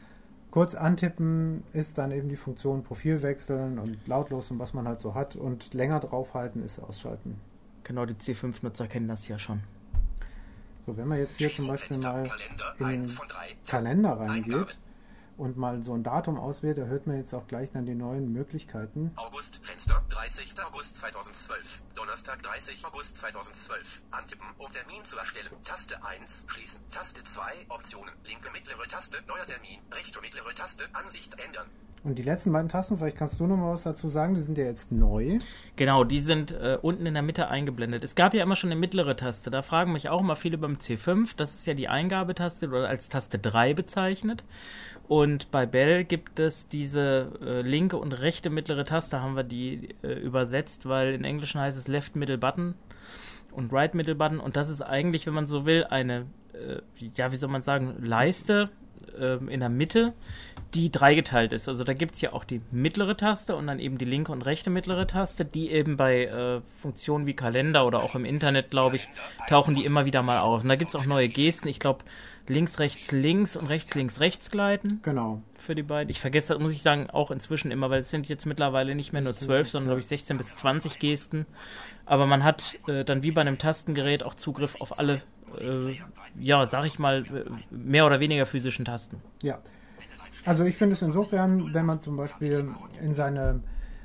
Kurz 0.55 0.77
antippen 0.77 1.65
ist 1.73 1.99
dann 1.99 2.13
eben 2.13 2.29
die 2.29 2.37
Funktion 2.37 2.85
Profil 2.85 3.23
wechseln 3.23 3.81
und 3.81 4.07
lautlos 4.07 4.53
und 4.53 4.61
was 4.61 4.73
man 4.73 4.87
halt 4.87 5.01
so 5.01 5.13
hat 5.13 5.35
und 5.35 5.75
länger 5.75 5.99
draufhalten 5.99 6.65
ist 6.65 6.79
ausschalten. 6.79 7.41
Genau, 7.83 8.07
die 8.07 8.15
C5-Nutzer 8.15 8.87
kennen 8.87 9.09
das 9.09 9.27
ja 9.27 9.37
schon. 9.37 9.65
So, 10.87 10.97
wenn 10.97 11.09
man 11.09 11.19
jetzt 11.19 11.39
hier 11.39 11.53
zum 11.53 11.67
Beispiel 11.67 11.99
mal 11.99 12.31
in 12.79 13.03
den 13.03 13.13
Kalender 13.67 14.13
reingeht, 14.13 14.79
und 15.37 15.57
mal 15.57 15.83
so 15.83 15.95
ein 15.95 16.03
Datum 16.03 16.39
auswählt, 16.39 16.79
da 16.79 16.83
hört 16.83 17.07
man 17.07 17.17
jetzt 17.17 17.35
auch 17.35 17.47
gleich 17.47 17.71
dann 17.73 17.87
die 17.87 17.95
neuen 17.95 18.33
Möglichkeiten. 18.33 19.13
August, 19.17 19.61
Fenster, 19.63 20.03
30. 20.09 20.53
August 20.65 20.97
2012. 20.99 21.83
Donnerstag, 21.95 22.43
30. 22.43 22.85
August 22.85 23.17
2012. 23.19 24.03
Antippen, 24.11 24.47
um 24.59 24.71
Termin 24.71 25.05
zu 25.05 25.17
erstellen. 25.17 25.51
Taste 25.65 26.03
1, 26.05 26.47
schließen. 26.49 26.83
Taste 26.91 27.23
2, 27.23 27.43
Optionen. 27.69 28.15
Linke 28.25 28.51
mittlere 28.53 28.87
Taste, 28.87 29.23
neuer 29.27 29.47
Termin. 29.47 29.81
Rechte 29.93 30.21
mittlere 30.21 30.55
Taste, 30.55 30.85
Ansicht 30.93 31.39
ändern. 31.45 31.69
Und 32.05 32.19
die 32.19 32.23
letzten 32.23 32.53
beiden 32.53 32.69
Tasten, 32.69 32.99
vielleicht 32.99 33.17
kannst 33.17 33.41
du 33.41 33.47
noch 33.47 33.57
mal 33.57 33.73
was 33.73 33.85
dazu 33.85 34.09
sagen, 34.09 34.35
die 34.35 34.43
sind 34.43 34.59
ja 34.59 34.65
jetzt 34.65 34.93
neu. 34.93 35.39
Genau, 35.77 36.05
die 36.05 36.21
sind 36.21 36.53
äh, 36.53 36.77
unten 36.83 37.07
in 37.07 37.15
der 37.15 37.23
Mitte 37.23 37.49
eingeblendet. 37.49 38.05
Es 38.05 38.15
gab 38.15 38.35
ja 38.35 38.43
immer 38.43 38.57
schon 38.57 38.71
eine 38.71 38.79
mittlere 38.79 39.17
Taste. 39.17 39.51
Da 39.51 39.63
fragen 39.63 39.93
mich 39.93 40.11
auch 40.11 40.21
immer 40.21 40.37
viele 40.37 40.59
beim 40.59 40.75
C5. 40.75 41.35
Das 41.35 41.55
ist 41.55 41.67
ja 41.67 41.73
die 41.73 41.89
Eingabetaste 41.89 42.69
oder 42.69 42.91
als 42.91 43.09
Taste 43.09 43.39
3 43.39 43.73
bezeichnet. 43.73 44.45
Und 45.09 45.51
bei 45.51 45.65
Bell 45.65 46.05
gibt 46.05 46.39
es 46.39 46.69
diese 46.69 47.33
äh, 47.43 47.63
linke 47.63 47.97
und 47.97 48.13
rechte 48.13 48.51
mittlere 48.51 48.85
Taste, 48.85 49.23
haben 49.23 49.35
wir 49.35 49.43
die 49.43 49.95
äh, 50.03 50.13
übersetzt, 50.13 50.87
weil 50.87 51.15
in 51.15 51.25
Englischen 51.25 51.61
heißt 51.61 51.79
es 51.79 51.89
Left 51.89 52.17
Middle 52.17 52.39
Button 52.39 52.75
und 53.53 53.73
Right 53.73 53.95
Middle 53.95 54.15
Button. 54.15 54.41
Und 54.41 54.57
das 54.57 54.69
ist 54.69 54.83
eigentlich, 54.83 55.27
wenn 55.27 55.35
man 55.35 55.47
so 55.47 55.65
will, 55.65 55.85
eine, 55.85 56.27
äh, 56.53 56.81
ja, 57.17 57.33
wie 57.33 57.37
soll 57.37 57.51
man 57.51 57.63
sagen, 57.63 57.97
Leiste 58.03 58.69
ähm, 59.19 59.49
in 59.49 59.61
der 59.61 59.69
Mitte, 59.69 60.13
die 60.75 60.91
dreigeteilt 60.91 61.53
ist. 61.53 61.69
Also 61.69 61.85
da 61.85 61.93
gibt 61.95 62.15
es 62.15 62.21
ja 62.21 62.33
auch 62.33 62.45
die 62.45 62.61
mittlere 62.71 63.17
Taste 63.17 63.57
und 63.57 63.67
dann 63.67 63.79
eben 63.79 63.99
die 63.99 64.05
linke 64.05 64.33
und 64.33 64.43
rechte 64.43 64.71
mittlere 64.71 65.07
Taste, 65.07 65.45
die 65.45 65.71
eben 65.71 65.97
bei 65.97 66.25
äh, 66.25 66.61
Funktionen 66.81 67.27
wie 67.27 67.35
Kalender 67.35 67.87
oder 67.87 67.99
auch 67.99 68.15
im 68.15 68.25
Internet, 68.25 68.71
glaube 68.71 68.97
ich, 68.97 69.09
tauchen 69.49 69.75
die 69.75 69.85
immer 69.85 70.05
wieder 70.05 70.23
mal 70.23 70.41
auf. 70.41 70.63
Und 70.63 70.69
da 70.69 70.77
gibt 70.77 70.91
es 70.91 70.97
auch 70.97 71.07
neue 71.07 71.29
Gesten. 71.29 71.69
Ich 71.69 71.79
glaube, 71.79 72.05
links, 72.49 72.79
rechts, 72.79 73.13
links 73.13 73.57
und 73.57 73.67
rechts, 73.67 73.95
links, 73.95 74.21
rechts 74.21 74.51
gleiten. 74.51 75.01
Genau. 75.03 75.43
Für 75.57 75.75
die 75.75 75.83
beiden. 75.83 76.11
Ich 76.11 76.21
vergesse 76.21 76.55
das, 76.55 76.63
muss 76.63 76.73
ich 76.73 76.83
sagen, 76.83 77.09
auch 77.11 77.31
inzwischen 77.31 77.71
immer, 77.71 77.91
weil 77.91 78.01
es 78.01 78.11
sind 78.11 78.29
jetzt 78.29 78.47
mittlerweile 78.47 78.95
nicht 78.95 79.13
mehr 79.13 79.23
nur 79.23 79.37
zwölf, 79.37 79.71
sondern 79.71 79.89
glaube 79.89 80.01
ich 80.01 80.07
16 80.07 80.37
bis 80.37 80.55
20 80.55 80.99
Gesten. 80.99 81.47
Aber 82.07 82.27
man 82.27 82.45
hat 82.45 82.77
äh, 82.87 83.05
dann 83.05 83.23
wie 83.23 83.31
bei 83.31 83.41
einem 83.41 83.59
Tastengerät 83.59 84.25
auch 84.25 84.35
Zugriff 84.35 84.77
auf 84.81 84.99
alle, 84.99 85.23
äh, 85.61 85.97
ja, 86.39 86.67
sag 86.67 86.87
ich 86.87 86.99
mal, 86.99 87.19
äh, 87.25 87.45
mehr 87.71 88.07
oder 88.07 88.21
weniger 88.21 88.47
physischen 88.47 88.85
Tasten. 88.85 89.21
Ja. 89.43 89.59
Also 90.45 90.65
ich 90.65 90.77
finde 90.77 90.95
es 90.95 91.03
insofern, 91.03 91.73
wenn 91.73 91.87
man 91.87 92.01
zum 92.01 92.17
Beispiel 92.17 92.69
in 93.01 93.15
seine 93.15 93.61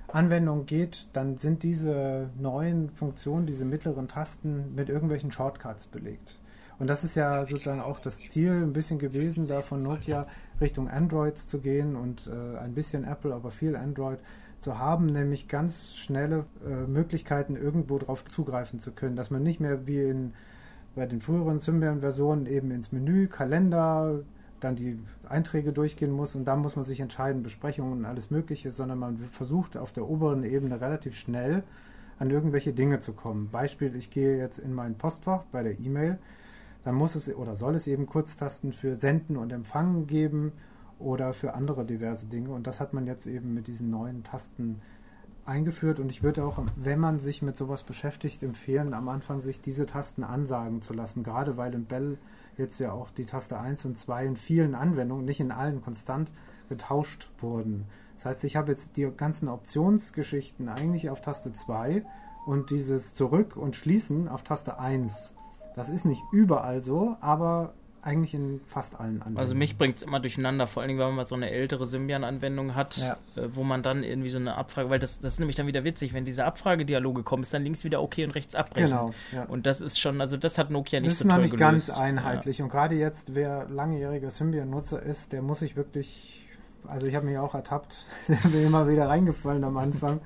Anwendung 0.08 0.66
geht, 0.66 1.08
dann 1.14 1.38
sind 1.38 1.64
diese 1.64 2.30
neuen 2.40 2.90
Funktionen, 2.90 3.46
diese 3.46 3.66
mittleren 3.66 4.08
Tasten 4.08 4.74
mit 4.76 4.90
irgendwelchen 4.90 5.32
Shortcuts 5.32 5.88
belegt. 5.88 6.40
Und 6.80 6.88
das 6.88 7.04
ist 7.04 7.16
ja 7.16 7.46
sozusagen 7.46 7.82
auch 7.82 8.00
das 8.00 8.20
Ziel 8.20 8.52
ein 8.52 8.74
bisschen 8.74 9.00
gewesen, 9.00 9.46
da 9.48 9.62
von 9.62 9.84
Nokia 9.84 10.28
Richtung 10.62 10.90
Android 10.90 11.38
zu 11.38 11.60
gehen 11.60 11.96
und 11.96 12.28
äh, 12.28 12.58
ein 12.58 12.74
bisschen 12.74 13.04
Apple, 13.04 13.34
aber 13.34 13.52
viel 13.52 13.76
Android 13.76 14.20
zu 14.62 14.78
haben, 14.78 15.08
nämlich 15.08 15.48
ganz 15.48 15.96
schnelle 15.96 16.46
äh, 16.66 16.88
Möglichkeiten, 16.88 17.56
irgendwo 17.56 17.98
drauf 17.98 18.24
zugreifen 18.26 18.80
zu 18.80 18.92
können, 18.92 19.16
dass 19.16 19.30
man 19.30 19.44
nicht 19.44 19.60
mehr 19.60 19.88
wie 19.88 20.02
in, 20.02 20.34
bei 21.00 21.06
den 21.06 21.22
früheren 21.22 21.62
Symbian-Versionen 21.62 22.46
eben 22.46 22.72
ins 22.72 22.92
Menü, 22.92 23.28
Kalender, 23.28 24.20
dann 24.60 24.76
die 24.76 25.00
Einträge 25.30 25.72
durchgehen 25.72 26.12
muss 26.12 26.36
und 26.36 26.44
dann 26.44 26.60
muss 26.60 26.76
man 26.76 26.84
sich 26.84 27.00
entscheiden, 27.00 27.42
Besprechungen 27.42 28.00
und 28.00 28.06
alles 28.06 28.32
Mögliche, 28.32 28.72
sondern 28.72 29.00
man 29.00 29.18
versucht 29.18 29.78
auf 29.78 29.94
der 29.94 30.10
oberen 30.10 30.44
Ebene 30.44 30.82
relativ 30.82 31.16
schnell 31.16 31.64
an 32.20 32.30
irgendwelche 32.32 32.74
Dinge 32.74 33.00
zu 33.00 33.14
kommen. 33.14 33.50
Beispiel, 33.50 33.96
ich 33.96 34.12
gehe 34.12 34.38
jetzt 34.38 34.60
in 34.60 34.74
mein 34.74 34.96
Postfach 34.96 35.44
bei 35.54 35.64
der 35.64 35.80
E-Mail, 35.80 36.20
dann 36.84 36.96
muss 36.96 37.16
es 37.16 37.34
oder 37.34 37.56
soll 37.56 37.76
es 37.76 37.88
eben 37.88 38.06
Kurztasten 38.06 38.74
für 38.74 38.98
Senden 38.98 39.38
und 39.38 39.54
Empfangen 39.54 40.06
geben 40.06 40.52
oder 41.00 41.34
für 41.34 41.54
andere 41.54 41.86
diverse 41.86 42.26
Dinge 42.26 42.50
und 42.50 42.68
das 42.68 42.82
hat 42.82 42.94
man 42.94 43.08
jetzt 43.08 43.26
eben 43.26 43.54
mit 43.54 43.68
diesen 43.68 43.90
neuen 43.90 44.26
Tasten 44.26 44.82
eingeführt 45.50 46.00
und 46.00 46.10
ich 46.12 46.24
würde 46.24 46.46
auch, 46.46 46.64
wenn 46.78 47.00
man 47.00 47.20
sich 47.20 47.42
mit 47.42 47.58
sowas 47.58 47.84
beschäftigt, 47.84 48.44
empfehlen, 48.44 48.94
am 48.94 49.10
Anfang 49.10 49.42
sich 49.42 49.60
diese 49.60 49.86
Tasten 49.86 50.24
ansagen 50.24 50.82
zu 50.82 50.94
lassen, 50.94 51.24
gerade 51.24 51.58
weil 51.58 51.74
im 51.74 51.86
Bell 51.86 52.18
jetzt 52.58 52.80
ja 52.80 52.92
auch 52.94 53.10
die 53.10 53.26
Taste 53.26 53.60
1 53.60 53.86
und 53.86 53.98
2 53.98 54.26
in 54.26 54.38
vielen 54.38 54.76
Anwendungen, 54.76 55.26
nicht 55.26 55.40
in 55.40 55.52
allen 55.52 55.82
konstant, 55.82 56.32
getauscht 56.70 57.30
wurden. 57.40 57.86
Das 58.16 58.26
heißt, 58.26 58.44
ich 58.44 58.56
habe 58.56 58.72
jetzt 58.72 58.96
die 58.96 59.10
ganzen 59.16 59.48
Optionsgeschichten 59.48 60.70
eigentlich 60.70 61.10
auf 61.10 61.22
Taste 61.22 61.52
2 61.52 62.06
und 62.46 62.70
dieses 62.70 63.14
Zurück 63.14 63.58
und 63.58 63.76
Schließen 63.76 64.28
auf 64.28 64.44
Taste 64.44 64.80
1. 64.80 65.34
Das 65.76 65.90
ist 65.90 66.06
nicht 66.06 66.22
überall 66.32 66.82
so, 66.82 67.18
aber 67.22 67.74
eigentlich 68.02 68.34
in 68.34 68.62
fast 68.66 69.00
allen 69.00 69.22
Anwendungen. 69.22 69.38
Also 69.38 69.56
mich 69.56 69.78
bringt 69.78 69.98
es 69.98 70.04
immer 70.04 70.20
durcheinander, 70.20 70.68
vor 70.68 70.82
allen 70.82 70.90
Dingen, 70.90 71.00
wenn 71.00 71.08
man 71.08 71.16
mal 71.18 71.26
so 71.26 71.36
eine 71.36 71.50
ältere 71.50 71.86
Symbian-Anwendung 71.86 72.76
hat, 72.76 72.98
ja. 72.98 73.18
äh, 73.36 73.50
wo 73.54 73.64
man 73.64 73.84
dann 73.84 74.04
irgendwie 74.04 74.30
so 74.30 74.38
eine 74.38 74.56
Abfrage, 74.56 74.90
weil 74.90 75.00
das, 75.00 75.20
das 75.20 75.34
ist 75.34 75.40
nämlich 75.40 75.56
dann 75.56 75.68
wieder 75.68 75.84
witzig, 75.84 76.14
wenn 76.14 76.26
diese 76.26 76.46
Abfragedialoge 76.46 77.24
kommen, 77.24 77.44
ist 77.44 77.54
dann 77.54 77.64
links 77.64 77.84
wieder 77.84 78.02
okay 78.02 78.24
und 78.24 78.32
rechts 78.32 78.56
abbrechen. 78.56 78.90
Genau. 78.90 79.14
Ja. 79.34 79.44
Und 79.44 79.66
das 79.66 79.82
ist 79.82 80.00
schon, 80.00 80.22
also 80.22 80.38
das 80.38 80.58
hat 80.58 80.70
Nokia 80.70 81.00
nicht 81.00 81.12
das 81.12 81.20
so 81.20 81.28
toll 81.28 81.38
gelöst. 81.38 81.54
Das 81.54 81.60
ist 81.60 81.62
noch 81.62 81.72
nicht 81.74 81.88
ganz 81.88 81.90
einheitlich. 81.90 82.60
Ja. 82.60 82.66
Und 82.66 82.72
gerade 82.72 82.96
jetzt, 82.96 83.36
wer 83.36 83.68
langjähriger 83.70 84.30
Symbian-Nutzer 84.30 85.02
ist, 85.02 85.34
der 85.34 85.42
muss 85.42 85.60
sich 85.60 85.76
wirklich, 85.76 86.48
also 86.88 87.06
ich 87.06 87.16
habe 87.16 87.26
mich 87.26 87.38
auch 87.38 87.54
ertappt, 87.54 88.06
bin 88.28 88.66
immer 88.66 88.88
wieder 88.88 89.10
reingefallen 89.10 89.64
am 89.64 89.78
Anfang. 89.78 90.22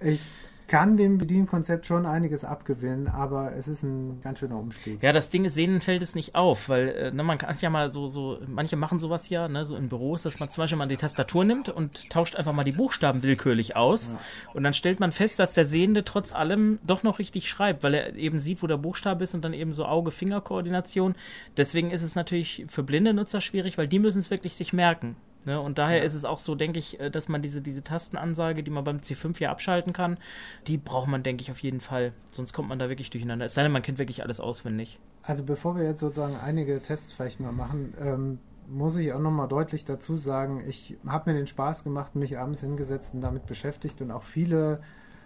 Ich 0.00 0.20
kann 0.66 0.96
dem 0.96 1.18
Bedienkonzept 1.18 1.86
schon 1.86 2.06
einiges 2.06 2.44
abgewinnen, 2.44 3.08
aber 3.08 3.54
es 3.56 3.68
ist 3.68 3.82
ein 3.82 4.20
ganz 4.22 4.38
schöner 4.38 4.58
Umstieg. 4.58 5.02
Ja, 5.02 5.12
das 5.12 5.30
Ding 5.30 5.44
ist, 5.44 5.56
denen 5.56 5.80
fällt 5.80 6.02
es 6.02 6.14
nicht 6.14 6.34
auf, 6.34 6.68
weil 6.68 6.88
äh, 6.88 7.10
ne, 7.10 7.22
man 7.22 7.38
kann 7.38 7.56
ja 7.60 7.70
mal 7.70 7.90
so, 7.90 8.08
so, 8.08 8.38
manche 8.46 8.76
machen 8.76 8.98
sowas 8.98 9.28
ja, 9.28 9.48
ne, 9.48 9.64
so 9.64 9.76
in 9.76 9.88
Büros, 9.88 10.22
dass 10.22 10.40
man 10.40 10.48
zum 10.48 10.62
Beispiel 10.62 10.78
mal 10.78 10.88
die 10.88 10.96
Tastatur 10.96 11.44
nimmt 11.44 11.68
und 11.68 12.08
tauscht 12.10 12.36
einfach 12.36 12.52
mal 12.52 12.64
die 12.64 12.72
Buchstaben 12.72 13.22
willkürlich 13.22 13.76
aus 13.76 14.12
ja. 14.12 14.18
und 14.54 14.62
dann 14.62 14.74
stellt 14.74 15.00
man 15.00 15.12
fest, 15.12 15.38
dass 15.38 15.52
der 15.52 15.66
Sehende 15.66 16.04
trotz 16.04 16.34
allem 16.34 16.78
doch 16.86 17.02
noch 17.02 17.18
richtig 17.18 17.48
schreibt, 17.48 17.82
weil 17.82 17.94
er 17.94 18.14
eben 18.16 18.40
sieht, 18.40 18.62
wo 18.62 18.66
der 18.66 18.78
Buchstabe 18.78 19.24
ist 19.24 19.34
und 19.34 19.44
dann 19.44 19.52
eben 19.52 19.72
so 19.72 19.84
Auge-Finger-Koordination. 19.84 21.14
Deswegen 21.56 21.90
ist 21.90 22.02
es 22.02 22.14
natürlich 22.14 22.64
für 22.68 22.82
blinde 22.82 23.12
Nutzer 23.12 23.40
schwierig, 23.40 23.76
weil 23.76 23.88
die 23.88 23.98
müssen 23.98 24.18
es 24.18 24.30
wirklich 24.30 24.56
sich 24.56 24.72
merken. 24.72 25.16
Ne? 25.44 25.60
Und 25.60 25.78
daher 25.78 25.98
ja. 25.98 26.04
ist 26.04 26.14
es 26.14 26.24
auch 26.24 26.38
so, 26.38 26.54
denke 26.54 26.78
ich, 26.78 27.00
äh, 27.00 27.10
dass 27.10 27.28
man 27.28 27.42
diese, 27.42 27.60
diese 27.60 27.82
Tastenansage, 27.82 28.62
die 28.62 28.70
man 28.70 28.84
beim 28.84 28.98
C5 28.98 29.40
ja 29.40 29.50
abschalten 29.50 29.92
kann, 29.92 30.18
die 30.66 30.78
braucht 30.78 31.08
man, 31.08 31.22
denke 31.22 31.42
ich, 31.42 31.50
auf 31.50 31.60
jeden 31.60 31.80
Fall. 31.80 32.12
Sonst 32.30 32.52
kommt 32.52 32.68
man 32.68 32.78
da 32.78 32.88
wirklich 32.88 33.10
durcheinander. 33.10 33.46
Es 33.46 33.54
sei 33.54 33.62
denn, 33.62 33.72
man 33.72 33.82
kennt 33.82 33.98
wirklich 33.98 34.22
alles 34.22 34.40
auswendig. 34.40 34.98
Also 35.22 35.42
bevor 35.42 35.76
wir 35.76 35.84
jetzt 35.84 36.00
sozusagen 36.00 36.36
einige 36.36 36.80
Tests 36.80 37.12
vielleicht 37.12 37.40
mal 37.40 37.52
machen, 37.52 37.94
ähm, 38.00 38.38
muss 38.68 38.96
ich 38.96 39.12
auch 39.12 39.20
nochmal 39.20 39.48
deutlich 39.48 39.84
dazu 39.84 40.16
sagen, 40.16 40.62
ich 40.66 40.96
habe 41.06 41.30
mir 41.30 41.36
den 41.36 41.46
Spaß 41.46 41.84
gemacht, 41.84 42.14
mich 42.14 42.38
abends 42.38 42.60
hingesetzt 42.60 43.14
und 43.14 43.20
damit 43.20 43.46
beschäftigt 43.46 44.00
und 44.00 44.10
auch 44.10 44.22
viele 44.22 44.80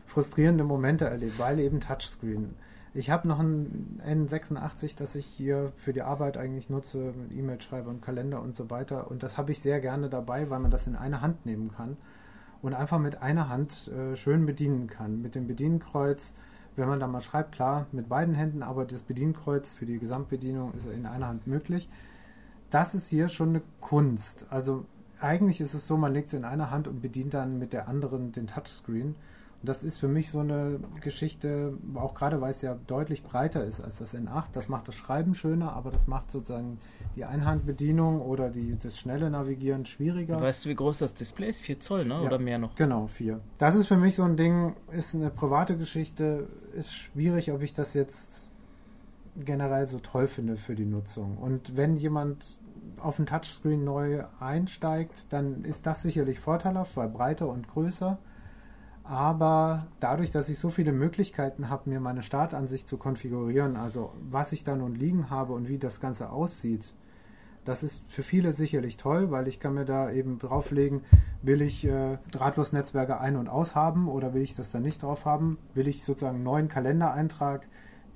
frustrierende 0.06 0.64
Momente 0.64 1.04
erlebt, 1.04 1.38
weil 1.38 1.60
eben 1.60 1.80
Touchscreen. 1.80 2.54
Ich 2.98 3.10
habe 3.10 3.28
noch 3.28 3.38
ein 3.38 4.00
N86, 4.04 4.96
das 4.96 5.14
ich 5.14 5.24
hier 5.24 5.70
für 5.76 5.92
die 5.92 6.02
Arbeit 6.02 6.36
eigentlich 6.36 6.68
nutze, 6.68 7.12
mit 7.16 7.30
E-Mail-Schreiber 7.30 7.88
und 7.90 8.02
Kalender 8.02 8.42
und 8.42 8.56
so 8.56 8.70
weiter. 8.70 9.08
Und 9.08 9.22
das 9.22 9.38
habe 9.38 9.52
ich 9.52 9.60
sehr 9.60 9.78
gerne 9.78 10.08
dabei, 10.08 10.50
weil 10.50 10.58
man 10.58 10.72
das 10.72 10.88
in 10.88 10.96
eine 10.96 11.20
Hand 11.20 11.46
nehmen 11.46 11.70
kann 11.70 11.96
und 12.60 12.74
einfach 12.74 12.98
mit 12.98 13.22
einer 13.22 13.48
Hand 13.48 13.86
äh, 13.86 14.16
schön 14.16 14.46
bedienen 14.46 14.88
kann. 14.88 15.22
Mit 15.22 15.36
dem 15.36 15.46
Bedienkreuz, 15.46 16.34
wenn 16.74 16.88
man 16.88 16.98
da 16.98 17.06
mal 17.06 17.20
schreibt, 17.20 17.52
klar, 17.52 17.86
mit 17.92 18.08
beiden 18.08 18.34
Händen, 18.34 18.64
aber 18.64 18.84
das 18.84 19.02
Bedienkreuz 19.02 19.76
für 19.76 19.86
die 19.86 20.00
Gesamtbedienung 20.00 20.74
ist 20.74 20.88
in 20.88 21.06
einer 21.06 21.28
Hand 21.28 21.46
möglich. 21.46 21.88
Das 22.68 22.96
ist 22.96 23.06
hier 23.06 23.28
schon 23.28 23.50
eine 23.50 23.62
Kunst. 23.80 24.46
Also 24.50 24.86
eigentlich 25.20 25.60
ist 25.60 25.72
es 25.72 25.86
so, 25.86 25.96
man 25.96 26.12
legt 26.12 26.30
es 26.30 26.34
in 26.34 26.44
einer 26.44 26.72
Hand 26.72 26.88
und 26.88 27.00
bedient 27.00 27.32
dann 27.32 27.60
mit 27.60 27.72
der 27.72 27.86
anderen 27.86 28.32
den 28.32 28.48
Touchscreen. 28.48 29.14
Das 29.60 29.82
ist 29.82 29.98
für 29.98 30.06
mich 30.06 30.30
so 30.30 30.38
eine 30.38 30.78
Geschichte, 31.00 31.76
auch 31.94 32.14
gerade 32.14 32.40
weil 32.40 32.50
es 32.50 32.62
ja 32.62 32.76
deutlich 32.86 33.24
breiter 33.24 33.64
ist 33.64 33.80
als 33.80 33.98
das 33.98 34.14
N8. 34.14 34.44
Das 34.52 34.68
macht 34.68 34.86
das 34.86 34.94
Schreiben 34.94 35.34
schöner, 35.34 35.72
aber 35.72 35.90
das 35.90 36.06
macht 36.06 36.30
sozusagen 36.30 36.78
die 37.16 37.24
Einhandbedienung 37.24 38.20
oder 38.20 38.50
die, 38.50 38.78
das 38.78 38.96
schnelle 38.96 39.30
Navigieren 39.30 39.84
schwieriger. 39.84 40.40
Weißt 40.40 40.64
du, 40.64 40.68
wie 40.68 40.76
groß 40.76 40.98
das 40.98 41.14
Display 41.14 41.50
ist? 41.50 41.60
4 41.62 41.80
Zoll, 41.80 42.04
ne? 42.04 42.14
Ja, 42.14 42.20
oder 42.20 42.38
mehr 42.38 42.58
noch? 42.58 42.76
Genau, 42.76 43.08
4. 43.08 43.40
Das 43.58 43.74
ist 43.74 43.88
für 43.88 43.96
mich 43.96 44.14
so 44.14 44.22
ein 44.22 44.36
Ding, 44.36 44.76
ist 44.92 45.16
eine 45.16 45.30
private 45.30 45.76
Geschichte, 45.76 46.46
ist 46.76 46.94
schwierig, 46.94 47.50
ob 47.50 47.60
ich 47.62 47.74
das 47.74 47.94
jetzt 47.94 48.48
generell 49.36 49.88
so 49.88 49.98
toll 49.98 50.28
finde 50.28 50.56
für 50.56 50.76
die 50.76 50.84
Nutzung. 50.86 51.36
Und 51.36 51.76
wenn 51.76 51.96
jemand 51.96 52.60
auf 53.00 53.18
ein 53.18 53.26
Touchscreen 53.26 53.82
neu 53.82 54.24
einsteigt, 54.38 55.32
dann 55.32 55.64
ist 55.64 55.86
das 55.86 56.02
sicherlich 56.02 56.38
vorteilhaft, 56.38 56.96
weil 56.96 57.08
breiter 57.08 57.48
und 57.48 57.68
größer. 57.68 58.18
Aber 59.08 59.86
dadurch, 60.00 60.30
dass 60.30 60.50
ich 60.50 60.58
so 60.58 60.68
viele 60.68 60.92
Möglichkeiten 60.92 61.70
habe, 61.70 61.88
mir 61.88 61.98
meine 61.98 62.22
Startansicht 62.22 62.86
zu 62.86 62.98
konfigurieren, 62.98 63.76
also 63.76 64.12
was 64.20 64.52
ich 64.52 64.64
da 64.64 64.76
nun 64.76 64.94
liegen 64.94 65.30
habe 65.30 65.54
und 65.54 65.66
wie 65.66 65.78
das 65.78 66.00
Ganze 66.00 66.28
aussieht, 66.28 66.92
das 67.64 67.82
ist 67.82 68.02
für 68.06 68.22
viele 68.22 68.52
sicherlich 68.52 68.98
toll, 68.98 69.30
weil 69.30 69.48
ich 69.48 69.60
kann 69.60 69.74
mir 69.74 69.86
da 69.86 70.10
eben 70.10 70.38
drauflegen, 70.38 71.02
will 71.40 71.62
ich 71.62 71.86
äh, 71.86 72.18
Drahtlosnetzwerke 72.30 73.18
ein- 73.18 73.36
und 73.36 73.48
aus 73.48 73.74
haben 73.74 74.08
oder 74.08 74.34
will 74.34 74.42
ich 74.42 74.54
das 74.54 74.70
da 74.70 74.78
nicht 74.78 75.02
drauf 75.02 75.24
haben? 75.24 75.56
Will 75.72 75.88
ich 75.88 76.04
sozusagen 76.04 76.36
einen 76.36 76.44
neuen 76.44 76.68
Kalendereintrag 76.68 77.66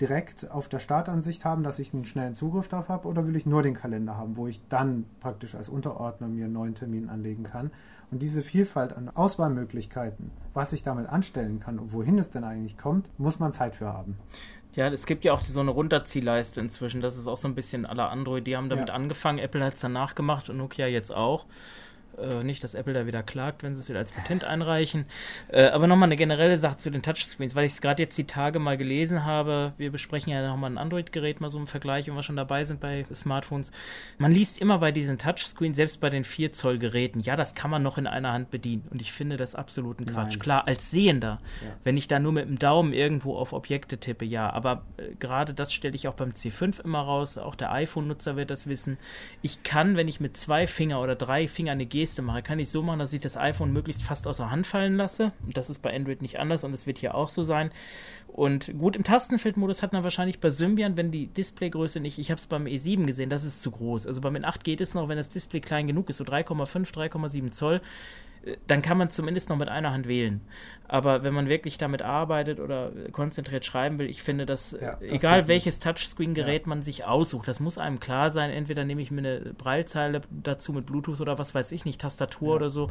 direkt 0.03 0.51
auf 0.51 0.69
der 0.69 0.81
Startansicht 0.81 1.45
haben, 1.45 1.63
dass 1.63 1.79
ich 1.79 1.95
einen 1.95 2.05
schnellen 2.05 2.35
Zugriff 2.35 2.67
darauf 2.67 2.89
habe 2.89 3.07
oder 3.07 3.25
will 3.25 3.37
ich 3.37 3.47
nur 3.47 3.63
den 3.63 3.75
Kalender 3.75 4.17
haben, 4.17 4.37
wo 4.37 4.49
ich 4.49 4.61
dann 4.69 5.05
praktisch 5.21 5.55
als 5.55 5.69
Unterordner 5.69 6.27
mir 6.27 6.47
einen 6.47 6.55
neuen 6.55 6.75
Termin 6.75 7.09
anlegen 7.09 7.45
kann? 7.45 7.71
Und 8.11 8.21
diese 8.21 8.43
Vielfalt 8.43 8.97
an 8.97 9.09
Auswahlmöglichkeiten, 9.09 10.33
was 10.55 10.73
ich 10.73 10.83
damit 10.83 11.09
anstellen 11.09 11.61
kann 11.61 11.79
und 11.79 11.93
wohin 11.93 12.19
es 12.19 12.33
denn 12.33 12.43
eigentlich 12.43 12.77
kommt, 12.77 13.09
muss 13.17 13.39
man 13.39 13.53
Zeit 13.53 13.77
für 13.77 13.93
haben. 13.93 14.19
Ja, 14.75 14.89
es 14.89 15.07
gibt 15.07 15.25
ja 15.25 15.35
auch 15.35 15.41
so 15.41 15.61
eine 15.61 15.71
Runterziehleiste 15.71 16.61
inzwischen. 16.61 17.01
Das 17.01 17.17
ist 17.17 17.29
auch 17.29 17.39
so 17.39 17.47
ein 17.47 17.55
bisschen 17.55 17.87
aller 17.87 18.11
Android. 18.11 18.45
Die 18.45 18.57
haben 18.57 18.71
damit 18.71 18.89
ja. 18.89 18.95
angefangen. 18.97 19.39
Apple 19.39 19.65
hat 19.65 19.75
es 19.75 19.81
danach 19.81 20.17
gemacht 20.17 20.51
und 20.51 20.57
Nokia 20.57 20.89
jetzt 20.89 21.15
auch. 21.15 21.47
Äh, 22.19 22.45
nicht, 22.45 22.63
dass 22.63 22.75
Apple 22.75 22.93
da 22.93 23.07
wieder 23.07 23.23
klagt, 23.23 23.63
wenn 23.63 23.75
sie 23.75 23.83
es 23.83 23.89
wieder 23.89 23.99
als 23.99 24.13
Patent 24.13 24.45
einreichen. 24.45 25.07
Äh, 25.49 25.67
aber 25.67 25.87
nochmal 25.87 26.09
eine 26.09 26.17
generelle 26.17 26.59
Sache 26.59 26.77
zu 26.77 26.91
den 26.91 27.03
Touchscreens, 27.03 27.55
weil 27.55 27.67
ich 27.67 27.73
es 27.73 27.81
gerade 27.81 28.03
jetzt 28.03 28.19
die 28.19 28.27
Tage 28.27 28.59
mal 28.59 28.77
gelesen 28.77 29.25
habe. 29.25 29.73
Wir 29.79 29.91
besprechen 29.91 30.33
ja 30.33 30.47
nochmal 30.47 30.71
ein 30.71 30.79
Android-Gerät, 30.79 31.41
mal 31.41 31.51
so 31.51 31.59
im 31.59 31.67
Vergleich, 31.67 32.07
wenn 32.07 32.15
wir 32.15 32.23
schon 32.23 32.37
dabei 32.37 32.65
sind 32.65 32.81
bei 32.81 33.05
Smartphones. 33.13 33.71
Man 34.19 34.33
liest 34.33 34.59
immer 34.59 34.79
bei 34.79 34.93
diesen 34.93 35.19
Touchscreens, 35.19 35.77
selbst 35.77 36.01
bei 36.01 36.11
den 36.11 36.25
4-Zoll-Geräten, 36.25 37.21
ja, 37.21 37.37
das 37.37 37.55
kann 37.55 37.71
man 37.71 37.83
noch 37.83 37.99
in 37.99 38.07
einer 38.07 38.33
Hand 38.33 38.51
bedienen. 38.51 38.87
Und 38.91 39.01
ich 39.01 39.13
finde 39.13 39.37
das 39.37 39.55
absoluten 39.55 40.07
Quatsch. 40.07 40.33
Nein. 40.33 40.39
Klar, 40.39 40.67
als 40.67 40.91
Sehender, 40.91 41.41
ja. 41.63 41.73
wenn 41.85 41.97
ich 41.97 42.09
da 42.09 42.19
nur 42.19 42.33
mit 42.33 42.47
dem 42.47 42.59
Daumen 42.59 42.93
irgendwo 42.93 43.37
auf 43.37 43.53
Objekte 43.53 43.99
tippe, 43.99 44.25
ja. 44.25 44.51
Aber 44.51 44.83
äh, 44.97 45.15
gerade 45.19 45.55
das 45.55 45.73
stelle 45.73 45.95
ich 45.95 46.09
auch 46.09 46.15
beim 46.15 46.31
C5 46.31 46.83
immer 46.83 47.01
raus. 47.01 47.39
Auch 47.39 47.55
der 47.55 47.73
iPhone-Nutzer 47.73 48.37
wird 48.37 48.51
das 48.51 48.67
wissen. 48.67 48.99
Ich 49.41 49.63
kann, 49.63 49.97
wenn 49.97 50.09
ich 50.09 50.21
mit 50.21 50.37
zwei 50.37 50.67
Finger 50.67 51.01
oder 51.01 51.15
drei 51.15 51.49
Fingern 51.49 51.73
eine 51.73 51.87
Geste 52.03 52.21
mache, 52.21 52.43
kann 52.43 52.59
ich 52.59 52.69
so 52.69 52.83
machen, 52.83 52.99
dass 52.99 53.13
ich 53.13 53.21
das 53.21 53.37
iPhone 53.37 53.73
möglichst 53.73 54.03
fast 54.03 54.27
außer 54.27 54.51
Hand 54.51 54.67
fallen 54.67 54.97
lasse. 54.97 55.31
Das 55.55 55.71
ist 55.71 55.79
bei 55.79 55.95
Android 55.95 56.21
nicht 56.21 56.41
anders 56.41 56.65
und 56.65 56.73
es 56.75 56.85
wird 56.85 56.99
hier 56.99 57.15
auch 57.15 57.29
so 57.29 57.45
sein. 57.45 57.71
Und 58.27 58.77
gut, 58.77 58.97
im 58.97 59.05
Tastenfeldmodus 59.05 59.85
hat 59.85 59.93
man 59.93 60.03
wahrscheinlich 60.03 60.41
bei 60.41 60.51
Symbian, 60.51 60.97
wenn 60.97 61.13
die 61.13 61.29
Displaygröße 61.29 62.01
nicht, 62.01 62.19
ich 62.19 62.33
habe 62.33 62.41
es 62.41 62.49
beim 62.49 62.65
E7 62.65 63.07
gesehen, 63.07 63.31
das 63.31 63.45
ist 63.45 63.63
zu 63.63 63.71
groß. 63.71 64.09
Also 64.09 64.21
beim 64.21 64.35
N8 64.35 64.65
geht 64.65 64.81
es 64.81 64.95
noch, 64.95 65.09
wenn 65.09 65.17
das 65.17 65.29
Display 65.29 65.61
klein 65.61 65.87
genug 65.87 66.11
ist, 66.11 66.17
so 66.17 66.25
3,5, 66.25 66.93
3,7 66.93 67.53
Zoll 67.53 67.81
äh, 68.45 68.57
dann 68.67 68.83
kann 68.83 68.99
man 68.99 69.11
zumindest 69.11 69.49
noch 69.49 69.57
mit 69.57 69.69
einer 69.69 69.93
Hand 69.93 70.09
wählen. 70.09 70.41
Aber 70.93 71.23
wenn 71.23 71.33
man 71.33 71.49
wirklich 71.49 71.79
damit 71.79 72.03
arbeitet 72.03 72.61
oder 72.61 72.93
konzentriert 73.13 73.65
schreiben 73.65 73.99
will, 73.99 74.11
ich 74.11 74.23
finde, 74.23 74.45
dass 74.45 74.73
Ja, 74.73 74.97
das 75.01 75.01
egal 75.01 75.41
geht 75.41 75.49
welches 75.49 75.79
Touchscreen-Gerät 75.79 76.67
man 76.67 76.83
sich 76.83 77.07
aussucht, 77.07 77.49
das 77.49 77.61
muss 77.61 77.79
einem 77.79 77.99
klar 77.99 78.31
sein. 78.31 78.51
Entweder 78.51 78.85
nehme 78.85 79.01
ich 79.01 79.11
mir 79.11 79.21
eine 79.21 79.55
Braillezeile 79.57 80.21
dazu 80.31 80.75
mit 80.75 80.85
Bluetooth 80.85 81.23
oder 81.23 81.39
was 81.39 81.55
weiß 81.55 81.73
ich 81.73 81.87
nicht, 81.87 81.99
Tastatur 81.99 82.51
Ja. 82.51 82.55
oder 82.57 82.69
so. 82.69 82.91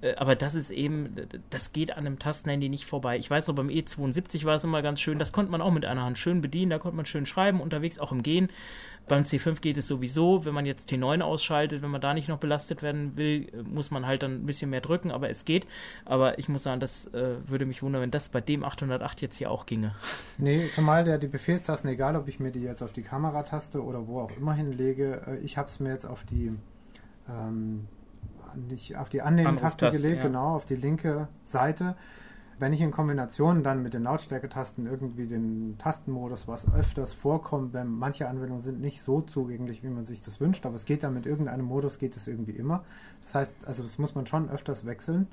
Äh, 0.00 0.14
Aber 0.14 0.36
das 0.36 0.54
ist 0.54 0.70
eben, 0.70 1.12
das 1.50 1.72
geht 1.72 1.90
an 1.90 2.06
einem 2.06 2.20
Tastenhandy 2.20 2.68
nicht 2.68 2.86
vorbei. 2.86 3.18
Ich 3.18 3.28
weiß 3.28 3.48
noch, 3.48 3.56
beim 3.56 3.68
E72 3.68 4.44
war 4.44 4.54
es 4.54 4.62
immer 4.62 4.80
ganz 4.80 5.00
schön, 5.00 5.18
das 5.18 5.32
konnte 5.32 5.50
man 5.50 5.60
auch 5.60 5.72
mit 5.72 5.84
einer 5.84 6.04
Hand 6.04 6.18
schön 6.18 6.40
bedienen, 6.42 6.70
da 6.70 6.78
konnte 6.78 6.96
man 6.96 7.06
schön 7.06 7.26
schreiben, 7.26 7.60
unterwegs 7.60 7.98
auch 7.98 8.12
im 8.12 8.22
Gehen. 8.22 8.48
Beim 9.08 9.24
C5 9.24 9.60
geht 9.60 9.76
es 9.76 9.88
sowieso, 9.88 10.44
wenn 10.44 10.54
man 10.54 10.66
jetzt 10.66 10.88
T9 10.88 11.20
ausschaltet, 11.22 11.82
wenn 11.82 11.90
man 11.90 12.00
da 12.00 12.14
nicht 12.14 12.28
noch 12.28 12.38
belastet 12.38 12.80
werden 12.80 13.16
will, 13.16 13.48
äh, 13.52 13.62
muss 13.64 13.90
man 13.90 14.06
halt 14.06 14.22
dann 14.22 14.42
ein 14.44 14.46
bisschen 14.46 14.70
mehr 14.70 14.82
drücken, 14.82 15.10
aber 15.10 15.28
es 15.30 15.44
geht. 15.44 15.66
Aber 16.04 16.38
ich 16.38 16.48
muss 16.48 16.62
sagen, 16.62 16.78
das 16.80 17.06
äh, 17.08 17.34
würde 17.48 17.66
mich 17.66 17.82
wundern, 17.82 18.02
wenn 18.02 18.10
das 18.10 18.28
bei 18.28 18.40
dem 18.40 18.64
808 18.64 19.20
jetzt 19.20 19.36
hier 19.36 19.50
auch 19.50 19.66
ginge. 19.66 19.94
Nee, 20.38 20.68
zumal 20.74 21.04
der 21.04 21.18
die 21.18 21.28
Befehlstasten, 21.28 21.90
egal 21.90 22.16
ob 22.16 22.28
ich 22.28 22.40
mir 22.40 22.50
die 22.50 22.62
jetzt 22.62 22.82
auf 22.82 22.92
die 22.92 23.02
Kamerataste 23.02 23.82
oder 23.82 24.06
wo 24.06 24.20
auch 24.20 24.30
immer 24.36 24.54
hinlege, 24.54 25.22
äh, 25.26 25.38
ich 25.38 25.58
habe 25.58 25.68
es 25.68 25.80
mir 25.80 25.90
jetzt 25.90 26.06
auf 26.06 26.24
die 26.24 26.52
ähm, 27.28 27.86
nicht 28.68 28.96
auf 28.96 29.08
die 29.08 29.22
Annehmen-Taste 29.22 29.90
gelegt, 29.90 30.18
ja. 30.18 30.22
genau, 30.24 30.54
auf 30.56 30.64
die 30.64 30.76
linke 30.76 31.28
Seite. 31.44 31.96
Wenn 32.58 32.74
ich 32.74 32.82
in 32.82 32.90
Kombination 32.90 33.62
dann 33.62 33.82
mit 33.82 33.94
den 33.94 34.02
Lautstärketasten 34.02 34.86
irgendwie 34.86 35.26
den 35.26 35.76
Tastenmodus, 35.78 36.46
was 36.46 36.70
öfters 36.74 37.12
vorkommt, 37.12 37.72
wenn 37.72 37.88
manche 37.88 38.28
Anwendungen 38.28 38.62
sind 38.62 38.82
nicht 38.82 39.00
so 39.02 39.22
zugänglich, 39.22 39.82
wie 39.82 39.88
man 39.88 40.04
sich 40.04 40.20
das 40.20 40.40
wünscht, 40.40 40.66
aber 40.66 40.74
es 40.74 40.84
geht 40.84 41.02
dann 41.02 41.14
mit 41.14 41.24
irgendeinem 41.24 41.64
Modus, 41.64 41.98
geht 41.98 42.16
es 42.16 42.26
irgendwie 42.26 42.52
immer. 42.52 42.84
Das 43.22 43.34
heißt, 43.34 43.56
also 43.66 43.82
das 43.82 43.98
muss 43.98 44.14
man 44.14 44.26
schon 44.26 44.50
öfters 44.50 44.84
wechseln. 44.84 45.26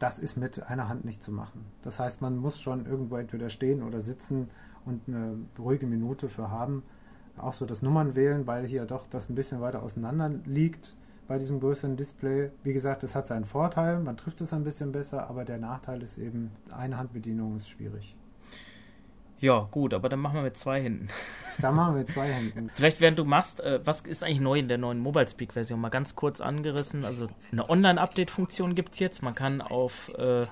Das 0.00 0.18
ist 0.18 0.36
mit 0.36 0.66
einer 0.66 0.88
Hand 0.88 1.04
nicht 1.04 1.22
zu 1.22 1.30
machen. 1.30 1.66
Das 1.82 2.00
heißt, 2.00 2.22
man 2.22 2.36
muss 2.38 2.58
schon 2.58 2.86
irgendwo 2.86 3.16
entweder 3.16 3.50
stehen 3.50 3.82
oder 3.82 4.00
sitzen 4.00 4.48
und 4.86 5.02
eine 5.06 5.36
ruhige 5.58 5.86
Minute 5.86 6.30
für 6.30 6.50
haben. 6.50 6.82
Auch 7.36 7.52
so 7.52 7.66
das 7.66 7.82
Nummern 7.82 8.16
wählen, 8.16 8.46
weil 8.46 8.66
hier 8.66 8.86
doch 8.86 9.06
das 9.08 9.28
ein 9.28 9.34
bisschen 9.34 9.60
weiter 9.60 9.82
auseinander 9.82 10.30
liegt 10.46 10.96
bei 11.28 11.38
diesem 11.38 11.60
größeren 11.60 11.96
Display. 11.96 12.50
Wie 12.64 12.72
gesagt, 12.72 13.04
es 13.04 13.14
hat 13.14 13.26
seinen 13.26 13.44
Vorteil, 13.44 14.00
man 14.00 14.16
trifft 14.16 14.40
es 14.40 14.54
ein 14.54 14.64
bisschen 14.64 14.90
besser, 14.90 15.28
aber 15.28 15.44
der 15.44 15.58
Nachteil 15.58 16.02
ist 16.02 16.18
eben, 16.18 16.50
eine 16.72 16.96
Handbedienung 16.96 17.56
ist 17.56 17.68
schwierig. 17.68 18.16
Ja, 19.40 19.66
gut, 19.70 19.94
aber 19.94 20.08
dann 20.10 20.20
machen 20.20 20.34
wir 20.34 20.42
mit 20.42 20.56
zwei 20.56 20.80
hinten. 20.80 21.08
Da 21.60 21.72
machen 21.72 21.94
wir 21.94 22.06
zwei 22.06 22.32
Händen. 22.32 22.70
Vielleicht 22.72 23.02
während 23.02 23.18
du 23.18 23.24
machst, 23.26 23.60
äh, 23.60 23.80
was 23.84 24.00
ist 24.00 24.22
eigentlich 24.22 24.40
neu 24.40 24.58
in 24.58 24.68
der 24.68 24.78
neuen 24.78 24.98
Mobile 24.98 25.28
Speak 25.28 25.52
Version? 25.52 25.78
Mal 25.78 25.90
ganz 25.90 26.14
kurz 26.14 26.40
angerissen. 26.40 27.04
Also 27.04 27.28
eine 27.52 27.68
Online-Update-Funktion 27.68 28.74
gibt 28.74 28.94
es 28.94 28.98
jetzt. 28.98 29.22
Man 29.22 29.34
kann 29.34 29.60
auf 29.60 30.10
äh, 30.16 30.46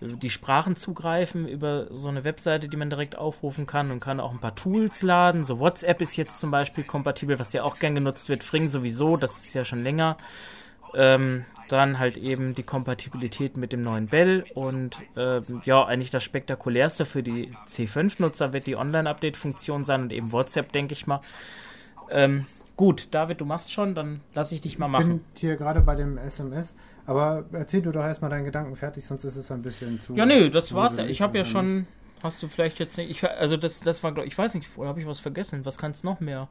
die 0.00 0.28
Sprachen 0.28 0.76
zugreifen 0.76 1.48
über 1.48 1.86
so 1.90 2.08
eine 2.08 2.24
Webseite, 2.24 2.68
die 2.68 2.76
man 2.76 2.90
direkt 2.90 3.16
aufrufen 3.16 3.66
kann 3.66 3.90
und 3.90 4.00
kann 4.00 4.20
auch 4.20 4.32
ein 4.32 4.38
paar 4.38 4.54
Tools 4.54 5.00
laden. 5.02 5.44
So 5.44 5.60
WhatsApp 5.60 6.02
ist 6.02 6.16
jetzt 6.16 6.40
zum 6.40 6.50
Beispiel 6.50 6.84
kompatibel, 6.84 7.38
was 7.38 7.54
ja 7.54 7.62
auch 7.62 7.78
gern 7.78 7.94
genutzt 7.94 8.28
wird. 8.28 8.44
Fring 8.44 8.68
sowieso, 8.68 9.16
das 9.16 9.38
ist 9.38 9.54
ja 9.54 9.64
schon 9.64 9.82
länger. 9.82 10.18
Ähm, 10.94 11.44
dann 11.68 11.98
halt 11.98 12.16
eben 12.16 12.54
die 12.54 12.62
Kompatibilität 12.62 13.56
mit 13.56 13.72
dem 13.72 13.82
neuen 13.82 14.06
Bell 14.06 14.46
und 14.54 14.96
ähm, 15.16 15.60
ja, 15.64 15.84
eigentlich 15.84 16.10
das 16.10 16.24
spektakulärste 16.24 17.04
für 17.04 17.22
die 17.22 17.50
C5-Nutzer 17.68 18.52
wird 18.52 18.66
die 18.66 18.76
Online-Update-Funktion 18.76 19.84
sein 19.84 20.02
und 20.02 20.12
eben 20.12 20.32
WhatsApp, 20.32 20.72
denke 20.72 20.94
ich 20.94 21.06
mal. 21.06 21.20
Ähm, 22.10 22.46
gut, 22.76 23.08
David, 23.10 23.40
du 23.40 23.44
machst 23.44 23.72
schon, 23.72 23.94
dann 23.94 24.20
lass 24.34 24.50
ich 24.52 24.60
dich 24.62 24.78
mal 24.78 24.86
Ich 24.86 24.92
machen. 24.92 25.08
bin 25.08 25.24
hier 25.34 25.56
gerade 25.56 25.82
bei 25.82 25.94
dem 25.94 26.16
SMS, 26.16 26.74
aber 27.06 27.44
erzähl 27.52 27.82
du 27.82 27.92
doch 27.92 28.04
erstmal 28.04 28.30
deinen 28.30 28.44
Gedanken 28.44 28.76
fertig, 28.76 29.04
sonst 29.04 29.24
ist 29.24 29.36
es 29.36 29.50
ein 29.50 29.62
bisschen 29.62 30.00
zu. 30.00 30.14
Ja, 30.14 30.24
nö, 30.24 30.50
das 30.50 30.72
war's 30.74 30.96
ja. 30.96 31.04
Ich 31.04 31.20
habe 31.20 31.36
ja 31.36 31.44
schon. 31.44 31.86
Hast 32.22 32.42
du 32.42 32.48
vielleicht 32.48 32.80
jetzt 32.80 32.96
nicht. 32.96 33.10
Ich, 33.10 33.28
also, 33.28 33.56
das, 33.56 33.80
das 33.80 34.02
war, 34.02 34.16
ich, 34.24 34.36
weiß 34.36 34.54
nicht, 34.54 34.68
oder 34.76 34.88
habe 34.88 35.00
ich 35.00 35.06
was 35.06 35.20
vergessen? 35.20 35.64
Was 35.64 35.78
kannst 35.78 36.02
noch 36.02 36.18
mehr? 36.18 36.48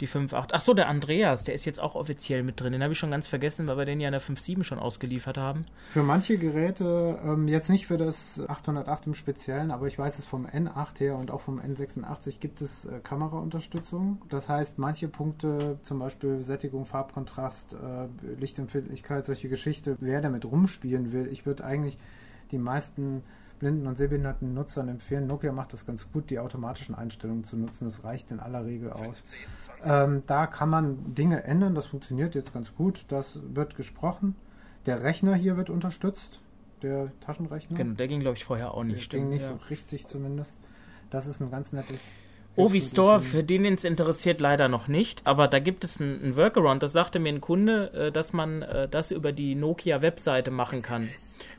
Die 0.00 0.08
5.8. 0.08 0.50
Ach 0.52 0.60
so, 0.60 0.74
der 0.74 0.88
Andreas, 0.88 1.44
der 1.44 1.54
ist 1.54 1.64
jetzt 1.64 1.80
auch 1.80 1.94
offiziell 1.94 2.42
mit 2.42 2.60
drin. 2.60 2.72
Den 2.72 2.82
habe 2.82 2.92
ich 2.92 2.98
schon 2.98 3.10
ganz 3.10 3.26
vergessen, 3.26 3.66
weil 3.66 3.78
wir 3.78 3.84
den 3.84 4.00
ja 4.00 4.08
in 4.08 4.12
der 4.12 4.22
5.7 4.22 4.62
schon 4.62 4.78
ausgeliefert 4.78 5.36
haben. 5.36 5.66
Für 5.86 6.02
manche 6.02 6.38
Geräte, 6.38 7.18
ähm, 7.24 7.48
jetzt 7.48 7.68
nicht 7.68 7.86
für 7.86 7.96
das 7.96 8.40
808 8.46 9.06
im 9.06 9.14
Speziellen, 9.14 9.70
aber 9.70 9.86
ich 9.86 9.98
weiß 9.98 10.18
es 10.18 10.24
vom 10.24 10.46
N8 10.46 11.00
her 11.00 11.16
und 11.16 11.30
auch 11.30 11.40
vom 11.40 11.58
N86 11.58 12.38
gibt 12.38 12.60
es 12.60 12.84
äh, 12.84 13.00
Kameraunterstützung. 13.02 14.22
Das 14.28 14.48
heißt, 14.48 14.78
manche 14.78 15.08
Punkte, 15.08 15.78
zum 15.82 15.98
Beispiel 15.98 16.42
Sättigung, 16.42 16.86
Farbkontrast, 16.86 17.74
äh, 17.74 18.38
Lichtempfindlichkeit, 18.38 19.26
solche 19.26 19.48
Geschichte, 19.48 19.96
wer 20.00 20.20
damit 20.20 20.44
rumspielen 20.44 21.12
will, 21.12 21.28
ich 21.30 21.44
würde 21.44 21.64
eigentlich 21.64 21.98
die 22.50 22.58
meisten 22.58 23.22
blinden 23.58 23.86
und 23.86 23.98
sehbehinderten 23.98 24.54
Nutzern 24.54 24.88
empfehlen, 24.88 25.26
Nokia 25.26 25.52
macht 25.52 25.72
das 25.72 25.86
ganz 25.86 26.10
gut, 26.10 26.30
die 26.30 26.38
automatischen 26.38 26.94
Einstellungen 26.94 27.44
zu 27.44 27.56
nutzen. 27.56 27.84
Das 27.84 28.04
reicht 28.04 28.30
in 28.30 28.40
aller 28.40 28.64
Regel 28.64 28.90
aus. 28.92 29.00
15, 29.00 29.38
20, 29.60 29.90
Ähm, 29.90 30.22
da 30.26 30.46
kann 30.46 30.68
man 30.68 31.14
Dinge 31.14 31.44
ändern, 31.44 31.74
das 31.74 31.86
funktioniert 31.86 32.34
jetzt 32.34 32.52
ganz 32.52 32.74
gut. 32.74 33.04
Das 33.08 33.38
wird 33.42 33.74
gesprochen. 33.76 34.36
Der 34.86 35.02
Rechner 35.02 35.34
hier 35.34 35.56
wird 35.56 35.70
unterstützt, 35.70 36.40
der 36.82 37.12
Taschenrechner. 37.20 37.76
Genau, 37.76 37.94
der 37.94 38.08
ging, 38.08 38.20
glaube 38.20 38.36
ich, 38.36 38.44
vorher 38.44 38.72
auch 38.74 38.84
nicht. 38.84 39.12
Der 39.12 39.20
ging 39.20 39.28
nicht 39.28 39.42
ja. 39.42 39.48
so 39.48 39.56
richtig 39.70 40.06
zumindest. 40.06 40.56
Das 41.10 41.26
ist 41.26 41.40
ein 41.40 41.50
ganz 41.50 41.72
nettes. 41.72 42.00
Ovi 42.58 42.80
Hilfsmittel 42.80 43.04
Store, 43.04 43.20
für- 43.20 43.42
den 43.44 43.64
es 43.66 43.84
interessiert, 43.84 44.40
leider 44.40 44.68
noch 44.68 44.88
nicht. 44.88 45.26
Aber 45.26 45.48
da 45.48 45.58
gibt 45.58 45.84
es 45.84 46.00
einen, 46.00 46.22
einen 46.22 46.36
Workaround. 46.36 46.82
Das 46.82 46.92
sagte 46.92 47.18
mir 47.18 47.30
ein 47.30 47.40
Kunde, 47.40 47.92
äh, 47.92 48.12
dass 48.12 48.32
man 48.32 48.62
äh, 48.62 48.88
das 48.88 49.10
über 49.10 49.32
die 49.32 49.54
Nokia-Webseite 49.54 50.50
machen 50.50 50.82
kann. 50.82 51.08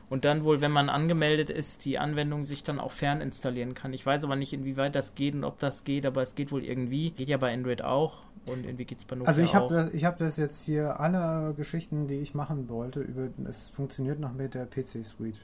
Und 0.08 0.24
dann 0.24 0.44
wohl, 0.44 0.60
wenn 0.60 0.72
man 0.72 0.88
angemeldet 0.88 1.50
ist, 1.50 1.84
die 1.84 1.98
Anwendung 1.98 2.44
sich 2.44 2.64
dann 2.64 2.80
auch 2.80 2.90
fern 2.90 3.20
installieren 3.20 3.74
kann. 3.74 3.92
Ich 3.92 4.04
weiß 4.04 4.24
aber 4.24 4.34
nicht, 4.36 4.52
inwieweit 4.52 4.94
das 4.94 5.14
geht 5.14 5.34
und 5.34 5.44
ob 5.44 5.58
das 5.60 5.84
geht, 5.84 6.04
aber 6.04 6.22
es 6.22 6.34
geht 6.34 6.50
wohl 6.50 6.64
irgendwie. 6.64 7.10
Geht 7.12 7.28
ja 7.28 7.36
bei 7.36 7.52
Android 7.52 7.82
auch. 7.82 8.18
Und 8.46 8.64
irgendwie 8.64 8.86
geht 8.86 8.98
es 8.98 9.04
bei 9.04 9.16
Nokia 9.16 9.28
Also 9.28 9.42
ich 9.42 9.54
habe 9.54 9.72
das, 9.74 9.94
ich 9.94 10.04
hab 10.04 10.18
das 10.18 10.36
jetzt 10.36 10.64
hier, 10.64 10.98
alle 10.98 11.54
Geschichten, 11.54 12.08
die 12.08 12.16
ich 12.16 12.34
machen 12.34 12.68
wollte, 12.68 13.00
über 13.00 13.28
es 13.48 13.68
funktioniert 13.68 14.18
noch 14.18 14.32
mit 14.32 14.54
der 14.54 14.66
PC-Suite. 14.66 15.36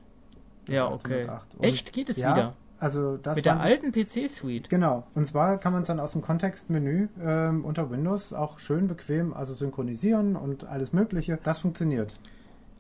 Das 0.67 0.75
ja, 0.75 0.91
okay. 0.91 1.25
808. 1.25 1.55
Und 1.59 1.65
Echt? 1.65 1.93
Geht 1.93 2.09
es 2.09 2.17
ja, 2.17 2.33
wieder? 2.33 2.55
Also 2.79 3.17
das 3.17 3.37
Mit 3.37 3.47
der 3.47 3.61
alten 3.61 3.91
PC-Suite? 3.93 4.69
Genau. 4.69 5.07
Und 5.15 5.27
zwar 5.27 5.59
kann 5.59 5.73
man 5.73 5.83
es 5.83 5.89
dann 5.89 5.99
aus 5.99 6.13
dem 6.13 6.21
Kontextmenü 6.21 7.09
ähm, 7.23 7.65
unter 7.65 7.91
Windows 7.91 8.33
auch 8.33 8.59
schön 8.59 8.87
bequem, 8.87 9.33
also 9.33 9.55
synchronisieren 9.55 10.37
und 10.37 10.65
alles 10.65 10.93
Mögliche. 10.93 11.39
Das 11.43 11.61
funktioniert. 11.61 12.15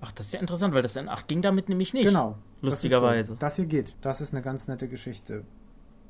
Ach, 0.02 0.12
das 0.12 0.26
ist 0.26 0.32
ja 0.34 0.40
interessant, 0.40 0.74
weil 0.74 0.82
das 0.82 0.96
N8 0.96 1.26
ging 1.26 1.40
damit 1.40 1.68
nämlich 1.68 1.94
nicht. 1.94 2.04
Genau. 2.04 2.36
Lustigerweise. 2.60 3.20
Das, 3.20 3.28
so. 3.28 3.34
das 3.38 3.56
hier 3.56 3.66
geht. 3.66 3.96
Das 4.02 4.20
ist 4.20 4.34
eine 4.34 4.42
ganz 4.42 4.68
nette 4.68 4.88
Geschichte. 4.88 5.44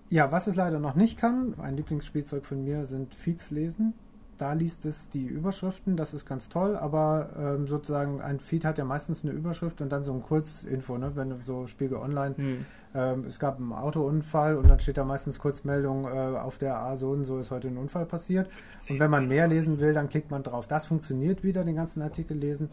Ja, 0.09 0.33
was 0.33 0.47
es 0.47 0.57
leider 0.57 0.79
noch 0.79 0.95
nicht 0.95 1.19
kann, 1.19 1.55
ein 1.59 1.77
Lieblingsspielzeug 1.77 2.45
von 2.45 2.65
mir 2.65 2.87
sind 2.87 3.15
Feeds 3.15 3.51
lesen. 3.51 3.95
Da 4.39 4.53
liest 4.53 4.85
es 4.85 5.09
die 5.09 5.25
Überschriften, 5.25 5.97
das 5.97 6.13
ist 6.13 6.27
ganz 6.27 6.49
toll, 6.51 6.77
aber 6.77 7.31
ähm, 7.39 7.67
sozusagen 7.67 8.21
ein 8.21 8.39
Feed 8.39 8.67
hat 8.67 8.77
ja 8.77 8.85
meistens 8.85 9.25
eine 9.25 9.33
Überschrift 9.33 9.81
und 9.81 9.91
dann 9.91 10.05
so 10.05 10.13
ein 10.13 10.23
Kurzinfo, 10.23 10.99
ne? 10.99 11.13
wenn 11.15 11.35
so 11.45 11.67
Spiegel 11.67 11.97
Online, 11.97 12.37
Hm. 12.37 12.67
ähm, 12.95 13.25
es 13.27 13.39
gab 13.39 13.59
einen 13.59 13.73
Autounfall 13.73 14.57
und 14.59 14.69
dann 14.69 14.79
steht 14.79 14.99
da 14.99 15.05
meistens 15.05 15.39
Kurzmeldung, 15.39 16.05
äh, 16.05 16.39
auf 16.39 16.59
der 16.59 16.77
A 16.79 16.97
so 16.97 17.11
und 17.11 17.25
so 17.25 17.39
ist 17.39 17.51
heute 17.51 17.69
ein 17.69 17.79
Unfall 17.79 18.05
passiert. 18.05 18.51
Und 18.91 19.01
wenn 19.01 19.11
man 19.11 19.27
mehr 19.27 19.49
lesen 19.49 19.81
will, 19.81 19.95
dann 19.95 20.09
klickt 20.11 20.31
man 20.31 20.43
drauf. 20.43 20.67
Das 20.67 20.85
funktioniert 20.85 21.43
wieder, 21.43 21.65
den 21.65 21.77
ganzen 21.77 22.03
Artikel 22.03 22.37
lesen. 22.37 22.69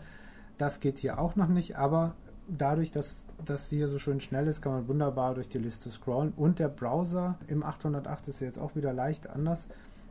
Das 0.58 0.82
geht 0.82 0.98
hier 0.98 1.18
auch 1.18 1.36
noch 1.38 1.48
nicht, 1.48 1.78
aber 1.78 2.16
dadurch, 2.50 2.92
dass 2.92 3.24
das 3.46 3.70
hier 3.70 3.88
so 3.88 4.00
schön 4.00 4.20
schnell 4.20 4.48
ist, 4.48 4.62
kann 4.62 4.74
man 4.74 4.88
wunderbar 4.88 5.34
durch 5.34 5.48
die 5.48 5.58
Liste 5.60 5.90
scrollen. 5.90 6.34
Und 6.36 6.60
der 6.60 6.68
Browser 6.68 7.38
im 7.48 7.64
808 7.64 8.28
ist 8.28 8.42
jetzt 8.42 8.60
auch 8.60 8.76
wieder 8.76 8.92
leicht 8.94 9.30
anders. 9.30 9.68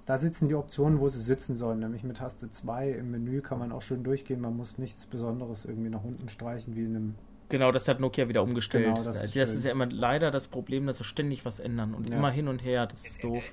Da 0.07 0.19
sitzen 0.19 0.49
die 0.49 0.55
Optionen, 0.55 0.99
wo 0.99 1.09
sie 1.09 1.21
sitzen 1.21 1.57
sollen, 1.57 1.79
nämlich 1.79 2.03
mit 2.03 2.17
Taste 2.17 2.51
2 2.51 2.91
im 2.91 3.13
Menü 3.13 3.41
kann 3.41 3.59
man 3.59 3.71
auch 3.71 3.83
schön 3.83 4.03
durchgehen. 4.03 4.41
Man 4.41 4.57
muss 4.57 4.77
nichts 4.79 5.07
Besonderes 5.07 5.65
irgendwie 5.65 5.91
nach 5.91 6.03
unten 6.03 6.29
streichen, 6.29 6.75
wie 6.75 6.85
in 6.85 6.97
einem 6.97 7.15
Genau, 7.51 7.71
das 7.71 7.87
hat 7.87 8.01
Nokia 8.01 8.29
wieder 8.29 8.43
umgestellt. 8.43 8.87
Genau, 8.87 9.03
das 9.05 9.17
das 9.17 9.25
ist 9.27 9.37
ist, 9.37 9.55
schön. 9.57 9.63
ja 9.65 9.71
immer 9.73 9.87
leider 9.87 10.31
das 10.31 10.49
Problem, 10.49 10.87
dass 10.87 10.97
sie 10.97 11.05
ständig 11.05 11.45
was 11.45 11.61
ändern 11.61 11.95
und 11.95 12.09
Ja. 12.09 12.17
immer 12.17 12.31
hin 12.31 12.49
und 12.49 12.65
her. 12.65 12.87
Das 12.87 13.07
ist 13.07 13.23
doof. 13.23 13.45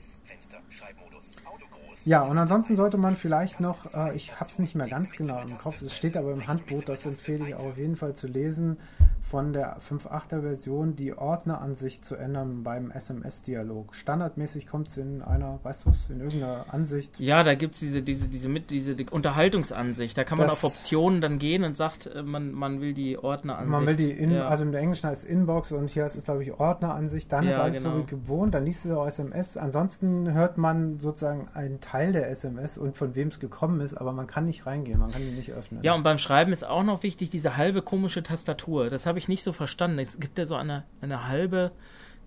Ja, 2.06 2.22
und 2.22 2.38
ansonsten 2.38 2.76
sollte 2.78 2.98
man 2.98 3.18
vielleicht 3.18 3.60
noch, 3.60 3.94
äh, 3.94 4.16
ich 4.16 4.32
habe 4.40 4.50
es 4.50 4.58
nicht 4.58 4.74
mehr 4.74 4.88
ganz 4.88 5.16
genau 5.18 5.42
im 5.42 5.58
Kopf, 5.58 5.82
es 5.82 5.94
steht 5.94 6.16
aber 6.16 6.32
im 6.32 6.48
Handbuch, 6.48 6.84
das 6.84 7.06
empfehle 7.06 7.46
ich 7.46 7.56
auch 7.56 7.66
auf 7.66 7.78
jeden 7.78 7.98
Fall 7.98 8.14
zu 8.16 8.28
lesen, 8.28 8.78
von 9.30 9.54
der 9.54 9.78
5.8er 9.80 10.42
Version 10.42 10.96
die 10.96 11.16
Ordneransicht 11.16 12.04
zu 12.04 12.16
ändern 12.16 12.64
beim 12.64 12.90
SMS-Dialog. 12.90 13.94
Standardmäßig 13.94 14.66
kommt 14.66 14.88
es 14.88 14.98
in 14.98 15.22
einer, 15.22 15.60
weißt 15.62 15.86
du 15.86 15.90
was, 15.92 16.10
in 16.10 16.20
irgendeiner 16.20 16.66
Ansicht. 16.70 17.20
Ja, 17.20 17.44
da 17.44 17.54
gibt's 17.54 17.80
diese, 17.80 18.02
diese, 18.02 18.28
diese, 18.28 18.50
mit, 18.50 18.72
diese 18.72 18.96
die 18.96 19.06
Unterhaltungsansicht. 19.08 20.18
Da 20.18 20.24
kann 20.24 20.40
man 20.40 20.50
auf 20.50 20.64
Optionen 20.64 21.22
dann 21.22 21.38
gehen 21.38 21.64
und 21.64 21.78
sagt, 21.78 22.08
äh, 22.08 22.24
man, 22.24 22.52
man 22.54 22.82
will 22.82 22.96
die 22.96 23.20
Ordneransicht. 23.20 23.70
Man 23.72 23.86
will 23.86 23.96
die, 23.96 24.10
in, 24.10 24.32
ja. 24.32 24.48
also 24.48 24.64
im 24.64 24.74
Englischen 24.74 25.08
heißt 25.08 25.26
es 25.26 25.30
Inbox 25.30 25.72
und 25.74 25.92
hier 25.92 26.06
heißt 26.06 26.18
es, 26.18 26.24
glaube 26.24 26.42
ich, 26.42 26.54
Ordneransicht. 26.60 27.32
Dann 27.32 27.46
ist 27.46 27.56
Ja, 27.56 27.62
alles 27.62 27.84
so 27.84 27.90
genau. 27.92 28.02
wie 28.02 28.06
gewohnt, 28.08 28.56
dann 28.56 28.66
liest 28.66 28.86
es 28.86 28.92
auch 28.92 29.06
SMS. 29.06 29.58
Ansonsten 29.58 30.34
hört 30.34 30.58
man 30.58 30.98
sozusagen 30.98 31.50
einen 31.54 31.82
Teil 31.82 32.14
der 32.14 32.32
SMS 32.32 32.80
und 32.80 32.98
von 32.98 33.14
wem 33.14 33.28
es 33.28 33.40
gekommen 33.40 33.80
ist, 33.82 33.94
aber 33.94 34.12
man 34.12 34.26
kann 34.26 34.46
nicht 34.46 34.66
reingehen, 34.66 34.98
man 34.98 35.12
kann 35.12 35.22
die 35.22 35.36
nicht 35.36 35.52
öffnen. 35.52 35.84
Ja, 35.84 35.94
und 35.94 36.02
beim 36.02 36.18
Schreiben 36.18 36.52
ist 36.52 36.66
auch 36.66 36.84
noch 36.84 37.04
wichtig 37.04 37.30
diese 37.30 37.58
halbe 37.58 37.84
komische 37.84 38.24
Tastatur. 38.24 38.90
Das 38.90 39.06
habe 39.06 39.19
ich 39.19 39.19
nicht 39.28 39.44
so 39.44 39.52
verstanden. 39.52 40.00
Es 40.00 40.20
gibt 40.20 40.38
ja 40.38 40.46
so 40.46 40.56
eine, 40.56 40.86
eine 41.02 41.28
halbe 41.28 41.72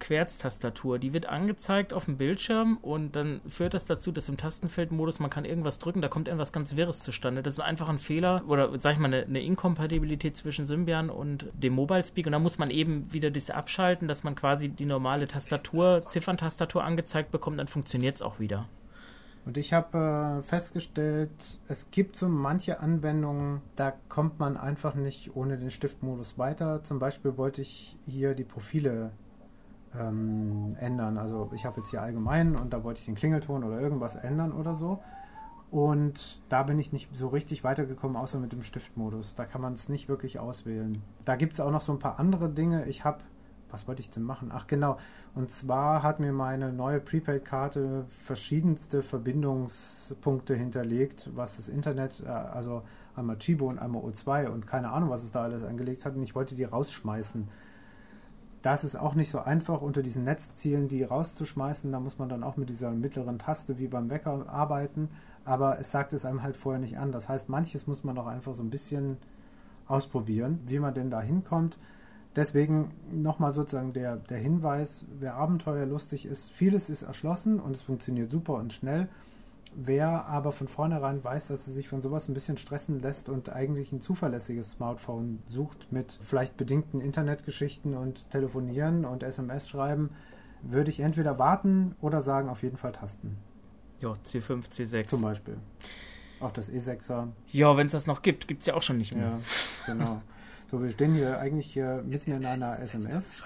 Querztastatur. 0.02 0.98
Die 0.98 1.12
wird 1.12 1.26
angezeigt 1.26 1.92
auf 1.92 2.07
dem 2.07 2.16
Bildschirm 2.16 2.76
und 2.83 3.14
dann 3.14 3.40
führt 3.48 3.72
das 3.72 3.85
dazu, 3.85 4.11
dass 4.11 4.28
im 4.28 4.37
Tastenfeldmodus 4.37 5.20
man 5.20 5.31
kann 5.31 5.44
irgendwas 5.44 5.78
drücken, 5.78 6.02
da 6.02 6.09
kommt 6.09 6.26
irgendwas 6.26 6.52
ganz 6.52 6.76
Wirres 6.76 7.00
zustande. 7.00 7.42
Das 7.42 7.55
ist 7.55 7.61
einfach 7.61 7.88
ein 7.88 8.00
Fehler 8.00 8.42
oder 8.48 8.76
sag 8.81 8.94
ich 8.94 8.98
mal 8.98 9.07
eine, 9.07 9.24
eine 9.24 9.40
Inkompatibilität 9.40 10.37
zwischen 10.37 10.66
Symbian 10.66 11.09
und 11.09 11.46
dem 11.55 11.74
Mobile 11.74 12.05
Speak 12.05 12.26
und 12.26 12.33
da 12.33 12.40
muss 12.40 12.59
man 12.59 12.70
eben 12.70 13.12
wieder 13.12 13.31
das 13.31 13.50
abschalten, 13.50 14.09
dass 14.09 14.24
man 14.24 14.35
quasi 14.35 14.68
die 14.68 14.87
normale 14.87 15.28
Tastatur, 15.28 16.00
Zifferntastatur 16.00 16.83
angezeigt 16.83 17.31
bekommt, 17.31 17.61
dann 17.61 17.68
funktioniert 17.68 18.16
es 18.16 18.22
auch 18.22 18.40
wieder. 18.40 18.66
Und 19.44 19.57
ich 19.57 19.72
habe 19.72 20.38
äh, 20.38 20.42
festgestellt, 20.42 21.61
es 21.68 21.90
gibt 21.90 22.16
so 22.16 22.28
manche 22.28 22.78
Anwendungen, 22.78 23.61
da 23.74 23.92
kommt 24.09 24.38
man 24.38 24.57
einfach 24.57 24.94
nicht 24.94 25.35
ohne 25.35 25.59
den 25.59 25.70
Stiftmodus 25.70 26.38
weiter. 26.38 26.85
Zum 26.85 27.00
Beispiel 27.00 27.37
wollte 27.37 27.61
ich 27.61 27.98
hier 28.07 28.35
die 28.35 28.44
Profile 28.44 29.11
ähm, 29.98 30.68
ändern. 30.78 31.18
Also 31.18 31.50
ich 31.55 31.64
habe 31.64 31.81
jetzt 31.81 31.90
hier 31.90 32.02
allgemein 32.02 32.55
und 32.55 32.72
da 32.72 32.85
wollte 32.85 33.00
ich 33.00 33.07
den 33.07 33.16
Klingelton 33.16 33.64
oder 33.64 33.81
irgendwas 33.81 34.14
ändern 34.14 34.52
oder 34.52 34.76
so. 34.76 35.00
Und 35.72 36.42
da 36.50 36.62
bin 36.64 36.78
ich 36.78 36.92
nicht 36.92 37.09
so 37.16 37.28
richtig 37.28 37.64
weitergekommen, 37.64 38.16
außer 38.16 38.38
mit 38.38 38.52
dem 38.52 38.62
Stiftmodus. 38.62 39.35
Da 39.35 39.46
kann 39.46 39.62
man 39.62 39.72
es 39.72 39.88
nicht 39.88 40.07
wirklich 40.07 40.38
auswählen. 40.38 41.02
Da 41.24 41.37
gibt 41.37 41.55
es 41.55 41.61
auch 41.61 41.70
noch 41.70 41.81
so 41.81 41.92
ein 41.92 41.98
paar 41.98 42.20
andere 42.20 42.50
Dinge. 42.50 42.85
Ich 42.87 43.05
habe, 43.05 43.20
was 43.72 43.88
wollte 43.88 44.00
ich 44.00 44.11
denn 44.11 44.22
machen? 44.22 44.50
Ach 44.52 44.66
genau. 44.66 44.98
Und 45.35 45.50
zwar 45.50 46.02
hat 46.02 46.20
mir 46.20 46.32
meine 46.32 46.72
neue 46.72 47.00
Prepaid-Karte 47.00 48.04
verschiedenste 48.08 49.02
Verbindungspunkte 49.02 50.54
hinterlegt, 50.54 51.30
was 51.35 51.56
das 51.56 51.68
Internet, 51.68 52.22
äh, 52.24 52.28
also 52.28 52.82
einmal 53.16 53.38
Chibo 53.38 53.68
und 53.68 53.78
einmal 53.78 54.02
O2 54.02 54.48
und 54.48 54.66
keine 54.66 54.90
Ahnung, 54.90 55.11
was 55.11 55.24
es 55.24 55.32
da 55.32 55.42
alles 55.42 55.64
angelegt 55.64 56.04
hat. 56.04 56.14
Und 56.14 56.22
ich 56.22 56.35
wollte 56.35 56.54
die 56.54 56.64
rausschmeißen 56.64 57.48
das 58.62 58.85
ist 58.85 58.96
auch 58.96 59.14
nicht 59.14 59.30
so 59.30 59.40
einfach, 59.40 59.82
unter 59.82 60.02
diesen 60.02 60.24
Netzzielen 60.24 60.88
die 60.88 61.02
rauszuschmeißen. 61.02 61.90
Da 61.90 62.00
muss 62.00 62.18
man 62.18 62.28
dann 62.28 62.44
auch 62.44 62.56
mit 62.56 62.68
dieser 62.68 62.92
mittleren 62.92 63.38
Taste 63.38 63.78
wie 63.78 63.88
beim 63.88 64.08
Wecker 64.08 64.48
arbeiten. 64.48 65.08
Aber 65.44 65.80
es 65.80 65.90
sagt 65.90 66.12
es 66.12 66.24
einem 66.24 66.42
halt 66.42 66.56
vorher 66.56 66.80
nicht 66.80 66.98
an. 66.98 67.11
Das 67.11 67.28
heißt, 67.28 67.48
manches 67.48 67.88
muss 67.88 68.04
man 68.04 68.16
auch 68.16 68.28
einfach 68.28 68.54
so 68.54 68.62
ein 68.62 68.70
bisschen 68.70 69.16
ausprobieren, 69.88 70.61
wie 70.66 70.78
man 70.78 70.94
denn 70.94 71.11
da 71.11 71.20
hinkommt. 71.20 71.76
Deswegen 72.34 72.92
nochmal 73.10 73.52
sozusagen 73.52 73.92
der, 73.92 74.16
der 74.16 74.38
Hinweis, 74.38 75.04
wer 75.18 75.34
abenteuerlustig 75.34 76.24
ist, 76.24 76.50
vieles 76.50 76.88
ist 76.88 77.02
erschlossen 77.02 77.60
und 77.60 77.76
es 77.76 77.82
funktioniert 77.82 78.30
super 78.30 78.54
und 78.54 78.72
schnell. 78.72 79.08
Wer 79.74 80.26
aber 80.26 80.52
von 80.52 80.68
vornherein 80.68 81.22
weiß, 81.24 81.48
dass 81.48 81.66
er 81.66 81.72
sich 81.72 81.88
von 81.88 82.02
sowas 82.02 82.28
ein 82.28 82.34
bisschen 82.34 82.58
stressen 82.58 83.00
lässt 83.00 83.28
und 83.28 83.50
eigentlich 83.50 83.92
ein 83.92 84.02
zuverlässiges 84.02 84.72
Smartphone 84.72 85.42
sucht 85.48 85.90
mit 85.90 86.18
vielleicht 86.20 86.56
bedingten 86.56 87.00
Internetgeschichten 87.00 87.96
und 87.96 88.28
Telefonieren 88.30 89.04
und 89.04 89.22
SMS 89.22 89.68
schreiben, 89.68 90.10
würde 90.62 90.90
ich 90.90 91.00
entweder 91.00 91.38
warten 91.38 91.96
oder 92.00 92.20
sagen, 92.20 92.48
auf 92.48 92.62
jeden 92.62 92.76
Fall 92.76 92.92
tasten. 92.92 93.36
Ja, 94.00 94.14
C5, 94.24 94.70
C6. 94.70 95.06
Zum 95.06 95.22
Beispiel. 95.22 95.56
Auch 96.40 96.50
das 96.50 96.70
E6er. 96.70 97.28
Ja, 97.50 97.76
wenn 97.76 97.86
es 97.86 97.92
das 97.92 98.06
noch 98.06 98.22
gibt, 98.22 98.48
gibt 98.48 98.60
es 98.60 98.66
ja 98.66 98.74
auch 98.74 98.82
schon 98.82 98.98
nicht 98.98 99.14
mehr. 99.14 99.38
Ja, 99.86 99.94
genau. 99.94 100.22
So, 100.72 100.82
wir 100.82 100.88
stehen 100.88 101.12
hier 101.12 101.38
eigentlich 101.38 101.70
hier 101.70 102.02
mitten 102.02 102.32
in 102.32 102.46
einer 102.46 102.80
SMS. 102.80 103.42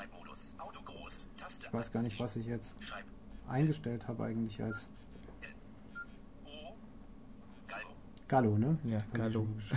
Ich 1.60 1.72
weiß 1.72 1.90
gar 1.90 2.02
nicht, 2.02 2.20
was 2.20 2.36
ich 2.36 2.46
jetzt 2.46 2.76
eingestellt 3.48 4.06
habe 4.06 4.26
eigentlich 4.26 4.62
als 4.62 4.88
Gallo, 8.28 8.56
ne? 8.56 8.78
Ja, 8.84 9.02
Gallo. 9.12 9.44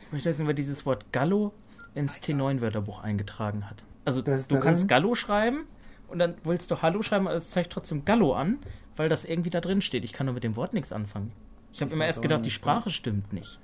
ich 0.00 0.12
möchte 0.12 0.28
wissen, 0.28 0.46
wer 0.46 0.52
dieses 0.52 0.84
Wort 0.84 1.10
Gallo 1.12 1.54
ins 1.94 2.18
T9-Wörterbuch 2.18 3.02
eingetragen 3.02 3.70
hat. 3.70 3.84
Also 4.04 4.20
du 4.20 4.60
kannst 4.60 4.86
Gallo 4.86 5.14
schreiben 5.14 5.64
und 6.08 6.18
dann 6.18 6.34
willst 6.44 6.70
du 6.70 6.82
Hallo 6.82 7.00
schreiben, 7.00 7.26
aber 7.26 7.38
es 7.38 7.48
zeigt 7.48 7.72
trotzdem 7.72 8.04
Gallo 8.04 8.34
an, 8.34 8.58
weil 8.96 9.08
das 9.08 9.24
irgendwie 9.24 9.48
da 9.48 9.62
drin 9.62 9.80
steht. 9.80 10.04
Ich 10.04 10.12
kann 10.12 10.26
nur 10.26 10.34
mit 10.34 10.44
dem 10.44 10.56
Wort 10.56 10.74
nichts 10.74 10.92
anfangen. 10.92 11.32
Ich 11.72 11.80
habe 11.80 11.90
immer 11.90 12.04
erst 12.04 12.20
gedacht, 12.20 12.44
die 12.44 12.50
Sprache 12.50 12.90
stimmt 12.90 13.32
nicht. 13.32 13.58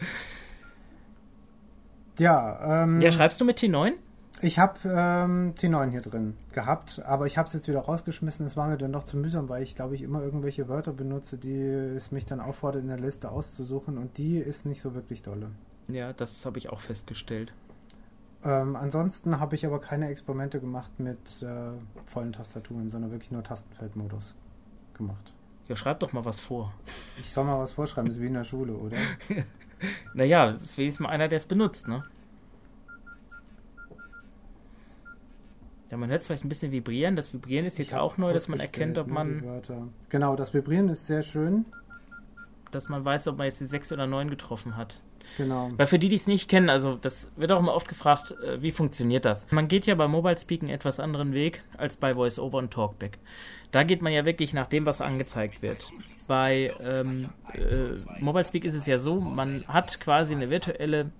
Ja, 2.18 2.82
ähm, 2.84 3.00
Ja, 3.00 3.10
schreibst 3.12 3.40
du 3.40 3.44
mit 3.44 3.58
T9? 3.58 3.92
Ich 4.42 4.58
habe 4.58 4.78
ähm, 4.84 5.54
T9 5.54 5.90
hier 5.90 6.02
drin 6.02 6.36
gehabt, 6.52 7.00
aber 7.04 7.26
ich 7.26 7.38
habe 7.38 7.46
es 7.46 7.54
jetzt 7.54 7.68
wieder 7.68 7.80
rausgeschmissen. 7.80 8.44
Es 8.44 8.56
war 8.56 8.68
mir 8.68 8.76
dann 8.76 8.92
doch 8.92 9.04
zu 9.04 9.16
mühsam, 9.16 9.48
weil 9.48 9.62
ich 9.62 9.74
glaube 9.74 9.94
ich 9.94 10.02
immer 10.02 10.22
irgendwelche 10.22 10.68
Wörter 10.68 10.92
benutze, 10.92 11.38
die 11.38 11.56
es 11.62 12.12
mich 12.12 12.26
dann 12.26 12.40
auffordert, 12.40 12.82
in 12.82 12.88
der 12.88 12.98
Liste 12.98 13.30
auszusuchen 13.30 13.96
und 13.96 14.18
die 14.18 14.38
ist 14.38 14.66
nicht 14.66 14.80
so 14.80 14.94
wirklich 14.94 15.22
dolle. 15.22 15.50
Ja, 15.88 16.12
das 16.12 16.44
habe 16.44 16.58
ich 16.58 16.68
auch 16.68 16.80
festgestellt. 16.80 17.52
Ähm, 18.44 18.76
ansonsten 18.76 19.40
habe 19.40 19.54
ich 19.54 19.64
aber 19.64 19.80
keine 19.80 20.08
Experimente 20.08 20.60
gemacht 20.60 20.90
mit 20.98 21.42
äh, 21.42 21.72
vollen 22.04 22.32
Tastaturen, 22.32 22.90
sondern 22.90 23.10
wirklich 23.10 23.30
nur 23.30 23.42
Tastenfeldmodus 23.42 24.34
gemacht. 24.92 25.32
Ja, 25.68 25.76
schreib 25.76 26.00
doch 26.00 26.12
mal 26.12 26.26
was 26.26 26.42
vor. 26.42 26.74
Ich 27.18 27.32
soll 27.32 27.44
mal 27.44 27.58
was 27.58 27.72
vorschreiben, 27.72 28.08
das 28.08 28.16
ist 28.16 28.22
wie 28.22 28.26
in 28.26 28.34
der 28.34 28.44
Schule, 28.44 28.74
oder? 28.74 28.98
naja, 30.14 30.52
das 30.52 30.62
ist 30.62 30.78
wenigstens 30.78 31.04
mal 31.04 31.10
einer, 31.10 31.28
der 31.28 31.36
es 31.36 31.46
benutzt, 31.46 31.88
ne? 31.88 32.04
Ja, 35.90 35.98
man 35.98 36.10
hört 36.10 36.22
es 36.22 36.26
vielleicht 36.26 36.44
ein 36.44 36.48
bisschen 36.48 36.72
vibrieren. 36.72 37.14
Das 37.14 37.32
Vibrieren 37.32 37.66
ist 37.66 37.78
jetzt 37.78 37.94
auch 37.94 38.16
neu, 38.16 38.32
dass 38.32 38.48
man 38.48 38.58
erkennt, 38.58 38.98
ob 38.98 39.06
man. 39.06 39.42
Genau, 40.08 40.34
das 40.34 40.52
Vibrieren 40.52 40.88
ist 40.88 41.06
sehr 41.06 41.22
schön. 41.22 41.66
Dass 42.72 42.88
man 42.88 43.04
weiß, 43.04 43.28
ob 43.28 43.38
man 43.38 43.46
jetzt 43.46 43.60
die 43.60 43.66
6 43.66 43.92
oder 43.92 44.06
9 44.06 44.28
getroffen 44.28 44.76
hat. 44.76 45.00
Genau. 45.36 45.70
Weil 45.76 45.86
für 45.86 45.98
die, 45.98 46.08
die 46.08 46.16
es 46.16 46.26
nicht 46.26 46.48
kennen, 46.48 46.70
also 46.70 46.96
das 46.96 47.30
wird 47.36 47.52
auch 47.52 47.58
immer 47.58 47.74
oft 47.74 47.88
gefragt, 47.88 48.34
äh, 48.42 48.62
wie 48.62 48.70
funktioniert 48.70 49.24
das? 49.24 49.46
Man 49.50 49.68
geht 49.68 49.86
ja 49.86 49.94
bei 49.94 50.08
Mobile 50.08 50.38
Speaking 50.38 50.68
etwas 50.68 51.00
anderen 51.00 51.32
Weg 51.32 51.62
als 51.76 51.96
bei 51.96 52.16
VoiceOver 52.16 52.58
und 52.58 52.72
Talkback. 52.72 53.18
Da 53.70 53.82
geht 53.82 54.02
man 54.02 54.12
ja 54.12 54.24
wirklich 54.24 54.52
nach 54.52 54.66
dem, 54.66 54.86
was 54.86 55.00
angezeigt 55.00 55.62
wird. 55.62 55.90
Bei 56.28 56.72
ähm, 56.84 57.28
äh, 57.52 57.94
Mobile 58.20 58.46
Speak 58.46 58.64
ist 58.64 58.74
es 58.74 58.86
ja 58.86 58.98
so, 58.98 59.20
man 59.20 59.64
hat 59.66 60.00
quasi 60.00 60.34
eine 60.34 60.50
virtuelle 60.50 61.10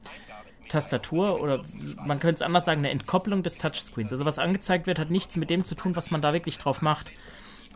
Tastatur 0.68 1.40
oder 1.40 1.62
man 2.06 2.20
könnte 2.20 2.34
es 2.36 2.42
anders 2.42 2.64
sagen, 2.64 2.80
eine 2.80 2.90
Entkopplung 2.90 3.42
des 3.42 3.58
Touchscreens. 3.58 4.12
Also 4.12 4.24
was 4.24 4.38
angezeigt 4.38 4.86
wird, 4.86 4.98
hat 4.98 5.10
nichts 5.10 5.36
mit 5.36 5.50
dem 5.50 5.64
zu 5.64 5.74
tun, 5.74 5.96
was 5.96 6.10
man 6.10 6.20
da 6.20 6.32
wirklich 6.32 6.58
drauf 6.58 6.82
macht. 6.82 7.10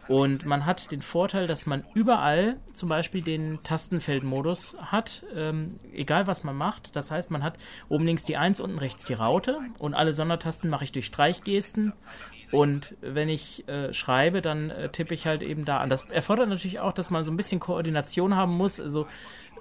Und 0.08 0.46
man 0.46 0.64
hat 0.64 0.90
den 0.90 1.02
Vorteil, 1.02 1.46
dass 1.46 1.66
man 1.66 1.84
überall 1.94 2.56
zum 2.72 2.88
Beispiel 2.88 3.22
den 3.22 3.60
Tastenfeldmodus 3.60 4.86
hat, 4.90 5.22
ähm, 5.34 5.78
egal 5.92 6.26
was 6.26 6.44
man 6.44 6.56
macht. 6.56 6.96
Das 6.96 7.10
heißt, 7.10 7.30
man 7.30 7.42
hat 7.42 7.58
oben 7.90 8.06
links 8.06 8.24
die 8.24 8.38
1, 8.38 8.60
unten 8.60 8.78
rechts 8.78 9.04
die 9.04 9.12
Raute 9.12 9.58
und 9.78 9.94
alle 9.94 10.14
Sondertasten 10.14 10.70
mache 10.70 10.84
ich 10.84 10.92
durch 10.92 11.06
Streichgesten. 11.06 11.92
Und 12.50 12.94
wenn 13.00 13.28
ich 13.28 13.68
äh, 13.68 13.92
schreibe, 13.92 14.40
dann 14.40 14.70
äh, 14.70 14.88
tippe 14.88 15.14
ich 15.14 15.26
halt 15.26 15.42
eben 15.42 15.64
da 15.64 15.78
an. 15.78 15.90
Das 15.90 16.04
erfordert 16.04 16.48
natürlich 16.48 16.80
auch, 16.80 16.92
dass 16.92 17.10
man 17.10 17.24
so 17.24 17.30
ein 17.30 17.36
bisschen 17.36 17.60
Koordination 17.60 18.34
haben 18.36 18.56
muss. 18.56 18.80
Also 18.80 19.06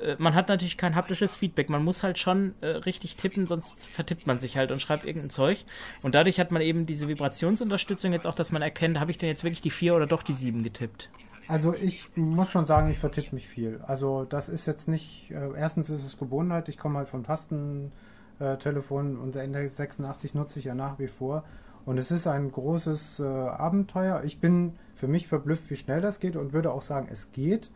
äh, 0.02 0.16
man 0.20 0.36
hat 0.36 0.48
natürlich 0.50 0.78
kein 0.78 0.96
haptisches 0.96 1.36
Feedback. 1.36 1.70
Man 1.70 1.84
muss 1.84 2.04
halt 2.04 2.18
schon 2.18 2.56
äh, 2.62 2.68
richtig 2.68 3.18
tippen, 3.18 3.46
sonst 3.48 3.86
vertippt 3.88 4.28
man 4.28 4.40
sich 4.40 4.58
halt 4.58 4.72
und 4.72 4.82
schreibt 4.82 5.06
irgendein 5.06 5.32
Zeug. 5.32 5.60
Und 6.02 6.16
dadurch 6.16 6.40
hat 6.40 6.52
man 6.52 6.62
eben 6.62 6.86
diese 6.86 7.08
Vibrationsunterstützung 7.08 8.14
jetzt 8.14 8.26
auch, 8.26 8.36
dass 8.36 8.52
man 8.52 8.62
erkennt, 8.62 9.00
habe 9.00 9.12
ich 9.12 9.18
denn 9.18 9.30
jetzt 9.30 9.44
wirklich 9.44 9.62
die 9.62 9.72
4 9.72 9.96
oder 9.96 10.08
doch 10.08 10.24
die 10.24 10.34
7 10.34 10.64
getippt. 10.64 11.10
Also 11.48 11.74
ich 11.74 12.10
muss 12.16 12.52
schon 12.52 12.66
sagen, 12.66 12.92
ich 12.92 13.00
vertippe 13.00 13.34
mich 13.34 13.48
viel. 13.48 13.80
Also 13.88 14.26
das 14.26 14.50
ist 14.50 14.66
jetzt 14.66 14.88
nicht, 14.88 15.32
äh, 15.32 15.50
erstens 15.58 15.90
ist 15.90 16.06
es 16.06 16.18
Gewohnheit, 16.18 16.68
ich 16.68 16.78
komme 16.78 16.98
halt 17.00 17.08
vom 17.08 17.24
Tastentelefon 17.24 19.16
äh, 19.16 19.20
und 19.20 19.36
der 19.36 19.44
Index 19.46 19.78
86 19.78 20.34
nutze 20.34 20.60
ich 20.60 20.66
ja 20.66 20.76
nach 20.76 21.00
wie 21.00 21.08
vor. 21.08 21.46
Und 21.88 21.98
es 21.98 22.12
ist 22.12 22.28
ein 22.28 22.52
großes 22.52 23.22
äh, 23.22 23.24
Abenteuer. 23.24 24.22
Ich 24.26 24.42
bin 24.42 24.74
für 24.94 25.08
mich 25.08 25.26
verblüfft, 25.26 25.70
wie 25.70 25.78
schnell 25.78 26.02
das 26.02 26.20
geht 26.20 26.36
und 26.36 26.52
würde 26.52 26.74
auch 26.74 26.82
sagen, 26.82 27.08
es 27.10 27.32
geht. 27.32 27.72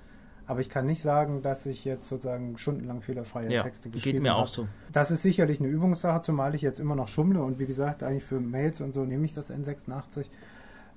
Aber 0.45 0.59
ich 0.59 0.69
kann 0.69 0.85
nicht 0.85 1.01
sagen, 1.01 1.41
dass 1.41 1.65
ich 1.65 1.85
jetzt 1.85 2.09
sozusagen 2.09 2.57
stundenlang 2.57 3.01
fehlerfreie 3.01 3.49
ja, 3.49 3.63
Texte 3.63 3.89
geschrieben 3.89 4.17
habe. 4.17 4.23
geht 4.23 4.23
mir 4.23 4.35
auch 4.35 4.49
so. 4.49 4.67
Das 4.91 5.11
ist 5.11 5.21
sicherlich 5.21 5.61
eine 5.61 5.69
Übungssache, 5.69 6.23
zumal 6.23 6.55
ich 6.55 6.61
jetzt 6.61 6.81
immer 6.81 6.93
noch 6.93 7.07
schummle 7.07 7.41
und 7.41 7.57
wie 7.57 7.65
gesagt, 7.65 8.03
eigentlich 8.03 8.25
für 8.25 8.41
Mails 8.41 8.81
und 8.81 8.93
so 8.93 9.05
nehme 9.05 9.23
ich 9.23 9.31
das 9.31 9.49
N86. 9.49 10.25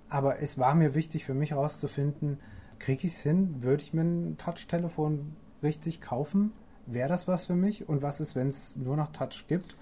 Aber 0.09 0.41
es 0.41 0.59
war 0.59 0.75
mir 0.75 0.97
wichtig 0.97 1.25
für 1.25 1.35
mich 1.35 1.53
herauszufinden, 1.53 2.41
kriege 2.81 3.07
ich 3.07 3.15
es 3.15 3.21
hin? 3.21 3.63
Würde 3.63 3.85
ich 3.85 3.95
mir 3.95 4.03
ein 4.03 4.39
Touch-Telefon 4.39 5.37
richtig 5.63 6.01
kaufen? 6.01 6.51
Wäre 6.87 7.09
das 7.09 7.29
was 7.29 7.45
für 7.45 7.55
mich? 7.55 7.89
Und 7.89 8.03
was 8.03 8.19
ist, 8.19 8.35
wenn 8.35 8.49
es 8.49 8.75
nur 8.75 8.97
noch 8.97 9.13
Touch 9.13 9.45
gibt? 9.47 9.77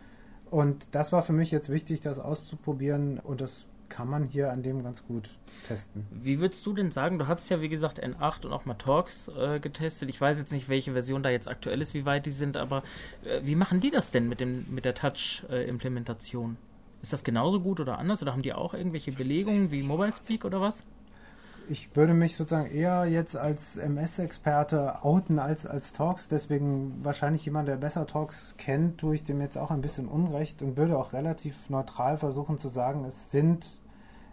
Und 0.53 0.87
das 0.91 1.12
war 1.12 1.23
für 1.23 1.33
mich 1.33 1.51
jetzt 1.51 1.71
wichtig, 1.71 2.03
das 2.03 2.19
auszuprobieren 2.19 3.19
und 3.19 3.41
das 3.41 3.65
kann 3.88 4.07
man 4.07 4.23
hier 4.23 4.53
an 4.53 4.62
dem 4.62 4.83
ganz 4.83 5.03
gut 5.07 5.31
testen. 5.67 6.07
Wie 6.11 6.41
würdest 6.41 6.67
du 6.67 6.75
denn 6.75 6.91
sagen, 6.91 7.19
du 7.19 7.27
hast 7.27 7.49
ja 7.49 7.62
wie 7.62 7.71
gesagt 7.71 8.03
N8 8.05 8.45
und 8.45 8.53
auch 8.53 8.67
mal 8.67 8.75
Talks 8.75 9.29
äh, 9.29 9.61
getestet. 9.61 10.11
Ich 10.11 10.21
weiß 10.21 10.37
jetzt 10.37 10.53
nicht, 10.53 10.69
welche 10.69 10.93
Version 10.93 11.23
da 11.23 11.31
jetzt 11.31 11.49
aktuell 11.49 11.81
ist, 11.81 11.95
wie 11.95 12.05
weit 12.05 12.27
die 12.27 12.33
sind, 12.33 12.59
aber 12.59 12.83
äh, 13.25 13.41
wie 13.43 13.55
machen 13.55 13.81
die 13.81 13.91
das 13.91 14.11
denn 14.11 14.29
mit, 14.29 14.41
dem, 14.41 14.67
mit 14.71 14.85
der 14.85 14.95
Touch-Implementation? 14.95 16.59
ist 17.03 17.12
das 17.12 17.25
genauso 17.25 17.61
gut 17.61 17.81
oder 17.81 17.99
anders 17.99 18.23
oder 18.23 18.33
haben 18.33 18.43
die 18.43 18.53
auch 18.53 18.75
irgendwelche 18.75 19.12
Belegungen 19.12 19.71
wie 19.73 19.83
Mobile 19.83 20.12
Speak 20.12 20.45
oder 20.45 20.61
was? 20.61 20.85
Ich 21.68 21.94
würde 21.94 22.14
mich 22.14 22.37
sozusagen 22.37 22.70
eher 22.70 23.05
jetzt 23.07 23.37
als 23.37 23.77
MS-Experte 23.77 25.03
outen 25.05 25.38
als 25.38 25.66
als 25.66 25.92
Talks. 25.92 26.29
Deswegen 26.29 26.94
wahrscheinlich 27.03 27.44
jemand, 27.44 27.68
der 27.68 27.77
besser 27.77 28.07
Talks 28.07 28.57
kennt, 28.59 28.98
tue 28.98 29.14
ich 29.14 29.25
dem 29.25 29.40
jetzt 29.40 29.57
auch 29.57 29.70
ein 29.70 29.81
bisschen 29.81 30.09
Unrecht 30.09 30.62
und 30.62 30.77
würde 30.77 30.98
auch 30.98 31.12
relativ 31.12 31.70
neutral 31.70 32.16
versuchen 32.16 32.59
zu 32.59 32.68
sagen, 32.68 33.05
es 33.05 33.31
sind 33.31 33.81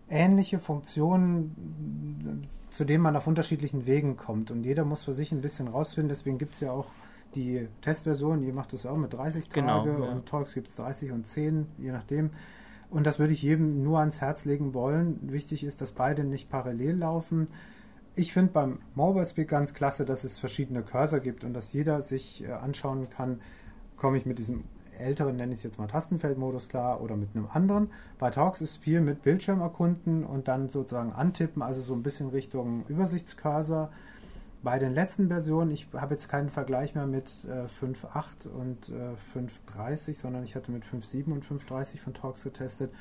ähnliche 0.10 0.60
Funktionen, 0.60 2.48
zu 2.70 2.84
denen 2.84 3.04
man 3.04 3.16
auf 3.16 3.28
unterschiedlichen 3.28 3.86
Wegen 3.86 4.18
kommt. 4.18 4.52
Und 4.52 4.64
jeder 4.64 4.84
muss 4.86 5.04
für 5.04 5.14
sich 5.14 5.32
ein 5.32 5.42
bisschen 5.42 5.68
rausfinden. 5.68 6.10
Deswegen 6.10 6.38
gibt 6.38 6.56
es 6.56 6.62
ja 6.62 6.72
auch 6.72 6.88
die 7.36 7.68
Testversion, 7.82 8.42
ihr 8.44 8.54
macht 8.54 8.74
das 8.74 8.86
auch 8.86 8.98
mit 8.98 9.14
30 9.14 9.50
Genau, 9.50 9.86
Tage 9.86 10.04
ja. 10.04 10.12
und 10.12 10.26
Talks 10.26 10.54
gibt 10.54 10.68
es 10.68 10.76
30 10.78 11.12
und 11.12 11.28
10, 11.28 11.68
je 11.78 11.92
nachdem. 11.92 12.32
Und 12.90 13.06
das 13.06 13.20
würde 13.20 13.34
ich 13.34 13.44
jedem 13.44 13.84
nur 13.84 14.00
ans 14.00 14.20
Herz 14.20 14.46
legen 14.46 14.74
wollen. 14.74 15.20
Wichtig 15.32 15.64
ist, 15.64 15.82
dass 15.82 15.92
beide 15.92 16.24
nicht 16.24 16.50
parallel 16.50 16.98
laufen. 16.98 17.48
Ich 18.16 18.34
finde 18.34 18.52
beim 18.52 18.80
Mobile 18.96 19.26
Speak 19.26 19.48
ganz 19.48 19.74
klasse, 19.74 20.06
dass 20.06 20.24
es 20.24 20.40
verschiedene 20.40 20.82
Cursor 20.82 21.20
gibt 21.20 21.44
und 21.44 21.54
dass 21.54 21.72
jeder 21.72 22.02
sich 22.02 22.44
äh, 22.44 22.52
anschauen 22.52 23.10
kann, 23.10 23.42
komme 23.96 24.18
ich 24.18 24.26
mit 24.26 24.40
diesem 24.40 24.64
älteren, 24.98 25.36
nenne 25.36 25.54
ich 25.54 25.60
es 25.60 25.64
jetzt 25.64 25.80
mal 25.80 25.88
Tastenfeldmodus 25.88 26.68
klar 26.68 27.02
oder 27.02 27.16
mit 27.16 27.30
einem 27.34 27.48
anderen. 27.52 27.90
Bei 28.18 28.30
Talks 28.30 28.62
ist 28.62 28.78
viel 28.78 29.02
mit 29.02 29.22
Bildschirm 29.24 29.62
erkunden 29.62 30.26
und 30.26 30.48
dann 30.48 30.70
sozusagen 30.70 31.14
antippen, 31.14 31.62
also 31.62 31.82
so 31.82 31.94
ein 31.94 32.04
bisschen 32.04 32.30
Richtung 32.30 32.86
Übersichtscursor. 32.88 33.90
Bei 34.62 34.78
den 34.78 34.94
letzten 34.94 35.30
Versionen, 35.30 35.72
ich 35.72 35.88
habe 35.94 36.16
jetzt 36.16 36.28
keinen 36.28 36.50
Vergleich 36.50 36.94
mehr 36.94 37.06
mit 37.06 37.46
äh, 37.46 37.68
5.8 37.68 38.50
und 38.50 38.90
äh, 38.90 39.16
5.30, 39.34 40.16
sondern 40.16 40.44
ich 40.44 40.56
hatte 40.56 40.72
mit 40.72 40.84
5.7 40.84 41.32
und 41.32 41.46
5.30 41.46 41.98
von 41.98 42.14
Talks 42.14 42.44
getestet. 42.44 42.92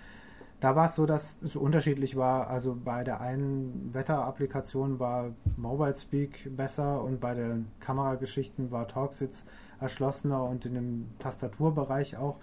Da 0.61 0.77
war 0.77 0.87
es 0.87 0.95
so, 0.95 1.05
dass 1.05 1.39
es 1.43 1.57
unterschiedlich 1.57 2.17
war. 2.17 2.49
Also 2.49 2.77
bei 2.85 3.03
der 3.03 3.21
einen 3.21 3.93
Wetterapplikation 3.93 5.01
war 5.01 5.33
Mobile 5.57 5.97
Speak 5.97 6.57
besser 6.57 7.03
und 7.03 7.21
bei 7.21 7.35
den 7.35 7.67
Kamerageschichten 7.81 8.71
war 8.71 8.87
Talks 8.87 9.19
jetzt 9.19 9.45
erschlossener 9.81 10.45
und 10.45 10.65
in 10.65 10.75
dem 10.75 11.09
Tastaturbereich 11.19 12.17
auch. 12.17 12.37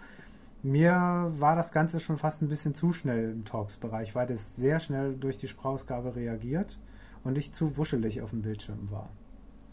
Mir 0.61 1.31
war 1.37 1.55
das 1.55 1.71
Ganze 1.71 2.01
schon 2.01 2.17
fast 2.17 2.41
ein 2.41 2.49
bisschen 2.49 2.75
zu 2.75 2.91
schnell 2.91 3.31
im 3.31 3.45
Talks-Bereich, 3.45 4.13
weil 4.13 4.27
das 4.27 4.57
sehr 4.57 4.81
schnell 4.81 5.15
durch 5.15 5.37
die 5.37 5.47
Sprachausgabe 5.47 6.17
reagiert 6.17 6.77
und 7.25 7.37
ich 7.37 7.51
zu 7.51 7.75
wuschelig 7.75 8.21
auf 8.21 8.29
dem 8.29 8.41
Bildschirm 8.41 8.89
war. 8.89 9.09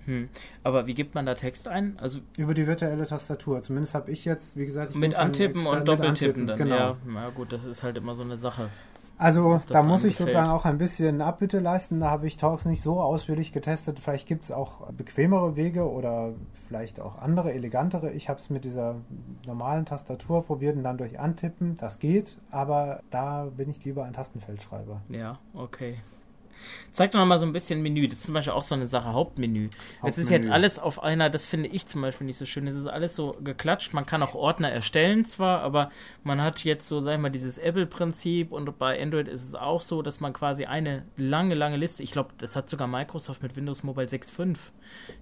Hm. 0.06 0.28
Aber 0.64 0.86
wie 0.86 0.94
gibt 0.94 1.14
man 1.14 1.26
da 1.26 1.34
Text 1.34 1.68
ein? 1.68 1.96
Also 2.00 2.18
Über 2.36 2.54
die 2.54 2.66
virtuelle 2.66 3.06
Tastatur. 3.06 3.62
Zumindest 3.62 3.94
habe 3.94 4.10
ich 4.10 4.24
jetzt, 4.24 4.56
wie 4.56 4.66
gesagt, 4.66 4.90
ich 4.90 4.96
mit 4.96 5.14
Antippen 5.14 5.64
und 5.66 5.86
Doppeltippen 5.86 6.48
dann. 6.48 6.58
Genau. 6.58 6.76
Ja, 6.76 6.96
na 7.06 7.30
gut, 7.30 7.52
das 7.52 7.64
ist 7.64 7.84
halt 7.84 7.96
immer 7.96 8.16
so 8.16 8.22
eine 8.22 8.36
Sache. 8.36 8.68
Also 9.18 9.60
da 9.68 9.84
muss 9.84 10.02
ich 10.02 10.16
sozusagen 10.16 10.48
auch 10.48 10.64
ein 10.64 10.78
bisschen 10.78 11.20
Abbitte 11.20 11.60
leisten. 11.60 12.00
Da 12.00 12.10
habe 12.10 12.26
ich 12.26 12.38
Talks 12.38 12.64
nicht 12.64 12.82
so 12.82 13.00
ausführlich 13.00 13.52
getestet. 13.52 14.00
Vielleicht 14.00 14.26
gibt 14.26 14.44
es 14.44 14.50
auch 14.50 14.90
bequemere 14.90 15.54
Wege 15.54 15.88
oder 15.88 16.32
vielleicht 16.54 16.98
auch 16.98 17.18
andere, 17.18 17.52
elegantere. 17.52 18.10
Ich 18.10 18.28
habe 18.28 18.40
es 18.40 18.50
mit 18.50 18.64
dieser 18.64 18.96
normalen 19.46 19.86
Tastatur 19.86 20.42
probiert 20.42 20.76
und 20.76 20.82
dann 20.82 20.98
durch 20.98 21.20
Antippen. 21.20 21.76
Das 21.76 22.00
geht, 22.00 22.38
aber 22.50 23.00
da 23.10 23.44
bin 23.44 23.70
ich 23.70 23.84
lieber 23.84 24.04
ein 24.04 24.12
Tastenfeldschreiber. 24.12 25.02
Ja, 25.08 25.38
okay. 25.54 25.98
Zeig 26.90 27.12
doch 27.12 27.18
noch 27.18 27.26
mal 27.26 27.38
so 27.38 27.46
ein 27.46 27.52
bisschen 27.52 27.82
Menü. 27.82 28.08
Das 28.08 28.20
ist 28.20 28.26
zum 28.26 28.34
Beispiel 28.34 28.52
auch 28.52 28.64
so 28.64 28.74
eine 28.74 28.86
Sache, 28.86 29.12
Hauptmenü. 29.12 29.68
Es 30.02 30.18
ist 30.18 30.30
jetzt 30.30 30.44
Hauptmenü. 30.44 30.54
alles 30.54 30.78
auf 30.78 31.02
einer, 31.02 31.30
das 31.30 31.46
finde 31.46 31.68
ich 31.68 31.86
zum 31.86 32.02
Beispiel 32.02 32.26
nicht 32.26 32.38
so 32.38 32.46
schön. 32.46 32.66
Es 32.66 32.76
ist 32.76 32.86
alles 32.86 33.16
so 33.16 33.32
geklatscht. 33.42 33.94
Man 33.94 34.06
kann 34.06 34.22
auch 34.22 34.34
Ordner 34.34 34.70
erstellen 34.70 35.24
zwar, 35.24 35.60
aber 35.60 35.90
man 36.22 36.40
hat 36.40 36.64
jetzt 36.64 36.88
so, 36.88 37.00
sag 37.00 37.14
ich 37.14 37.20
mal, 37.20 37.30
dieses 37.30 37.58
Apple-Prinzip 37.58 38.52
und 38.52 38.78
bei 38.78 39.00
Android 39.00 39.28
ist 39.28 39.44
es 39.44 39.54
auch 39.54 39.82
so, 39.82 40.02
dass 40.02 40.20
man 40.20 40.32
quasi 40.32 40.64
eine 40.64 41.04
lange, 41.16 41.54
lange 41.54 41.76
Liste, 41.76 42.02
ich 42.02 42.12
glaube, 42.12 42.30
das 42.38 42.56
hat 42.56 42.68
sogar 42.68 42.88
Microsoft 42.88 43.42
mit 43.42 43.56
Windows 43.56 43.82
Mobile 43.82 44.06
6.5. 44.06 44.58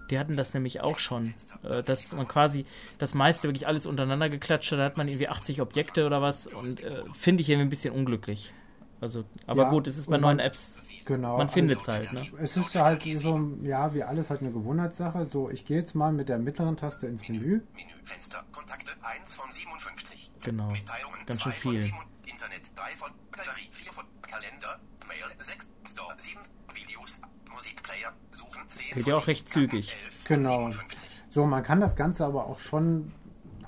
Die 0.09 0.19
hatten 0.19 0.35
das 0.35 0.53
nämlich 0.53 0.81
auch 0.81 0.99
schon, 0.99 1.33
äh, 1.63 1.83
dass 1.83 2.13
man 2.13 2.27
quasi 2.27 2.65
das 2.99 3.13
meiste 3.13 3.47
wirklich 3.47 3.67
alles 3.67 3.85
untereinander 3.85 4.29
geklatscht 4.29 4.71
hat. 4.71 4.79
Da 4.79 4.85
hat 4.85 4.97
man 4.97 5.07
irgendwie 5.07 5.29
80 5.29 5.61
Objekte 5.61 6.05
oder 6.05 6.21
was 6.21 6.47
und 6.47 6.81
äh, 6.81 7.03
finde 7.13 7.41
ich 7.41 7.49
irgendwie 7.49 7.67
ein 7.67 7.69
bisschen 7.69 7.93
unglücklich. 7.93 8.53
Also, 8.99 9.23
aber 9.47 9.63
Ja, 9.63 9.69
gut, 9.69 9.87
es 9.87 9.97
ist 9.97 10.09
bei 10.09 10.17
neuen 10.17 10.39
Apps 10.39 10.83
Genau. 11.11 11.37
man 11.37 11.49
findet 11.49 11.81
es 11.81 11.87
halt, 11.87 12.13
ne? 12.13 12.25
Es 12.39 12.55
ist 12.55 12.73
halt 12.75 13.03
so, 13.03 13.39
ja, 13.63 13.93
wie 13.93 14.03
alles 14.03 14.29
halt 14.29 14.39
eine 14.41 14.51
Gewohnheitssache. 14.51 15.27
So, 15.31 15.49
ich 15.49 15.65
gehe 15.65 15.77
jetzt 15.79 15.93
mal 15.93 16.11
mit 16.13 16.29
der 16.29 16.37
mittleren 16.39 16.77
Taste 16.77 17.07
ins 17.07 17.27
Menü. 17.27 17.61
Menüfenster. 17.75 18.43
Kontakte 18.53 18.91
1 19.01 19.35
von 19.35 19.51
57. 19.51 20.31
Genau. 20.45 20.69
Mitteilungen 20.71 21.19
Ganz 21.25 21.41
schön 21.41 21.51
2 21.51 21.59
von 21.59 21.71
viel. 21.71 21.79
7. 21.79 21.95
Internet 22.25 22.71
3 22.75 22.95
von 22.95 23.09
Galerie 23.31 23.67
4 23.71 23.91
von 23.91 24.05
Kalender. 24.21 24.79
Mail 25.07 25.35
6. 25.37 25.67
Store 25.85 26.13
7. 26.15 26.39
Videos. 26.73 27.21
Musikplayer. 27.53 28.13
Suchen 28.29 28.61
10 28.67 28.85
Geht 28.95 29.03
von 29.03 29.11
ja 29.11 29.13
auch 29.15 29.25
7. 29.25 29.25
recht 29.25 29.49
zügig. 29.49 29.95
11 30.05 30.13
von 30.13 30.37
Genau. 30.37 30.65
57. 30.71 31.23
So, 31.33 31.45
man 31.45 31.63
kann 31.63 31.81
das 31.81 31.95
Ganze 31.97 32.25
aber 32.25 32.45
auch 32.45 32.59
schon, 32.59 33.11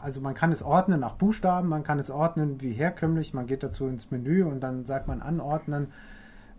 also 0.02 0.22
man 0.22 0.34
kann 0.34 0.52
es 0.54 0.64
ordnen 0.64 1.02
nach 1.02 1.16
Buchstaben, 1.16 1.68
man 1.68 1.84
kann 1.84 2.00
es 2.00 2.10
ordnen 2.10 2.62
wie 2.62 2.72
herkömmlich, 2.72 3.34
man 3.34 3.48
geht 3.48 3.64
dazu 3.64 3.88
ins 3.88 4.12
Menü 4.12 4.44
und 4.44 4.62
dann 4.62 4.86
sagt 4.86 5.08
man 5.08 5.22
anordnen, 5.22 5.92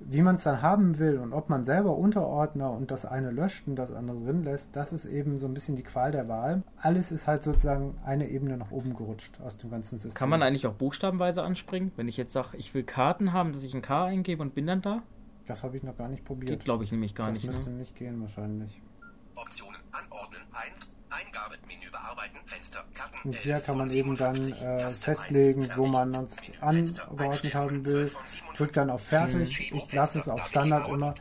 wie 0.00 0.22
man 0.22 0.34
es 0.34 0.44
dann 0.44 0.62
haben 0.62 0.98
will 0.98 1.18
und 1.18 1.32
ob 1.32 1.48
man 1.48 1.64
selber 1.64 1.96
Unterordner 1.96 2.70
und 2.70 2.90
das 2.90 3.06
eine 3.06 3.30
löscht 3.30 3.66
und 3.66 3.76
das 3.76 3.92
andere 3.92 4.20
drin 4.20 4.44
lässt, 4.44 4.74
das 4.76 4.92
ist 4.92 5.04
eben 5.04 5.38
so 5.38 5.46
ein 5.46 5.54
bisschen 5.54 5.76
die 5.76 5.82
Qual 5.82 6.12
der 6.12 6.28
Wahl. 6.28 6.62
Alles 6.76 7.12
ist 7.12 7.26
halt 7.26 7.42
sozusagen 7.42 7.96
eine 8.04 8.28
Ebene 8.28 8.56
nach 8.56 8.70
oben 8.70 8.94
gerutscht 8.94 9.40
aus 9.40 9.56
dem 9.56 9.70
ganzen 9.70 9.98
System. 9.98 10.14
Kann 10.14 10.28
man 10.28 10.42
eigentlich 10.42 10.66
auch 10.66 10.74
buchstabenweise 10.74 11.42
anspringen? 11.42 11.92
Wenn 11.96 12.08
ich 12.08 12.16
jetzt 12.16 12.32
sage, 12.32 12.56
ich 12.56 12.74
will 12.74 12.82
Karten 12.82 13.32
haben, 13.32 13.52
dass 13.52 13.62
ich 13.62 13.74
ein 13.74 13.82
K 13.82 14.04
eingebe 14.06 14.42
und 14.42 14.54
bin 14.54 14.66
dann 14.66 14.82
da? 14.82 15.02
Das 15.46 15.62
habe 15.62 15.76
ich 15.76 15.82
noch 15.82 15.96
gar 15.96 16.08
nicht 16.08 16.24
probiert. 16.24 16.50
Geht, 16.50 16.64
glaube 16.64 16.84
ich, 16.84 16.92
nämlich 16.92 17.14
gar 17.14 17.28
das 17.28 17.36
nicht. 17.36 17.46
müsste 17.46 17.70
Ne? 17.70 17.76
nicht 17.76 17.94
gehen 17.96 18.20
wahrscheinlich. 18.20 18.80
Optionen. 19.36 19.80
Anordnen 19.92 20.42
1. 20.52 20.94
Eingabe. 21.14 21.56
Menü 21.66 21.90
bearbeiten. 21.90 22.38
Fenster. 22.46 22.84
Karten. 22.94 23.28
Und 23.28 23.36
hier 23.36 23.54
11 23.54 23.66
kann 23.66 23.78
man 23.78 23.90
eben 23.90 24.16
dann 24.16 24.42
57. 24.42 24.62
äh, 24.62 24.90
festlegen, 24.90 25.62
1. 25.62 25.76
wo 25.76 25.86
man 25.86 26.14
es 26.14 26.36
angeordnet 26.60 27.54
haben 27.54 27.84
will. 27.86 28.08
12 28.08 28.12
von 28.12 28.26
57. 28.26 28.42
Drückt 28.56 28.76
dann 28.76 28.90
auf 28.90 29.02
Fertig. 29.04 29.72
Ich 29.72 29.92
lasse 29.92 30.18
es 30.18 30.28
auf 30.28 30.46
Standard 30.48 30.88
immer. 30.88 31.14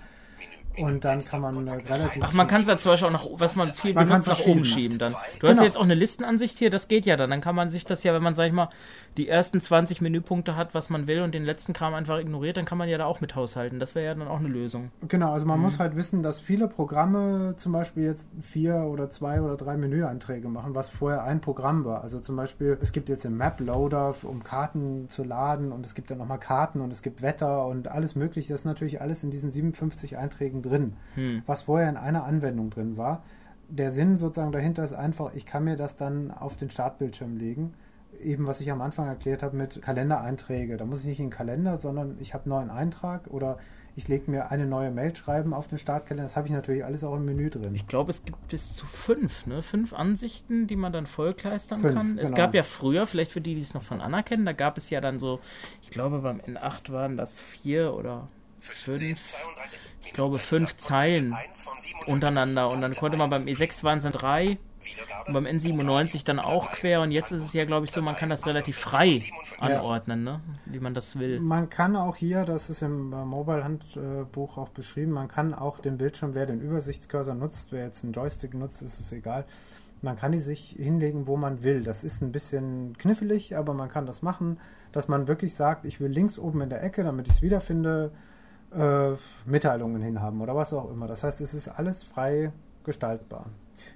Und 0.77 1.05
dann 1.05 1.23
kann 1.23 1.41
man 1.41 1.67
äh, 1.67 1.71
relativ. 1.71 2.23
Ach, 2.23 2.33
man 2.33 2.47
kann 2.47 2.61
es 2.61 2.67
da 2.67 2.77
zum 2.77 2.91
Beispiel 2.93 3.07
auch 3.09 3.11
nach, 3.11 3.25
was 3.33 3.55
man 3.55 3.73
viel 3.73 3.93
Man 3.93 4.07
benutzt, 4.07 4.27
nach 4.27 4.39
oben 4.45 4.63
schieben 4.65 4.97
dann. 4.99 5.11
Du 5.11 5.17
hast 5.17 5.39
Genau. 5.53 5.61
ja 5.61 5.63
jetzt 5.65 5.77
auch 5.77 5.83
eine 5.83 5.93
Listenansicht 5.95 6.57
hier, 6.57 6.69
das 6.69 6.87
geht 6.87 7.05
ja 7.05 7.15
dann. 7.15 7.29
Dann 7.29 7.41
kann 7.41 7.55
man 7.55 7.69
sich 7.69 7.85
das 7.85 8.03
ja, 8.03 8.13
wenn 8.13 8.23
man, 8.23 8.33
sag 8.35 8.47
ich 8.47 8.53
mal, 8.53 8.69
die 9.17 9.27
ersten 9.29 9.61
20 9.61 10.01
Menüpunkte 10.01 10.55
hat, 10.55 10.73
was 10.73 10.89
man 10.89 11.05
will 11.07 11.21
und 11.21 11.35
den 11.35 11.43
letzten 11.45 11.73
Kram 11.73 11.93
einfach 11.93 12.17
ignoriert, 12.19 12.57
dann 12.57 12.65
kann 12.65 12.77
man 12.79 12.89
ja 12.89 12.97
da 12.97 13.05
auch 13.05 13.21
mit 13.21 13.35
haushalten. 13.35 13.79
Das 13.79 13.93
wäre 13.93 14.05
ja 14.07 14.15
dann 14.15 14.27
auch 14.27 14.39
eine 14.39 14.47
Lösung. 14.47 14.89
Genau, 15.07 15.33
also 15.33 15.45
man 15.45 15.57
Mhm. 15.59 15.65
muss 15.65 15.77
halt 15.79 15.95
wissen, 15.95 16.23
dass 16.23 16.39
viele 16.39 16.67
Programme 16.67 17.53
zum 17.57 17.71
Beispiel 17.73 18.05
jetzt 18.05 18.27
vier 18.41 18.75
oder 18.77 19.09
zwei 19.11 19.41
oder 19.41 19.55
drei 19.57 19.77
Menüeinträge 19.77 20.47
machen, 20.47 20.73
was 20.73 20.89
vorher 20.89 21.23
ein 21.23 21.41
Programm 21.41 21.85
war. 21.85 22.01
Also 22.03 22.19
zum 22.19 22.35
Beispiel, 22.35 22.77
es 22.81 22.91
gibt 22.91 23.09
jetzt 23.09 23.23
den 23.25 23.37
Map 23.37 23.59
Loader, 23.59 24.15
um 24.23 24.43
Karten 24.43 25.07
zu 25.09 25.23
laden 25.23 25.71
und 25.71 25.85
es 25.85 25.93
gibt 25.93 26.09
dann 26.09 26.17
nochmal 26.17 26.39
Karten 26.39 26.81
und 26.81 26.91
es 26.91 27.03
gibt 27.03 27.21
Wetter 27.21 27.67
und 27.67 27.87
alles 27.89 28.15
mögliche. 28.15 28.51
Das 28.53 28.61
ist 28.61 28.65
natürlich 28.65 29.01
alles 29.01 29.23
in 29.23 29.29
diesen 29.29 29.51
57 29.51 30.17
Einträgen 30.17 30.62
drin, 30.63 30.93
Hm. 31.15 31.43
was 31.45 31.63
vorher 31.63 31.89
in 31.89 31.97
einer 31.97 32.23
Anwendung 32.23 32.69
drin 32.71 32.97
war. 32.97 33.23
Der 33.69 33.91
Sinn 33.91 34.17
sozusagen 34.17 34.51
dahinter 34.51 34.83
ist 34.83 34.93
einfach, 34.93 35.33
ich 35.35 35.45
kann 35.45 35.63
mir 35.63 35.75
das 35.77 35.95
dann 35.95 36.31
auf 36.31 36.57
den 36.57 36.69
Startbildschirm 36.69 37.37
legen. 37.37 37.73
Eben, 38.21 38.45
was 38.47 38.61
ich 38.61 38.71
am 38.71 38.81
Anfang 38.81 39.07
erklärt 39.07 39.41
habe 39.43 39.57
mit 39.57 39.81
Kalendereinträge. 39.81 40.77
Da 40.77 40.85
muss 40.85 40.99
ich 41.01 41.05
nicht 41.05 41.19
in 41.19 41.25
den 41.27 41.31
Kalender, 41.31 41.77
sondern 41.77 42.17
ich 42.19 42.33
habe 42.33 42.45
einen 42.45 42.49
neuen 42.51 42.69
Eintrag 42.69 43.27
oder 43.27 43.57
ich 43.95 44.07
lege 44.07 44.29
mir 44.29 44.49
eine 44.51 44.65
neue 44.65 44.91
Mail 44.91 45.15
schreiben 45.15 45.53
auf 45.53 45.67
den 45.67 45.77
Startkalender. 45.77 46.23
Das 46.23 46.35
habe 46.37 46.47
ich 46.47 46.53
natürlich 46.53 46.83
alles 46.83 47.03
auch 47.03 47.15
im 47.15 47.25
Menü 47.25 47.49
drin. 47.49 47.73
Ich 47.75 47.87
glaube, 47.87 48.11
es 48.11 48.25
gibt 48.25 48.47
bis 48.47 48.73
zu 48.73 48.85
fünf, 48.85 49.45
ne? 49.45 49.61
Fünf 49.61 49.93
Ansichten, 49.93 50.67
die 50.67 50.75
man 50.75 50.91
dann 50.93 51.05
vollkleistern 51.05 51.79
Fünf, 51.79 51.95
kann. 51.95 52.17
Es 52.17 52.29
genau. 52.29 52.37
gab 52.37 52.53
ja 52.55 52.63
früher, 52.63 53.05
vielleicht 53.07 53.31
für 53.31 53.41
die, 53.41 53.55
die 53.55 53.61
es 53.61 53.73
noch 53.73 53.83
von 53.83 54.01
Anna 54.01 54.21
kennen, 54.23 54.45
da 54.45 54.53
gab 54.53 54.77
es 54.77 54.89
ja 54.89 54.99
dann 55.01 55.19
so, 55.19 55.39
ich 55.81 55.89
glaube 55.89 56.19
beim 56.19 56.39
N8 56.39 56.91
waren 56.91 57.17
das 57.17 57.39
vier 57.41 57.93
oder 57.93 58.27
15, 58.27 58.42
fünf, 58.71 59.25
32. 59.25 59.79
ich 60.03 60.13
glaube 60.13 60.37
fünf 60.37 60.77
Zeilen 60.77 61.31
Kontakte 61.31 61.49
1 61.49 61.63
von 61.63 61.79
57. 61.79 62.13
untereinander 62.13 62.71
und 62.71 62.81
dann 62.81 62.95
konnte 62.95 63.17
man 63.17 63.29
beim 63.29 63.47
1. 63.47 63.59
E6 63.59 63.83
waren 63.83 63.97
es 63.97 64.03
dann 64.03 64.13
drei 64.13 64.57
und 65.27 65.33
beim 65.33 65.45
N97 65.45 66.25
dann 66.25 66.39
auch 66.39 66.71
quer 66.71 67.01
und 67.01 67.11
jetzt 67.11 67.31
ist 67.31 67.43
es 67.43 67.53
ja, 67.53 67.65
glaube 67.65 67.85
ich, 67.85 67.91
so, 67.91 68.01
man 68.01 68.15
kann 68.15 68.29
das 68.29 68.45
relativ 68.45 68.77
frei 68.77 69.21
anordnen, 69.59 70.23
ne? 70.23 70.41
Wie 70.65 70.79
man 70.79 70.93
das 70.93 71.17
will. 71.17 71.39
Man 71.39 71.69
kann 71.69 71.95
auch 71.95 72.17
hier, 72.17 72.43
das 72.43 72.69
ist 72.69 72.81
im 72.81 73.13
äh, 73.13 73.23
Mobile-Handbuch 73.23 74.57
auch 74.57 74.69
beschrieben, 74.69 75.11
man 75.11 75.29
kann 75.29 75.53
auch 75.53 75.79
den 75.79 75.97
Bildschirm, 75.97 76.33
wer 76.33 76.45
den 76.45 76.59
Übersichtscursor 76.59 77.33
nutzt, 77.33 77.67
wer 77.71 77.85
jetzt 77.85 78.03
einen 78.03 78.13
Joystick 78.13 78.53
nutzt, 78.53 78.81
ist 78.81 78.99
es 78.99 79.11
egal. 79.11 79.45
Man 80.01 80.17
kann 80.17 80.33
die 80.33 80.39
sich 80.39 80.75
hinlegen, 80.77 81.27
wo 81.27 81.37
man 81.37 81.63
will. 81.63 81.83
Das 81.83 82.03
ist 82.03 82.21
ein 82.21 82.33
bisschen 82.33 82.97
knifflig, 82.97 83.55
aber 83.55 83.73
man 83.73 83.87
kann 83.87 84.05
das 84.05 84.21
machen, 84.21 84.59
dass 84.91 85.07
man 85.07 85.29
wirklich 85.29 85.55
sagt, 85.55 85.85
ich 85.85 86.01
will 86.01 86.11
links 86.11 86.37
oben 86.37 86.59
in 86.59 86.69
der 86.69 86.83
Ecke, 86.83 87.05
damit 87.05 87.27
ich 87.29 87.35
es 87.35 87.41
wiederfinde, 87.41 88.11
äh, 88.77 89.15
Mitteilungen 89.45 90.01
hinhaben 90.01 90.41
oder 90.41 90.55
was 90.55 90.73
auch 90.73 90.89
immer. 90.89 91.07
Das 91.07 91.23
heißt, 91.23 91.41
es 91.41 91.53
ist 91.53 91.67
alles 91.67 92.03
frei 92.03 92.51
gestaltbar. 92.83 93.45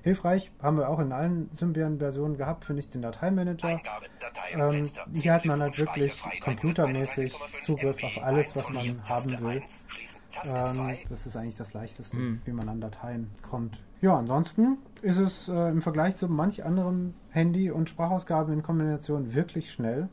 Hilfreich 0.03 0.51
haben 0.61 0.77
wir 0.77 0.89
auch 0.89 0.99
in 0.99 1.11
allen 1.11 1.49
Symbian-Versionen 1.53 2.37
gehabt, 2.37 2.65
finde 2.65 2.79
ich 2.81 2.89
den 2.89 3.01
Dateimanager. 3.01 3.67
Eingabe, 3.67 4.05
Dateien, 4.19 4.75
Ähm, 5.05 5.13
hier 5.13 5.33
hat 5.33 5.45
man 5.45 5.61
halt 5.61 5.77
wirklich 5.77 6.13
computermäßig 6.43 7.33
331,5 7.33 7.63
Zugriff 7.65 8.03
auf 8.03 8.23
alles, 8.23 8.55
was 8.55 8.69
man 8.73 9.01
haben 9.09 9.31
will. 9.43 9.61
1, 9.61 9.85
schließen, 9.89 10.21
Taste 10.31 10.57
Ähm, 10.57 10.65
2, 10.65 10.99
das 11.09 11.27
ist 11.27 11.35
eigentlich 11.37 11.55
das 11.55 11.73
Leichteste, 11.73 12.15
Hm. 12.17 12.41
wie 12.45 12.51
man 12.51 12.69
an 12.69 12.79
Dateien 12.81 13.29
kommt. 13.49 13.83
Ja, 14.01 14.15
ansonsten 14.17 14.77
ist 15.01 15.17
es 15.17 15.49
äh, 15.49 15.69
im 15.69 15.81
Vergleich 15.81 16.15
zu 16.17 16.27
manch 16.27 16.63
anderem 16.63 17.13
Handy- 17.29 17.71
und 17.71 17.89
Sprachausgabe 17.89 18.53
in 18.53 18.63
Kombination 18.63 19.33
wirklich 19.33 19.71
schnell. 19.71 20.09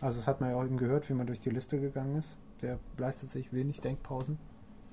Also 0.00 0.18
das 0.18 0.26
hat 0.26 0.40
man 0.40 0.50
ja 0.50 0.56
auch 0.56 0.64
eben 0.64 0.76
gehört, 0.76 1.08
wie 1.08 1.14
man 1.14 1.26
durch 1.26 1.40
die 1.40 1.50
Liste 1.50 1.80
gegangen 1.80 2.16
ist. 2.16 2.36
Der 2.62 2.78
leistet 2.96 3.30
sich 3.30 3.52
wenig 3.52 3.80
Denkpausen. 3.80 4.38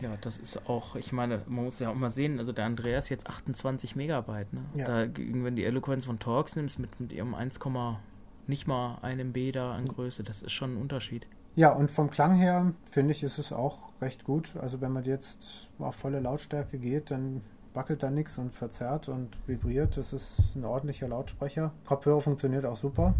Ja, 0.01 0.15
das 0.21 0.37
ist 0.37 0.69
auch, 0.69 0.95
ich 0.95 1.11
meine, 1.11 1.41
man 1.47 1.65
muss 1.65 1.79
ja 1.79 1.89
auch 1.89 1.95
mal 1.95 2.09
sehen, 2.09 2.39
also 2.39 2.51
der 2.53 2.65
Andreas 2.65 3.09
jetzt 3.09 3.27
28 3.27 3.95
Megabyte, 3.95 4.53
ne? 4.53 4.61
Ja. 4.77 4.85
Dagegen, 4.85 5.43
wenn 5.43 5.55
die 5.55 5.65
Eloquenz 5.65 6.05
von 6.05 6.19
Torx 6.19 6.55
nimmst 6.55 6.79
mit, 6.79 6.99
mit 6.99 7.11
ihrem 7.11 7.35
1, 7.35 7.59
nicht 8.47 8.65
mal 8.65 8.97
einem 9.01 9.33
B 9.33 9.51
da 9.51 9.73
an 9.73 9.85
Größe, 9.85 10.23
das 10.23 10.41
ist 10.41 10.53
schon 10.53 10.75
ein 10.75 10.81
Unterschied. 10.81 11.27
Ja, 11.55 11.73
und 11.73 11.91
vom 11.91 12.09
Klang 12.09 12.35
her 12.35 12.73
finde 12.85 13.11
ich, 13.11 13.23
ist 13.23 13.37
es 13.37 13.51
auch 13.51 13.89
recht 14.01 14.23
gut. 14.23 14.55
Also 14.61 14.79
wenn 14.79 14.93
man 14.93 15.03
jetzt 15.03 15.67
auf 15.79 15.95
volle 15.95 16.21
Lautstärke 16.21 16.77
geht, 16.77 17.11
dann 17.11 17.41
wackelt 17.73 18.01
da 18.01 18.09
nichts 18.09 18.37
und 18.37 18.53
verzerrt 18.55 19.09
und 19.09 19.35
vibriert. 19.45 19.97
Das 19.97 20.13
ist 20.13 20.39
ein 20.55 20.63
ordentlicher 20.63 21.07
Lautsprecher. 21.07 21.71
Kopfhörer 21.85 22.21
funktioniert 22.21 22.65
auch 22.65 22.77
super. 22.77 23.13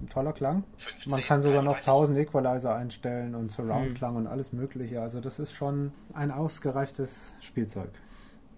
Ein 0.00 0.08
toller 0.08 0.32
Klang. 0.32 0.64
15, 0.76 1.10
Man 1.10 1.20
kann 1.22 1.42
sogar 1.42 1.62
noch 1.62 1.78
33. 1.78 1.88
1000 1.88 2.18
Equalizer 2.18 2.74
einstellen 2.74 3.34
und 3.34 3.50
Surround-Klang 3.50 4.16
und 4.16 4.26
alles 4.26 4.52
Mögliche. 4.52 5.00
Also 5.00 5.20
das 5.20 5.38
ist 5.38 5.52
schon 5.52 5.92
ein 6.12 6.30
ausgereiftes 6.30 7.34
Spielzeug. 7.40 7.90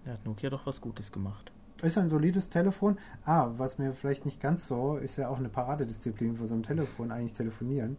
Da 0.05 0.11
hat 0.11 0.25
Nokia 0.25 0.49
doch 0.49 0.65
was 0.65 0.81
Gutes 0.81 1.11
gemacht. 1.11 1.51
Ist 1.81 1.97
ein 1.97 2.09
solides 2.09 2.49
Telefon. 2.49 2.97
Ah, 3.23 3.51
was 3.57 3.77
mir 3.77 3.93
vielleicht 3.93 4.25
nicht 4.25 4.41
ganz 4.41 4.67
so, 4.67 4.97
ist 4.97 5.17
ja 5.17 5.29
auch 5.29 5.37
eine 5.37 5.47
Paradedisziplin 5.47 6.35
für 6.35 6.47
so 6.47 6.55
ein 6.55 6.63
Telefon, 6.63 7.11
eigentlich 7.11 7.33
telefonieren. 7.33 7.95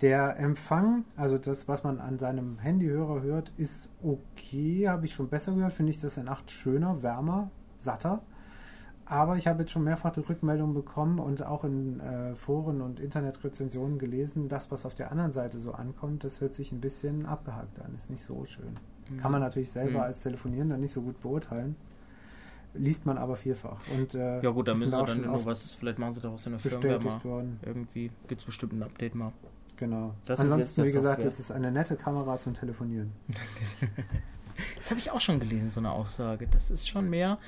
Der 0.00 0.36
Empfang, 0.36 1.04
also 1.16 1.38
das, 1.38 1.68
was 1.68 1.84
man 1.84 2.00
an 2.00 2.18
seinem 2.18 2.58
Handyhörer 2.58 3.22
hört, 3.22 3.52
ist 3.56 3.88
okay. 4.02 4.88
Habe 4.88 5.06
ich 5.06 5.14
schon 5.14 5.28
besser 5.28 5.52
gehört. 5.52 5.72
Finde 5.72 5.90
ich 5.90 6.00
das 6.00 6.16
in 6.16 6.28
8 6.28 6.50
schöner, 6.50 7.02
wärmer, 7.04 7.50
satter. 7.78 8.20
Aber 9.04 9.36
ich 9.36 9.46
habe 9.46 9.62
jetzt 9.62 9.72
schon 9.72 9.84
mehrfach 9.84 10.12
die 10.12 10.20
Rückmeldung 10.20 10.74
bekommen 10.74 11.18
und 11.18 11.44
auch 11.44 11.64
in 11.64 12.00
äh, 12.00 12.34
Foren 12.34 12.80
und 12.80 13.00
Internetrezensionen 13.00 13.98
gelesen, 13.98 14.48
das, 14.48 14.70
was 14.70 14.86
auf 14.86 14.94
der 14.94 15.10
anderen 15.10 15.32
Seite 15.32 15.58
so 15.58 15.72
ankommt, 15.72 16.24
das 16.24 16.40
hört 16.40 16.54
sich 16.54 16.72
ein 16.72 16.80
bisschen 16.80 17.26
abgehakt 17.26 17.80
an. 17.80 17.94
Ist 17.96 18.10
nicht 18.10 18.22
so 18.24 18.44
schön. 18.44 18.76
Kann 19.20 19.32
man 19.32 19.40
natürlich 19.40 19.70
selber 19.70 19.98
Mhm. 19.98 20.04
als 20.04 20.20
Telefonierender 20.20 20.78
nicht 20.78 20.92
so 20.92 21.02
gut 21.02 21.20
beurteilen. 21.20 21.76
Liest 22.74 23.04
man 23.04 23.18
aber 23.18 23.36
vielfach. 23.36 23.80
Und, 23.98 24.14
äh, 24.14 24.40
Ja 24.40 24.50
gut, 24.50 24.66
da 24.68 24.72
müssen 24.74 24.92
wir 24.92 24.98
dann 25.04 25.06
schon 25.08 25.26
nur 25.26 25.44
was, 25.44 25.72
vielleicht 25.72 25.98
machen 25.98 26.14
sie 26.14 26.20
daraus 26.20 26.46
eine 26.46 26.58
Firmware 26.58 27.00
mal. 27.00 27.22
worden. 27.24 27.58
Irgendwie 27.66 28.10
gibt 28.28 28.40
es 28.40 28.46
bestimmt 28.46 28.72
ein 28.72 28.82
Update 28.82 29.14
mal. 29.14 29.32
Genau. 29.76 30.14
Das 30.24 30.40
Ansonsten, 30.40 30.84
wie 30.84 30.92
gesagt, 30.92 31.22
es 31.24 31.38
ist 31.40 31.50
eine 31.52 31.70
nette 31.72 31.96
Kamera 31.96 32.38
zum 32.38 32.54
Telefonieren. 32.54 33.12
Das 34.76 34.90
habe 34.90 35.00
ich 35.00 35.10
auch 35.10 35.20
schon 35.20 35.40
gelesen, 35.40 35.70
so 35.70 35.80
eine 35.80 35.90
Aussage. 35.90 36.46
Das 36.46 36.70
ist 36.70 36.86
schon 36.86 37.08
mehr 37.08 37.38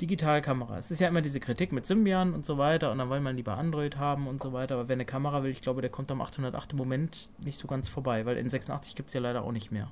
Digitalkamera. 0.00 0.78
Es 0.78 0.90
ist 0.90 1.00
ja 1.00 1.08
immer 1.08 1.22
diese 1.22 1.40
Kritik 1.40 1.72
mit 1.72 1.86
Symbian 1.86 2.34
und 2.34 2.44
so 2.44 2.58
weiter 2.58 2.92
und 2.92 2.98
dann 2.98 3.10
will 3.10 3.20
man 3.20 3.36
lieber 3.36 3.56
Android 3.56 3.96
haben 3.96 4.26
und 4.28 4.42
so 4.42 4.52
weiter. 4.52 4.74
Aber 4.74 4.88
wer 4.88 4.94
eine 4.94 5.04
Kamera 5.04 5.42
will, 5.42 5.50
ich 5.50 5.62
glaube, 5.62 5.80
der 5.80 5.90
kommt 5.90 6.10
am 6.10 6.20
808 6.20 6.72
im 6.72 6.78
Moment 6.78 7.28
nicht 7.44 7.58
so 7.58 7.66
ganz 7.66 7.88
vorbei, 7.88 8.26
weil 8.26 8.36
N86 8.36 8.94
gibt 8.94 9.08
es 9.08 9.14
ja 9.14 9.20
leider 9.20 9.42
auch 9.42 9.52
nicht 9.52 9.72
mehr. 9.72 9.88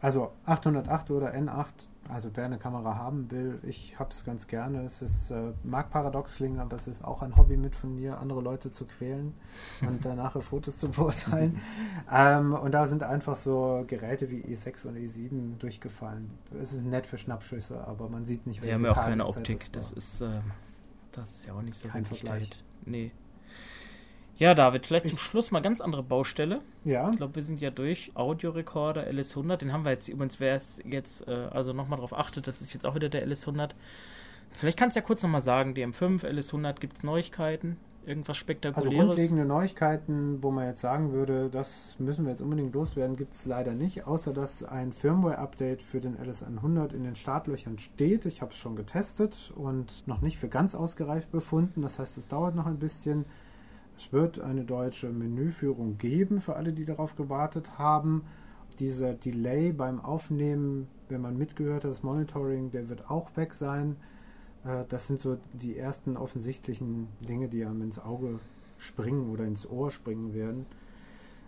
Also 0.00 0.32
808 0.46 1.10
oder 1.10 1.34
N8, 1.34 1.88
also 2.08 2.30
wer 2.34 2.44
eine 2.44 2.58
Kamera 2.58 2.96
haben 2.96 3.30
will, 3.30 3.58
ich 3.62 3.98
habe 3.98 4.10
es 4.10 4.24
ganz 4.24 4.46
gerne. 4.46 4.82
Es 4.84 5.02
ist, 5.02 5.30
äh, 5.30 5.52
mag 5.62 5.90
paradox 5.90 6.36
klingen, 6.36 6.58
aber 6.58 6.76
es 6.76 6.88
ist 6.88 7.04
auch 7.04 7.22
ein 7.22 7.36
Hobby 7.36 7.56
mit 7.56 7.74
von 7.74 7.94
mir, 7.94 8.18
andere 8.18 8.40
Leute 8.40 8.72
zu 8.72 8.86
quälen 8.86 9.34
und 9.86 10.04
danach 10.04 10.40
Fotos 10.42 10.78
zu 10.78 10.88
beurteilen. 10.88 11.60
ähm, 12.12 12.54
und 12.54 12.72
da 12.72 12.86
sind 12.86 13.02
einfach 13.02 13.36
so 13.36 13.84
Geräte 13.86 14.30
wie 14.30 14.42
E6 14.42 14.88
und 14.88 14.96
E7 14.96 15.58
durchgefallen. 15.58 16.30
Es 16.60 16.72
ist 16.72 16.84
nett 16.84 17.06
für 17.06 17.18
Schnappschüsse, 17.18 17.86
aber 17.86 18.08
man 18.08 18.26
sieht 18.26 18.46
nicht, 18.46 18.62
Wir 18.62 18.74
haben 18.74 18.82
ja 18.82 18.88
welche 18.88 19.00
auch 19.00 19.04
keine 19.04 19.26
Optik. 19.26 19.72
das 19.72 19.92
ist, 19.92 20.20
ähm, 20.20 20.42
das 21.12 21.30
ist 21.30 21.46
ja 21.46 21.54
auch 21.54 21.62
nicht 21.62 21.78
so 21.78 21.88
Kein 21.88 22.04
Vergleich. 22.04 22.50
Nee. 22.84 23.12
Ja, 24.36 24.54
David, 24.54 24.86
vielleicht 24.86 25.06
zum 25.06 25.18
Schluss 25.18 25.50
mal 25.50 25.60
ganz 25.60 25.80
andere 25.80 26.02
Baustelle. 26.02 26.60
Ja, 26.84 27.10
Ich 27.10 27.16
glaube, 27.16 27.36
wir 27.36 27.42
sind 27.42 27.60
ja 27.60 27.70
durch. 27.70 28.10
Audiorekorder 28.14 29.06
LS100, 29.06 29.58
den 29.58 29.72
haben 29.72 29.84
wir 29.84 29.92
jetzt 29.92 30.08
übrigens, 30.08 30.40
wer 30.40 30.56
es 30.56 30.80
jetzt, 30.84 31.28
äh, 31.28 31.30
also 31.50 31.72
nochmal 31.72 31.98
drauf 31.98 32.12
achtet, 32.18 32.46
das 32.46 32.60
ist 32.62 32.72
jetzt 32.72 32.86
auch 32.86 32.94
wieder 32.94 33.08
der 33.08 33.22
LS100. 33.26 33.74
Vielleicht 34.50 34.78
kannst 34.78 34.96
du 34.96 35.00
ja 35.00 35.06
kurz 35.06 35.22
nochmal 35.22 35.42
sagen, 35.42 35.74
DM5, 35.74 36.24
LS100, 36.24 36.80
gibt 36.80 36.96
es 36.96 37.02
Neuigkeiten? 37.02 37.76
Irgendwas 38.04 38.30
Also 38.30 38.40
Spektakuläres? 38.40 38.96
grundlegende 39.06 39.44
Neuigkeiten, 39.44 40.42
wo 40.42 40.50
man 40.50 40.66
jetzt 40.66 40.80
sagen 40.80 41.12
würde, 41.12 41.48
das 41.50 41.94
müssen 42.00 42.24
wir 42.24 42.32
jetzt 42.32 42.40
unbedingt 42.42 42.74
loswerden, 42.74 43.16
gibt 43.16 43.34
es 43.34 43.46
leider 43.46 43.74
nicht, 43.74 44.06
außer 44.08 44.32
dass 44.32 44.64
ein 44.64 44.92
Firmware-Update 44.92 45.82
für 45.82 46.00
den 46.00 46.16
LS100 46.18 46.92
in 46.94 47.04
den 47.04 47.14
Startlöchern 47.14 47.78
steht. 47.78 48.26
Ich 48.26 48.40
habe 48.42 48.50
es 48.50 48.56
schon 48.58 48.74
getestet 48.74 49.52
und 49.54 50.06
noch 50.08 50.20
nicht 50.20 50.36
für 50.36 50.48
ganz 50.48 50.74
ausgereift 50.74 51.30
befunden. 51.30 51.82
Das 51.82 52.00
heißt, 52.00 52.18
es 52.18 52.26
dauert 52.26 52.56
noch 52.56 52.66
ein 52.66 52.78
bisschen. 52.80 53.24
Es 53.96 54.12
wird 54.12 54.40
eine 54.40 54.64
deutsche 54.64 55.10
Menüführung 55.10 55.98
geben 55.98 56.40
für 56.40 56.56
alle, 56.56 56.72
die 56.72 56.84
darauf 56.84 57.16
gewartet 57.16 57.78
haben. 57.78 58.24
Dieser 58.78 59.12
Delay 59.12 59.72
beim 59.72 60.00
Aufnehmen, 60.00 60.88
wenn 61.08 61.20
man 61.20 61.36
mitgehört 61.36 61.84
hat, 61.84 61.90
das 61.90 62.02
Monitoring, 62.02 62.70
der 62.70 62.88
wird 62.88 63.10
auch 63.10 63.36
weg 63.36 63.54
sein. 63.54 63.96
Äh, 64.64 64.84
Das 64.88 65.06
sind 65.06 65.20
so 65.20 65.38
die 65.52 65.76
ersten 65.76 66.16
offensichtlichen 66.16 67.08
Dinge, 67.20 67.48
die 67.48 67.64
einem 67.64 67.82
ins 67.82 67.98
Auge 67.98 68.38
springen 68.78 69.30
oder 69.30 69.44
ins 69.44 69.68
Ohr 69.68 69.90
springen 69.90 70.34
werden. 70.34 70.66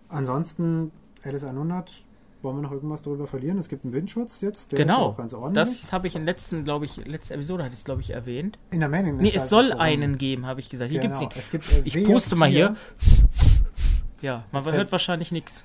Ansonsten 0.09 0.93
LS100, 1.25 2.03
wollen 2.45 2.57
wir 2.59 2.63
noch 2.63 2.73
irgendwas 2.73 3.03
darüber 3.03 3.27
verlieren? 3.27 3.59
Es 3.59 3.69
gibt 3.69 3.85
einen 3.85 3.93
Windschutz 3.95 4.41
jetzt, 4.43 4.71
der 4.73 4.79
ist 4.79 4.87
genau, 4.87 5.07
auch 5.07 5.17
ganz 5.17 5.33
ordentlich. 5.35 5.81
das 5.83 5.93
habe 5.93 6.07
ich 6.07 6.15
in 6.15 6.25
letzten, 6.25 6.65
glaube 6.65 6.85
ich, 6.85 6.97
letzte 7.07 7.35
Episode 7.35 7.65
hatte 7.65 7.73
ich 7.73 7.81
es, 7.81 7.85
glaube 7.85 8.03
ich, 8.03 8.11
erwähnt. 8.11 8.59
in 8.71 8.81
der 8.81 8.89
Mailing 8.89 9.17
Nee, 9.17 9.33
es 9.35 9.49
soll 9.49 9.73
einen 9.73 10.19
geben, 10.19 10.47
habe 10.47 10.61
ich 10.61 10.69
gesagt. 10.71 10.91
Hier 10.91 11.01
Genau, 11.01 11.19
gibt's 11.19 11.37
es 11.39 11.51
gibt, 11.51 11.73
ihn. 11.73 11.79
äh, 11.79 11.83
Ich 11.87 11.95
WJ4. 11.97 12.07
puste 12.13 12.37
mal 12.37 12.49
hier. 12.49 12.77
Ja, 14.23 14.45
man 14.53 14.61
Ist 14.61 14.67
der- 14.67 14.75
hört 14.79 14.93
wahrscheinlich 14.93 15.33
nichts. 15.33 15.65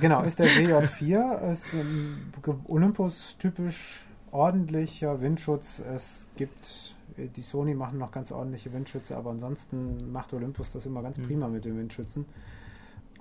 Genau, 0.00 0.22
ist 0.22 0.38
der 0.38 0.46
WJ4, 0.56 1.50
ist 1.52 1.74
ähm, 1.74 2.18
Ge- 2.42 2.54
Olympus 2.68 3.36
typisch 3.38 4.04
ordentlicher 4.30 5.20
Windschutz. 5.20 5.80
Es 5.94 6.28
gibt, 6.36 6.94
äh, 7.16 7.26
die 7.28 7.42
Sony 7.42 7.74
machen 7.74 7.98
noch 7.98 8.12
ganz 8.12 8.30
ordentliche 8.30 8.72
Windschütze, 8.72 9.16
aber 9.16 9.30
ansonsten 9.30 10.12
macht 10.12 10.32
Olympus 10.32 10.70
das 10.72 10.86
immer 10.86 11.02
ganz 11.02 11.18
Mhm. 11.18 11.26
prima 11.26 11.48
mit 11.48 11.64
den 11.64 11.76
Windschützen. 11.76 12.24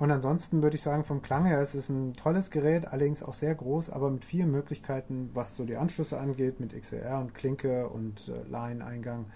Und 0.02 0.10
ansonsten 0.10 0.64
würde 0.64 0.78
ich 0.78 0.82
sagen, 0.82 1.04
vom 1.04 1.22
Klang 1.22 1.45
her, 1.45 1.62
es 1.62 1.76
ist 1.76 1.89
ein 1.89 2.16
tolles 2.16 2.49
Gerät, 2.49 2.88
allerdings 2.88 3.22
auch 3.22 3.36
sehr 3.36 3.54
groß, 3.54 3.91
aber 3.91 4.10
mit 4.10 4.26
vielen 4.26 4.49
Möglichkeiten, 4.49 5.30
was 5.36 5.56
so 5.56 5.64
die 5.64 5.76
Anschlüsse 5.76 6.20
angeht, 6.20 6.60
mit 6.60 6.74
XLR 6.74 7.20
und 7.20 7.36
Klinke 7.36 7.88
und 7.88 8.28
äh, 8.28 8.49
Line-Eingang. 8.49 9.28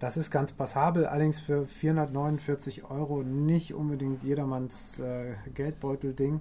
Das 0.00 0.16
ist 0.16 0.32
ganz 0.32 0.50
passabel, 0.50 1.06
allerdings 1.06 1.38
für 1.38 1.66
449 1.66 2.90
Euro 2.90 3.22
nicht 3.22 3.74
unbedingt 3.74 4.24
jedermanns 4.24 4.98
äh, 4.98 5.34
Geldbeutel-Ding. 5.54 6.40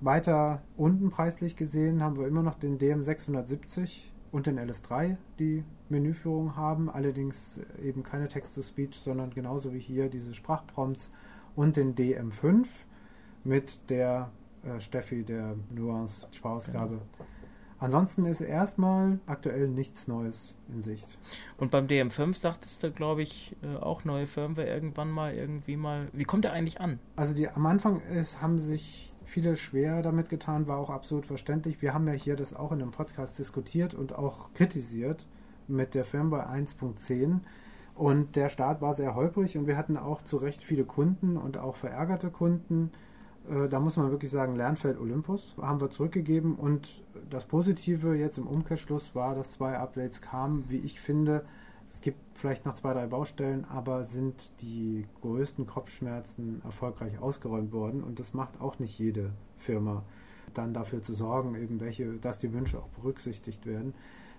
Weiter 0.00 0.62
unten 0.78 1.10
preislich 1.10 1.58
gesehen 1.58 2.02
haben 2.02 2.16
wir 2.16 2.26
immer 2.26 2.42
noch 2.42 2.58
den 2.58 2.78
DM670 2.78 4.04
und 4.30 4.46
den 4.46 4.58
LS3, 4.58 5.18
die 5.38 5.62
Menüführung 5.90 6.56
haben, 6.56 6.88
allerdings 6.88 7.60
eben 7.84 8.02
keine 8.02 8.28
Text-to-Speech, 8.28 8.96
sondern 9.04 9.28
genauso 9.28 9.74
wie 9.74 9.78
hier 9.78 10.08
diese 10.08 10.32
Sprachprompts 10.32 11.10
und 11.56 11.76
den 11.76 11.94
DM5 11.94 12.84
mit 13.44 13.90
der 13.90 14.30
äh, 14.64 14.80
Steffi, 14.80 15.24
der 15.24 15.56
Nuance-Sprachausgabe. 15.74 17.00
Ansonsten 17.82 18.26
ist 18.26 18.40
erstmal 18.40 19.18
aktuell 19.26 19.66
nichts 19.66 20.06
Neues 20.06 20.56
in 20.72 20.82
Sicht. 20.82 21.18
Und 21.56 21.72
beim 21.72 21.88
DM5 21.88 22.34
sagtest 22.34 22.80
du, 22.84 22.92
glaube 22.92 23.22
ich, 23.22 23.56
äh, 23.60 23.76
auch 23.76 24.04
neue 24.04 24.28
Firmware 24.28 24.68
irgendwann 24.68 25.10
mal, 25.10 25.34
irgendwie 25.34 25.76
mal. 25.76 26.06
Wie 26.12 26.22
kommt 26.22 26.44
der 26.44 26.52
eigentlich 26.52 26.80
an? 26.80 27.00
Also 27.16 27.34
die 27.34 27.48
am 27.48 27.66
Anfang 27.66 28.00
ist, 28.02 28.40
haben 28.40 28.60
sich 28.60 29.12
viele 29.24 29.56
schwer 29.56 30.02
damit 30.02 30.28
getan, 30.28 30.68
war 30.68 30.78
auch 30.78 30.90
absolut 30.90 31.26
verständlich. 31.26 31.82
Wir 31.82 31.92
haben 31.92 32.06
ja 32.06 32.12
hier 32.12 32.36
das 32.36 32.54
auch 32.54 32.70
in 32.70 32.80
einem 32.80 32.92
Podcast 32.92 33.40
diskutiert 33.40 33.94
und 33.94 34.14
auch 34.14 34.52
kritisiert 34.54 35.26
mit 35.66 35.96
der 35.96 36.04
Firmware 36.04 36.50
1.10. 36.50 37.40
Und 37.94 38.36
der 38.36 38.48
Start 38.48 38.80
war 38.80 38.94
sehr 38.94 39.14
holprig 39.14 39.56
und 39.58 39.66
wir 39.66 39.76
hatten 39.76 39.96
auch 39.96 40.22
zu 40.22 40.38
Recht 40.38 40.62
viele 40.62 40.84
Kunden 40.84 41.36
und 41.36 41.58
auch 41.58 41.76
verärgerte 41.76 42.30
Kunden. 42.30 42.90
Äh, 43.50 43.68
Da 43.68 43.80
muss 43.80 43.96
man 43.96 44.10
wirklich 44.10 44.30
sagen, 44.30 44.56
Lernfeld 44.56 44.98
Olympus 44.98 45.56
haben 45.60 45.80
wir 45.80 45.90
zurückgegeben 45.90 46.54
und 46.54 47.02
das 47.30 47.44
Positive 47.44 48.14
jetzt 48.14 48.38
im 48.38 48.46
Umkehrschluss 48.46 49.14
war, 49.14 49.34
dass 49.34 49.52
zwei 49.52 49.76
Updates 49.76 50.22
kamen, 50.22 50.64
wie 50.68 50.78
ich 50.78 51.00
finde. 51.00 51.44
Es 51.86 52.00
gibt 52.00 52.18
vielleicht 52.38 52.64
noch 52.64 52.74
zwei, 52.74 52.94
drei 52.94 53.06
Baustellen, 53.06 53.66
aber 53.68 54.04
sind 54.04 54.50
die 54.62 55.06
größten 55.20 55.66
Kopfschmerzen 55.66 56.62
erfolgreich 56.64 57.18
ausgeräumt 57.20 57.72
worden 57.72 58.02
und 58.02 58.18
das 58.18 58.32
macht 58.32 58.60
auch 58.60 58.78
nicht 58.78 58.98
jede 58.98 59.32
Firma, 59.58 60.02
dann 60.54 60.72
dafür 60.72 61.02
zu 61.02 61.12
sorgen, 61.12 61.54
eben 61.56 61.80
welche, 61.80 62.14
dass 62.14 62.38
die 62.38 62.52
Wünsche 62.54 62.78
auch 62.78 62.88
berücksichtigt 62.88 63.66
werden. 63.66 63.92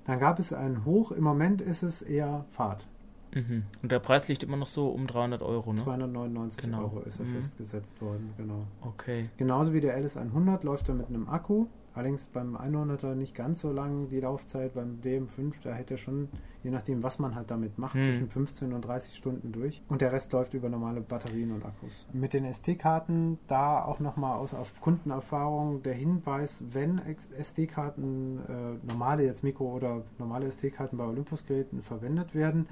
Dann 0.06 0.20
gab 0.20 0.40
es 0.40 0.52
einen 0.52 0.84
Hoch, 0.86 1.12
im 1.12 1.24
Moment 1.24 1.62
ist 1.62 1.84
es 1.84 2.02
eher 2.02 2.46
Fahrt. 2.50 2.88
Mhm. 3.36 3.64
Und 3.82 3.92
der 3.92 4.00
Preis 4.00 4.28
liegt 4.28 4.44
immer 4.44 4.58
noch 4.58 4.68
so 4.68 4.90
um 4.90 5.08
300 5.08 5.42
Euro, 5.42 5.74
ne? 5.74 5.82
299 5.82 6.62
Genau. 6.62 6.82
Euro 6.84 7.00
ist 7.02 7.20
er 7.20 7.26
Mhm. 7.26 7.34
festgesetzt 7.34 8.02
worden, 8.02 8.34
genau. 8.38 8.66
Okay. 8.82 9.30
Genauso 9.38 9.74
wie 9.74 9.82
der 9.82 9.98
LS100 9.98 10.64
läuft 10.64 10.90
er 10.90 10.96
mit 10.96 11.08
einem 11.10 11.28
Akku. 11.30 11.66
Allerdings 11.96 12.26
beim 12.26 12.56
100er 12.58 13.14
nicht 13.14 13.36
ganz 13.36 13.62
so 13.62 13.72
lang 13.72 14.10
die 14.10 14.20
Laufzeit. 14.20 14.74
Beim 14.74 15.00
DM5, 15.02 15.62
da 15.64 15.74
hätte 15.74 15.94
er 15.94 15.98
schon, 16.00 16.28
je 16.64 16.72
nachdem, 16.72 17.04
was 17.04 17.20
man 17.20 17.36
halt 17.36 17.52
damit 17.52 17.78
macht, 17.78 17.94
Hm. 17.94 18.02
zwischen 18.02 18.30
15 18.30 18.74
und 18.74 18.82
30 18.82 19.16
Stunden 19.16 19.52
durch. 19.52 19.80
Und 19.90 20.02
der 20.02 20.12
Rest 20.12 20.34
läuft 20.34 20.56
über 20.56 20.70
normale 20.70 21.02
Batterien 21.02 21.52
und 21.52 21.64
Akkus. 21.64 22.08
Mit 22.12 22.34
den 22.34 22.46
SD-Karten, 22.46 23.38
da 23.48 23.84
auch 23.86 24.00
nochmal 24.00 24.40
aus 24.40 24.56
auf 24.56 24.74
Kundenerfahrung 24.82 25.84
der 25.84 25.94
Hinweis, 25.94 26.58
wenn 26.68 27.00
SD-Karten, 27.38 28.40
äh, 28.48 28.88
normale 28.92 29.24
jetzt 29.26 29.44
Mikro- 29.44 29.72
oder 29.76 30.02
normale 30.18 30.48
SD-Karten 30.48 30.98
bei 30.98 31.06
Olympus-Geräten 31.06 31.82
verwendet 31.84 32.34
werden, 32.34 32.68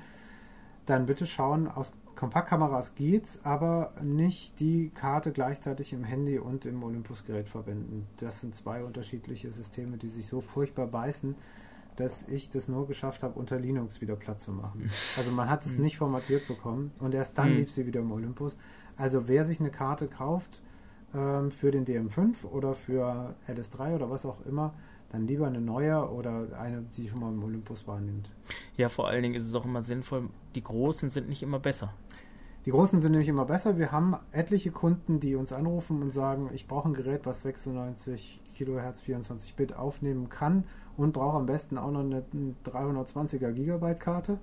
dann 0.86 1.06
bitte 1.06 1.26
schauen, 1.26 1.68
aus 1.68 1.94
Kompaktkameras 2.16 2.96
geht's, 2.96 3.40
aber 3.44 3.94
nicht 4.02 4.60
die 4.60 4.90
Karte 4.94 5.32
gleichzeitig 5.32 5.94
im 5.94 6.04
Handy 6.04 6.38
und 6.40 6.66
im 6.66 6.84
Olympus-Gerät 6.84 7.48
verwenden. 7.48 8.08
Das 8.18 8.42
sind 8.42 8.54
zwei 8.56 8.84
unterschiedliche 8.84 9.52
Systeme, 9.52 9.98
die 9.98 10.10
sich 10.10 10.28
so 10.28 10.42
furchtbar 10.42 10.88
beißen, 10.88 11.36
dass 11.96 12.24
ich 12.28 12.50
das 12.50 12.68
nur 12.68 12.88
geschafft 12.88 13.24
habe, 13.24 13.40
unter 13.40 13.60
Linux 13.60 14.02
wieder 14.02 14.16
platt 14.16 14.42
zu 14.42 14.52
machen. 14.52 14.90
Also 15.18 15.32
man 15.32 15.50
hat 15.50 15.66
es 15.66 15.78
nicht 15.78 15.98
formatiert 15.98 16.48
bekommen 16.48 16.92
und 17.00 17.14
erst 17.14 17.38
dann 17.38 17.50
Hm. 17.50 17.56
lief 17.58 17.72
sie 17.72 17.86
wieder 17.86 18.02
im 18.02 18.12
Olympus. 18.12 18.58
Also 18.98 19.28
wer 19.28 19.44
sich 19.46 19.60
eine 19.60 19.72
Karte 19.72 20.08
kauft 20.08 20.62
ähm, 21.16 21.52
für 21.52 21.72
den 21.72 21.86
DM5 21.86 22.46
oder 22.46 22.76
für 22.76 23.36
LS3 23.48 23.96
oder 23.96 24.10
was 24.10 24.26
auch 24.26 24.46
immer, 24.46 24.74
dann 25.12 25.28
lieber 25.28 25.48
eine 25.48 25.60
neue 25.60 26.10
oder 26.10 26.48
eine, 26.58 26.84
die 26.96 27.08
schon 27.08 27.20
mal 27.20 27.32
im 27.32 27.44
Olympus 27.44 27.86
wahrnimmt. 27.88 28.30
Ja, 28.78 28.88
vor 28.88 29.08
allen 29.08 29.24
Dingen 29.24 29.36
ist 29.36 29.48
es 29.48 29.56
auch 29.56 29.66
immer 29.66 29.84
sinnvoll, 29.84 30.30
die 30.56 30.64
Großen 30.64 31.10
sind 31.10 31.28
nicht 31.28 31.44
immer 31.44 31.60
besser. 31.60 31.94
Die 32.66 32.72
Großen 32.72 33.02
sind 33.02 33.12
nämlich 33.12 33.28
immer 33.28 33.46
besser. 33.46 33.78
Wir 33.78 33.92
haben 33.92 34.16
etliche 34.32 34.72
Kunden, 34.72 35.20
die 35.20 35.36
uns 35.36 35.52
anrufen 35.52 36.02
und 36.02 36.14
sagen, 36.14 36.50
ich 36.54 36.68
brauche 36.68 36.90
ein 36.90 36.94
Gerät, 36.94 37.26
was 37.26 37.42
96 37.42 38.40
Kilohertz 38.56 39.02
24 39.02 39.56
Bit 39.56 39.76
aufnehmen 39.76 40.30
kann 40.30 40.66
und 40.96 41.12
brauche 41.12 41.38
am 41.38 41.48
besten 41.48 41.78
auch 41.80 41.92
noch 41.92 42.02
eine 42.02 42.24
320er 42.66 43.52
Gigabyte 43.52 44.00
Karte. 44.00 44.40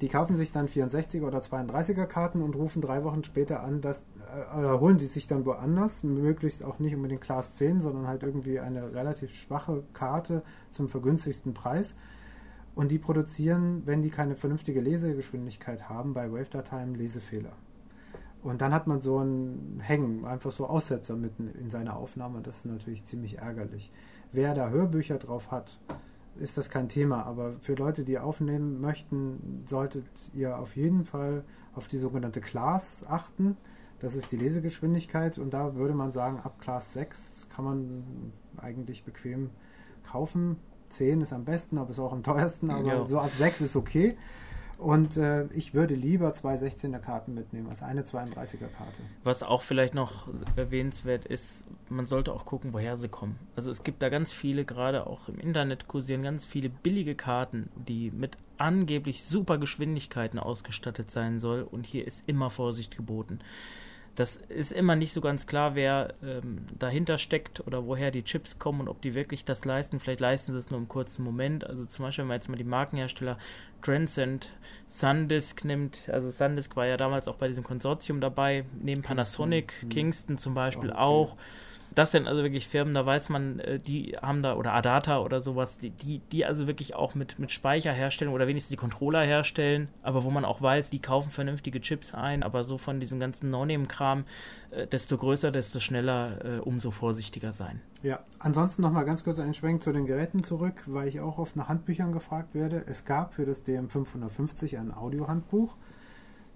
Die 0.00 0.08
kaufen 0.08 0.36
sich 0.36 0.52
dann 0.52 0.68
64er 0.68 1.26
oder 1.26 1.38
32er 1.38 2.04
Karten 2.04 2.42
und 2.42 2.54
rufen 2.54 2.82
drei 2.82 3.02
Wochen 3.04 3.24
später 3.24 3.62
an, 3.62 3.80
dass, 3.80 4.04
äh, 4.34 4.74
äh, 4.74 4.78
holen 4.78 4.98
die 4.98 5.06
sich 5.06 5.26
dann 5.26 5.46
woanders, 5.46 6.02
möglichst 6.02 6.62
auch 6.62 6.78
nicht 6.78 6.94
unbedingt 6.94 7.22
Class 7.22 7.54
10, 7.54 7.80
sondern 7.80 8.06
halt 8.06 8.22
irgendwie 8.22 8.60
eine 8.60 8.92
relativ 8.92 9.34
schwache 9.34 9.84
Karte 9.94 10.42
zum 10.70 10.88
vergünstigsten 10.88 11.54
Preis. 11.54 11.94
Und 12.74 12.90
die 12.90 12.98
produzieren, 12.98 13.82
wenn 13.86 14.02
die 14.02 14.10
keine 14.10 14.36
vernünftige 14.36 14.80
Lesegeschwindigkeit 14.80 15.88
haben, 15.88 16.12
bei 16.12 16.30
Wave-Dateien 16.30 16.94
Lesefehler. 16.94 17.52
Und 18.42 18.60
dann 18.60 18.74
hat 18.74 18.86
man 18.86 19.00
so 19.00 19.18
ein 19.18 19.80
Hängen, 19.82 20.26
einfach 20.26 20.52
so 20.52 20.66
Aussetzer 20.66 21.16
mitten 21.16 21.48
in 21.58 21.70
seiner 21.70 21.96
Aufnahme. 21.96 22.42
Das 22.42 22.58
ist 22.58 22.66
natürlich 22.66 23.04
ziemlich 23.06 23.38
ärgerlich. 23.38 23.90
Wer 24.30 24.54
da 24.54 24.68
Hörbücher 24.68 25.16
drauf 25.16 25.50
hat, 25.50 25.78
ist 26.40 26.56
das 26.58 26.70
kein 26.70 26.88
Thema. 26.88 27.24
Aber 27.24 27.54
für 27.60 27.74
Leute, 27.74 28.04
die 28.04 28.18
aufnehmen 28.18 28.80
möchten, 28.80 29.64
solltet 29.68 30.06
ihr 30.34 30.58
auf 30.58 30.76
jeden 30.76 31.04
Fall 31.04 31.44
auf 31.74 31.88
die 31.88 31.98
sogenannte 31.98 32.40
Class 32.40 33.04
achten. 33.08 33.56
Das 33.98 34.14
ist 34.14 34.30
die 34.32 34.36
Lesegeschwindigkeit. 34.36 35.38
Und 35.38 35.54
da 35.54 35.74
würde 35.74 35.94
man 35.94 36.12
sagen, 36.12 36.40
ab 36.42 36.58
Class 36.60 36.92
6 36.92 37.48
kann 37.54 37.64
man 37.64 38.04
eigentlich 38.56 39.04
bequem 39.04 39.50
kaufen. 40.10 40.56
10 40.90 41.20
ist 41.20 41.32
am 41.32 41.44
besten, 41.44 41.78
aber 41.78 41.90
ist 41.90 41.98
auch 41.98 42.12
am 42.12 42.22
teuersten. 42.22 42.70
Aber 42.70 42.86
Ja. 42.86 43.04
so 43.04 43.18
ab 43.18 43.30
6 43.34 43.60
ist 43.60 43.76
okay. 43.76 44.16
Und 44.78 45.16
äh, 45.16 45.46
ich 45.54 45.72
würde 45.72 45.94
lieber 45.94 46.34
zwei 46.34 46.54
16er 46.54 46.98
Karten 46.98 47.34
mitnehmen 47.34 47.68
als 47.68 47.82
eine 47.82 48.02
32er 48.02 48.68
Karte. 48.68 49.00
Was 49.24 49.42
auch 49.42 49.62
vielleicht 49.62 49.94
noch 49.94 50.28
erwähnenswert 50.56 51.24
ist, 51.24 51.64
man 51.88 52.04
sollte 52.04 52.32
auch 52.32 52.44
gucken, 52.44 52.74
woher 52.74 52.96
sie 52.96 53.08
kommen. 53.08 53.38
Also 53.56 53.70
es 53.70 53.84
gibt 53.84 54.02
da 54.02 54.10
ganz 54.10 54.32
viele, 54.32 54.64
gerade 54.64 55.06
auch 55.06 55.28
im 55.28 55.38
Internet 55.38 55.88
kursieren 55.88 56.22
ganz 56.22 56.44
viele 56.44 56.68
billige 56.68 57.14
Karten, 57.14 57.70
die 57.76 58.10
mit 58.10 58.36
angeblich 58.58 59.24
super 59.24 59.58
Geschwindigkeiten 59.58 60.38
ausgestattet 60.38 61.10
sein 61.10 61.40
soll 61.40 61.62
und 61.62 61.86
hier 61.86 62.06
ist 62.06 62.22
immer 62.26 62.50
Vorsicht 62.50 62.96
geboten. 62.96 63.38
Das 64.16 64.36
ist 64.36 64.72
immer 64.72 64.96
nicht 64.96 65.12
so 65.12 65.20
ganz 65.20 65.46
klar, 65.46 65.74
wer 65.74 66.14
ähm, 66.22 66.66
dahinter 66.78 67.18
steckt 67.18 67.66
oder 67.66 67.86
woher 67.86 68.10
die 68.10 68.24
Chips 68.24 68.58
kommen 68.58 68.80
und 68.80 68.88
ob 68.88 69.02
die 69.02 69.14
wirklich 69.14 69.44
das 69.44 69.64
leisten. 69.66 70.00
Vielleicht 70.00 70.20
leisten 70.20 70.52
sie 70.52 70.58
es 70.58 70.70
nur 70.70 70.80
im 70.80 70.88
kurzen 70.88 71.22
Moment. 71.22 71.64
Also 71.64 71.84
zum 71.84 72.04
Beispiel, 72.04 72.22
wenn 72.22 72.28
man 72.28 72.36
jetzt 72.36 72.48
mal 72.48 72.56
die 72.56 72.64
Markenhersteller 72.64 73.38
Transcend, 73.82 74.50
Sandisk 74.86 75.64
nimmt. 75.64 76.08
Also 76.08 76.30
Sandisk 76.30 76.76
war 76.76 76.86
ja 76.86 76.96
damals 76.96 77.28
auch 77.28 77.36
bei 77.36 77.46
diesem 77.46 77.62
Konsortium 77.62 78.20
dabei, 78.20 78.64
neben 78.80 79.02
Panasonic, 79.02 79.74
mhm. 79.82 79.88
Kingston 79.90 80.38
zum 80.38 80.54
Beispiel 80.54 80.90
okay. 80.90 80.98
auch. 80.98 81.36
Das 81.96 82.10
sind 82.10 82.28
also 82.28 82.42
wirklich 82.42 82.68
Firmen, 82.68 82.92
da 82.92 83.06
weiß 83.06 83.30
man, 83.30 83.58
äh, 83.58 83.80
die 83.80 84.18
haben 84.20 84.42
da, 84.42 84.56
oder 84.56 84.74
Adata 84.74 85.20
oder 85.20 85.40
sowas, 85.40 85.78
die, 85.78 85.88
die, 85.88 86.18
die 86.30 86.44
also 86.44 86.66
wirklich 86.66 86.94
auch 86.94 87.14
mit, 87.14 87.38
mit 87.38 87.50
Speicher 87.50 87.90
herstellen 87.90 88.30
oder 88.30 88.46
wenigstens 88.46 88.68
die 88.68 88.76
Controller 88.76 89.22
herstellen, 89.22 89.88
aber 90.02 90.22
wo 90.22 90.30
man 90.30 90.44
auch 90.44 90.60
weiß, 90.60 90.90
die 90.90 90.98
kaufen 90.98 91.30
vernünftige 91.30 91.80
Chips 91.80 92.12
ein, 92.12 92.42
aber 92.42 92.64
so 92.64 92.76
von 92.76 93.00
diesem 93.00 93.18
ganzen 93.18 93.48
No-Name-Kram, 93.48 94.24
äh, 94.72 94.86
desto 94.86 95.16
größer, 95.16 95.50
desto 95.50 95.80
schneller, 95.80 96.44
äh, 96.44 96.58
umso 96.58 96.90
vorsichtiger 96.90 97.54
sein. 97.54 97.80
Ja, 98.02 98.20
ansonsten 98.40 98.82
nochmal 98.82 99.06
ganz 99.06 99.24
kurz 99.24 99.38
einen 99.38 99.54
Schwenk 99.54 99.82
zu 99.82 99.90
den 99.90 100.04
Geräten 100.04 100.44
zurück, 100.44 100.82
weil 100.84 101.08
ich 101.08 101.20
auch 101.20 101.38
oft 101.38 101.56
nach 101.56 101.70
Handbüchern 101.70 102.12
gefragt 102.12 102.54
werde. 102.54 102.84
Es 102.86 103.06
gab 103.06 103.32
für 103.32 103.46
das 103.46 103.66
DM550 103.66 104.78
ein 104.78 104.92
Audiohandbuch. 104.92 105.74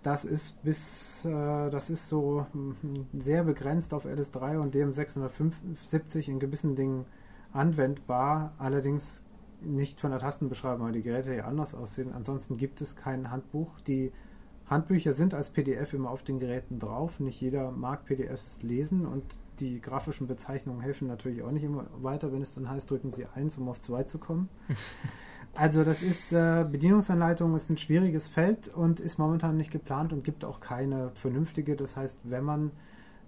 Das 0.03 0.25
ist 0.25 0.63
bis, 0.63 1.25
äh, 1.25 1.71
das 1.71 1.91
ist 1.91 2.09
so 2.09 2.47
mm, 2.53 3.19
sehr 3.19 3.45
begrenzt 3.45 3.93
auf 3.93 4.07
LS3 4.07 4.59
und 4.59 4.75
DM675 4.75 6.29
in 6.29 6.39
gewissen 6.39 6.75
Dingen 6.75 7.05
anwendbar, 7.53 8.55
allerdings 8.59 9.23
nicht 9.61 10.01
von 10.01 10.11
der 10.11 10.21
Tastenbeschreibung, 10.21 10.87
weil 10.87 10.93
die 10.93 11.03
Geräte 11.03 11.35
ja 11.35 11.45
anders 11.45 11.75
aussehen. 11.75 12.13
Ansonsten 12.15 12.57
gibt 12.57 12.81
es 12.81 12.97
kein 12.97 13.31
Handbuch. 13.31 13.81
Die 13.87 14.13
Handbücher 14.67 15.13
sind 15.13 15.35
als 15.35 15.51
PDF 15.51 15.93
immer 15.93 16.11
auf 16.11 16.23
den 16.23 16.39
Geräten 16.39 16.79
drauf. 16.79 17.21
Nicht 17.21 17.41
jeder 17.41 17.71
mag 17.71 18.05
PDFs 18.07 18.63
lesen 18.63 19.05
und 19.05 19.25
die 19.59 19.81
grafischen 19.81 20.27
Bezeichnungen 20.27 20.81
helfen 20.81 21.09
natürlich 21.09 21.43
auch 21.43 21.51
nicht 21.51 21.65
immer 21.65 21.87
weiter, 22.01 22.33
wenn 22.33 22.41
es 22.41 22.55
dann 22.55 22.71
heißt, 22.71 22.91
drücken 22.91 23.11
Sie 23.11 23.27
1, 23.27 23.59
um 23.59 23.69
auf 23.69 23.81
2 23.81 24.05
zu 24.05 24.19
kommen. 24.19 24.49
Also 25.55 25.85
das 25.85 26.03
ist, 26.03 26.33
äh, 26.33 26.65
Bedienungsanleitung 26.71 27.55
ist 27.55 27.71
ein 27.71 27.77
schwieriges 27.77 28.29
Feld 28.29 28.69
und 28.69 29.01
ist 29.01 29.19
momentan 29.19 29.57
nicht 29.57 29.71
geplant 29.71 30.13
und 30.13 30.25
gibt 30.25 30.45
auch 30.45 30.61
keine 30.61 31.11
vernünftige. 31.15 31.77
Das 31.77 31.97
heißt, 31.97 32.19
wenn 32.25 32.45
man 32.45 32.71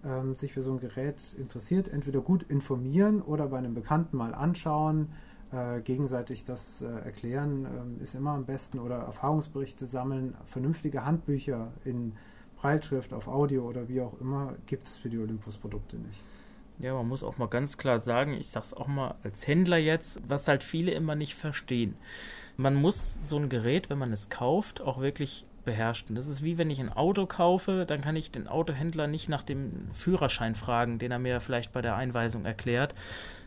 ähm, 0.04 0.36
sich 0.36 0.52
für 0.52 0.62
so 0.62 0.72
ein 0.72 0.80
Gerät 0.80 1.34
interessiert, 1.38 1.88
entweder 1.88 2.20
gut 2.20 2.44
informieren 2.44 3.20
oder 3.22 3.48
bei 3.48 3.58
einem 3.58 3.74
Bekannten 3.74 4.16
mal 4.16 4.34
anschauen, 4.34 5.08
äh, 5.52 5.80
gegenseitig 5.80 6.44
das 6.44 6.80
äh, 6.80 6.86
erklären, 6.86 7.66
ähm, 7.66 8.00
ist 8.00 8.14
immer 8.14 8.30
am 8.30 8.44
besten 8.44 8.78
oder 8.78 8.96
Erfahrungsberichte 8.96 9.84
sammeln. 9.84 10.34
Vernünftige 10.46 11.04
Handbücher 11.04 11.72
in 11.84 12.12
Breitschrift, 12.56 13.12
auf 13.12 13.28
Audio 13.28 13.68
oder 13.68 13.88
wie 13.88 14.00
auch 14.00 14.18
immer 14.20 14.54
gibt 14.66 14.86
es 14.86 14.96
für 14.96 15.10
die 15.10 15.18
Olympus-Produkte 15.18 15.96
nicht. 15.96 16.20
Ja, 16.82 16.94
man 16.94 17.06
muss 17.06 17.22
auch 17.22 17.38
mal 17.38 17.46
ganz 17.46 17.78
klar 17.78 18.00
sagen, 18.00 18.34
ich 18.34 18.48
sag's 18.48 18.74
auch 18.74 18.88
mal 18.88 19.14
als 19.22 19.46
Händler 19.46 19.76
jetzt, 19.78 20.20
was 20.28 20.48
halt 20.48 20.64
viele 20.64 20.90
immer 20.90 21.14
nicht 21.14 21.36
verstehen. 21.36 21.94
Man 22.56 22.74
muss 22.74 23.18
so 23.22 23.36
ein 23.36 23.48
Gerät, 23.48 23.88
wenn 23.88 23.98
man 23.98 24.12
es 24.12 24.30
kauft, 24.30 24.80
auch 24.80 25.00
wirklich 25.00 25.46
beherrschen. 25.64 26.14
Das 26.16 26.26
ist 26.26 26.42
wie 26.42 26.58
wenn 26.58 26.70
ich 26.70 26.80
ein 26.80 26.92
Auto 26.92 27.26
kaufe, 27.26 27.84
dann 27.86 28.00
kann 28.00 28.16
ich 28.16 28.30
den 28.30 28.48
Autohändler 28.48 29.06
nicht 29.06 29.28
nach 29.28 29.42
dem 29.42 29.88
Führerschein 29.92 30.54
fragen, 30.54 30.98
den 30.98 31.12
er 31.12 31.18
mir 31.18 31.40
vielleicht 31.40 31.72
bei 31.72 31.82
der 31.82 31.96
Einweisung 31.96 32.44
erklärt. 32.44 32.94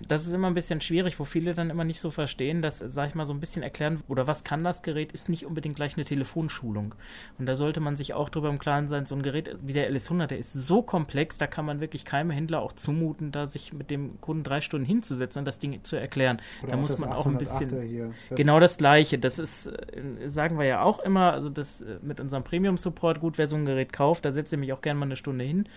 Das 0.07 0.25
ist 0.25 0.33
immer 0.33 0.47
ein 0.47 0.53
bisschen 0.53 0.81
schwierig, 0.81 1.19
wo 1.19 1.25
viele 1.25 1.53
dann 1.53 1.69
immer 1.69 1.83
nicht 1.83 1.99
so 1.99 2.11
verstehen, 2.11 2.61
dass, 2.61 2.79
sag 2.79 3.09
ich 3.09 3.15
mal, 3.15 3.25
so 3.25 3.33
ein 3.33 3.39
bisschen 3.39 3.63
erklären, 3.63 4.03
oder 4.07 4.27
was 4.27 4.43
kann 4.43 4.63
das 4.63 4.81
Gerät, 4.81 5.11
ist 5.11 5.29
nicht 5.29 5.45
unbedingt 5.45 5.75
gleich 5.75 5.95
eine 5.95 6.05
Telefonschulung. 6.05 6.95
Und 7.39 7.45
da 7.45 7.55
sollte 7.55 7.79
man 7.79 7.95
sich 7.95 8.13
auch 8.13 8.29
drüber 8.29 8.49
im 8.49 8.59
Klaren 8.59 8.87
sein, 8.87 9.05
so 9.05 9.15
ein 9.15 9.23
Gerät 9.23 9.55
wie 9.63 9.73
der 9.73 9.91
LS100, 9.91 10.27
der 10.27 10.39
ist 10.39 10.53
so 10.53 10.81
komplex, 10.81 11.37
da 11.37 11.47
kann 11.47 11.65
man 11.65 11.79
wirklich 11.79 12.05
keinem 12.05 12.29
Händler 12.29 12.61
auch 12.61 12.73
zumuten, 12.73 13.31
da 13.31 13.47
sich 13.47 13.73
mit 13.73 13.89
dem 13.89 14.19
Kunden 14.21 14.43
drei 14.43 14.61
Stunden 14.61 14.85
hinzusetzen 14.85 15.39
und 15.39 15.45
das 15.45 15.59
Ding 15.59 15.83
zu 15.83 15.95
erklären. 15.95 16.41
Oder 16.63 16.71
da 16.71 16.77
muss 16.77 16.97
man 16.97 17.11
auch 17.11 17.25
ein 17.25 17.35
808er 17.35 17.39
bisschen... 17.39 17.81
Hier. 17.81 18.13
Das 18.29 18.37
Genau 18.37 18.59
das 18.59 18.77
Gleiche. 18.77 19.17
Das 19.17 19.39
ist, 19.39 19.67
äh, 19.67 20.29
sagen 20.29 20.57
wir 20.57 20.65
ja 20.65 20.81
auch 20.81 20.99
immer, 20.99 21.33
also 21.33 21.49
das 21.49 21.81
äh, 21.81 21.97
mit 22.05 22.19
unserem 22.19 22.43
Premium-Support, 22.43 23.19
gut, 23.19 23.37
wer 23.37 23.47
so 23.47 23.55
ein 23.55 23.65
Gerät 23.65 23.93
kauft, 23.93 24.25
da 24.25 24.31
setze 24.31 24.55
ich 24.55 24.59
mich 24.59 24.73
auch 24.73 24.81
gerne 24.81 24.99
mal 24.99 25.05
eine 25.05 25.15
Stunde 25.15 25.43
hin. 25.45 25.67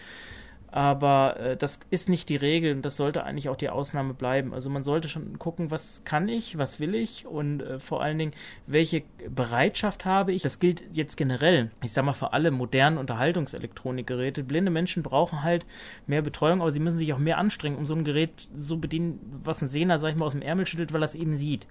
Aber 0.71 1.41
äh, 1.41 1.57
das 1.57 1.81
ist 1.89 2.09
nicht 2.09 2.29
die 2.29 2.37
Regel 2.37 2.75
und 2.75 2.83
das 2.83 2.97
sollte 2.97 3.25
eigentlich 3.25 3.49
auch 3.49 3.57
die 3.57 3.71
Ausnahme 3.71 4.13
bleiben. 4.13 4.53
Also 4.53 4.69
man 4.69 4.85
sollte 4.85 5.09
schon 5.09 5.39
gucken, 5.39 5.71
was 5.71 6.03
kann 6.05 6.29
ich, 6.29 6.59
was 6.59 6.79
will 6.79 6.95
ich 6.95 7.27
und 7.27 7.63
äh, 7.63 7.79
vor 7.81 8.03
allen 8.03 8.19
Dingen, 8.19 8.33
welche 8.67 9.03
Bereitschaft 9.31 10.05
habe 10.05 10.33
ich. 10.33 10.43
Das 10.43 10.59
gilt 10.59 10.83
jetzt 10.93 11.17
generell, 11.17 11.71
ich 11.83 11.93
sag 11.93 12.05
mal, 12.05 12.13
für 12.13 12.35
alle 12.35 12.51
modernen 12.51 12.99
Unterhaltungselektronikgeräte. 12.99 14.45
Blinde 14.45 14.71
Menschen 14.71 15.03
brauchen 15.03 15.43
halt 15.43 15.65
mehr 16.07 16.23
Betreuung, 16.23 16.61
aber 16.61 16.71
sie 16.71 16.81
müssen 16.81 16.99
sich 16.99 17.15
auch 17.15 17.19
mehr 17.19 17.39
anstrengen, 17.39 17.79
um 17.79 17.87
so 17.87 17.95
ein 17.95 18.05
Gerät 18.05 18.49
so 18.55 18.77
bedienen, 18.77 19.41
was 19.43 19.63
ein 19.63 19.69
Sehner, 19.69 19.99
sag 19.99 20.11
ich 20.11 20.17
mal, 20.17 20.27
aus 20.27 20.33
dem 20.33 20.43
Ärmel 20.43 20.67
schüttelt, 20.67 20.93
weil 20.93 21.03
er 21.03 21.07
es 21.07 21.15
eben 21.15 21.37
sieht. 21.37 21.67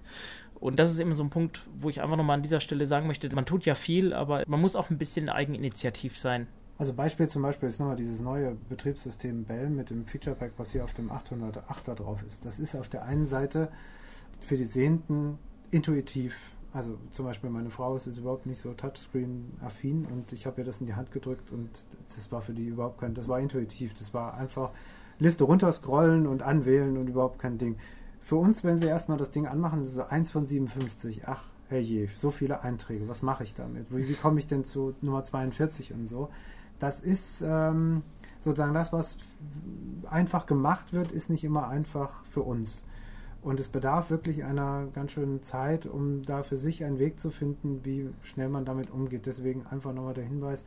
Und 0.58 0.80
das 0.80 0.90
ist 0.90 0.98
eben 0.98 1.14
so 1.14 1.22
ein 1.22 1.30
Punkt, 1.30 1.60
wo 1.78 1.88
ich 1.88 2.02
einfach 2.02 2.16
nochmal 2.16 2.36
an 2.36 2.42
dieser 2.42 2.58
Stelle 2.58 2.88
sagen 2.88 3.06
möchte, 3.06 3.32
man 3.32 3.46
tut 3.46 3.64
ja 3.64 3.76
viel, 3.76 4.12
aber 4.12 4.42
man 4.48 4.60
muss 4.60 4.74
auch 4.74 4.90
ein 4.90 4.98
bisschen 4.98 5.28
eigeninitiativ 5.28 6.18
sein. 6.18 6.48
Also 6.78 6.92
Beispiel 6.92 7.28
zum 7.28 7.42
Beispiel 7.42 7.68
ist 7.68 7.80
nochmal 7.80 7.96
dieses 7.96 8.20
neue 8.20 8.56
Betriebssystem 8.68 9.44
Bell 9.44 9.68
mit 9.68 9.90
dem 9.90 10.06
Feature 10.06 10.36
Pack, 10.36 10.52
was 10.58 10.70
hier 10.70 10.84
auf 10.84 10.94
dem 10.94 11.10
808er 11.10 11.94
drauf 11.94 12.22
ist. 12.24 12.44
Das 12.44 12.60
ist 12.60 12.76
auf 12.76 12.88
der 12.88 13.04
einen 13.04 13.26
Seite 13.26 13.68
für 14.40 14.56
die 14.56 14.64
Sehenden 14.64 15.38
intuitiv. 15.72 16.36
Also 16.72 16.96
zum 17.10 17.24
Beispiel 17.24 17.50
meine 17.50 17.70
Frau 17.70 17.96
ist 17.96 18.06
jetzt 18.06 18.18
überhaupt 18.18 18.46
nicht 18.46 18.60
so 18.62 18.72
Touchscreen-affin 18.74 20.06
und 20.06 20.32
ich 20.32 20.46
habe 20.46 20.60
ihr 20.60 20.64
das 20.64 20.80
in 20.80 20.86
die 20.86 20.94
Hand 20.94 21.10
gedrückt 21.10 21.50
und 21.50 21.68
das 22.14 22.30
war 22.30 22.42
für 22.42 22.52
die 22.52 22.66
überhaupt 22.66 23.00
kein, 23.00 23.14
das 23.14 23.26
war 23.26 23.40
intuitiv. 23.40 23.94
Das 23.94 24.14
war 24.14 24.34
einfach 24.34 24.70
Liste 25.18 25.42
runterscrollen 25.42 26.28
und 26.28 26.42
anwählen 26.42 26.96
und 26.96 27.08
überhaupt 27.08 27.40
kein 27.40 27.58
Ding. 27.58 27.76
Für 28.20 28.36
uns, 28.36 28.62
wenn 28.62 28.82
wir 28.82 28.88
erstmal 28.90 29.18
das 29.18 29.32
Ding 29.32 29.48
anmachen, 29.48 29.82
ist 29.82 29.94
so 29.94 30.04
1 30.04 30.30
von 30.30 30.46
57. 30.46 31.22
Ach, 31.26 31.42
herrje, 31.68 32.08
so 32.16 32.30
viele 32.30 32.60
Einträge. 32.60 33.08
Was 33.08 33.22
mache 33.22 33.42
ich 33.42 33.54
damit? 33.54 33.86
Wie, 33.90 34.08
wie 34.08 34.14
komme 34.14 34.38
ich 34.38 34.46
denn 34.46 34.64
zu 34.64 34.94
Nummer 35.00 35.24
42 35.24 35.92
und 35.92 36.06
so? 36.06 36.28
Das 36.78 37.00
ist 37.00 37.42
ähm, 37.46 38.02
sozusagen 38.44 38.74
das, 38.74 38.92
was 38.92 39.16
einfach 40.10 40.46
gemacht 40.46 40.92
wird, 40.92 41.12
ist 41.12 41.30
nicht 41.30 41.44
immer 41.44 41.68
einfach 41.68 42.24
für 42.24 42.42
uns. 42.42 42.84
Und 43.40 43.60
es 43.60 43.68
bedarf 43.68 44.10
wirklich 44.10 44.44
einer 44.44 44.86
ganz 44.94 45.12
schönen 45.12 45.42
Zeit, 45.42 45.86
um 45.86 46.22
da 46.22 46.42
für 46.42 46.56
sich 46.56 46.84
einen 46.84 46.98
Weg 46.98 47.20
zu 47.20 47.30
finden, 47.30 47.84
wie 47.84 48.10
schnell 48.22 48.48
man 48.48 48.64
damit 48.64 48.90
umgeht. 48.90 49.26
Deswegen 49.26 49.64
einfach 49.66 49.92
nochmal 49.92 50.14
der 50.14 50.24
Hinweis, 50.24 50.64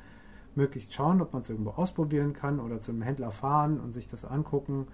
möglichst 0.56 0.94
schauen, 0.94 1.22
ob 1.22 1.34
man 1.34 1.44
es 1.44 1.50
irgendwo 1.50 1.72
ausprobieren 1.72 2.34
kann 2.34 2.60
oder 2.60 2.82
zum 2.82 3.02
Händler 3.02 3.32
fahren 3.32 3.80
und 3.80 3.94
sich 3.94 4.08
das 4.08 4.26
angucken, 4.26 4.88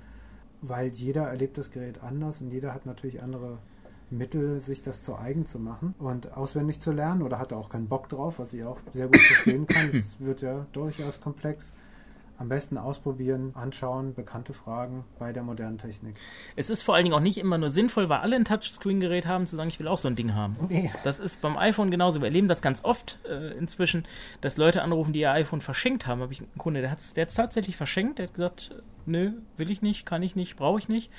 weil 0.62 0.90
jeder 0.90 1.24
erlebt 1.24 1.58
das 1.58 1.72
Gerät 1.72 2.04
anders 2.04 2.42
und 2.42 2.52
jeder 2.52 2.74
hat 2.74 2.86
natürlich 2.86 3.22
andere 3.22 3.58
Mittel, 4.10 4.60
sich 4.60 4.82
das 4.82 5.02
zu 5.02 5.18
eigen 5.18 5.46
zu 5.46 5.60
machen 5.60 5.94
und 6.00 6.36
auswendig 6.36 6.80
zu 6.82 6.92
lernen 6.92 7.22
oder 7.22 7.40
hat 7.40 7.52
er 7.52 7.58
auch 7.58 7.70
keinen 7.70 7.88
Bock 7.88 8.10
drauf, 8.10 8.40
was 8.40 8.54
ich 8.54 8.64
auch 8.64 8.80
sehr 8.94 9.08
gut 9.08 9.22
verstehen 9.22 9.68
kann. 9.68 9.90
Es 9.94 10.20
wird 10.20 10.42
ja 10.42 10.66
durchaus 10.72 11.20
komplex. 11.20 11.74
Am 12.40 12.50
besten 12.50 12.78
ausprobieren, 12.78 13.52
anschauen, 13.56 14.14
bekannte 14.14 14.54
Fragen 14.54 15.06
bei 15.18 15.34
der 15.34 15.42
modernen 15.42 15.80
Technik. 15.80 16.16
Es 16.56 16.70
ist 16.70 16.84
vor 16.84 16.94
allen 16.94 17.06
Dingen 17.06 17.16
auch 17.16 17.22
nicht 17.22 17.38
immer 17.38 17.58
nur 17.58 17.72
sinnvoll, 17.72 18.10
weil 18.10 18.20
alle 18.20 18.36
ein 18.36 18.46
Touchscreen-Gerät 18.46 19.26
haben, 19.26 19.48
zu 19.48 19.56
sagen, 19.56 19.70
ich 19.70 19.80
will 19.80 19.88
auch 19.88 19.98
so 19.98 20.08
ein 20.08 20.16
Ding 20.16 20.36
haben. 20.36 20.56
Nee. 20.70 20.92
Das 21.04 21.20
ist 21.20 21.42
beim 21.42 21.58
iPhone 21.58 21.90
genauso. 21.90 22.22
Wir 22.22 22.28
erleben 22.28 22.48
das 22.48 22.62
ganz 22.62 22.84
oft 22.84 23.20
äh, 23.28 23.58
inzwischen, 23.58 24.06
dass 24.42 24.58
Leute 24.58 24.84
anrufen, 24.84 25.14
die 25.14 25.22
ihr 25.22 25.32
iPhone 25.32 25.62
verschenkt 25.62 26.06
haben. 26.06 26.22
Habe 26.22 26.32
ich 26.32 26.42
einen 26.42 26.58
Kunde, 26.58 26.82
der 26.82 26.92
hat 26.92 27.00
es 27.00 27.14
der 27.14 27.28
tatsächlich 27.28 27.76
verschenkt, 27.76 28.20
der 28.20 28.28
hat 28.28 28.36
gesagt, 28.36 28.76
nö, 29.08 29.32
will 29.58 29.72
ich 29.72 29.82
nicht, 29.82 30.06
kann 30.06 30.22
ich 30.22 30.36
nicht, 30.36 30.58
brauche 30.58 30.80
ich 30.80 30.90
nicht. 30.90 31.12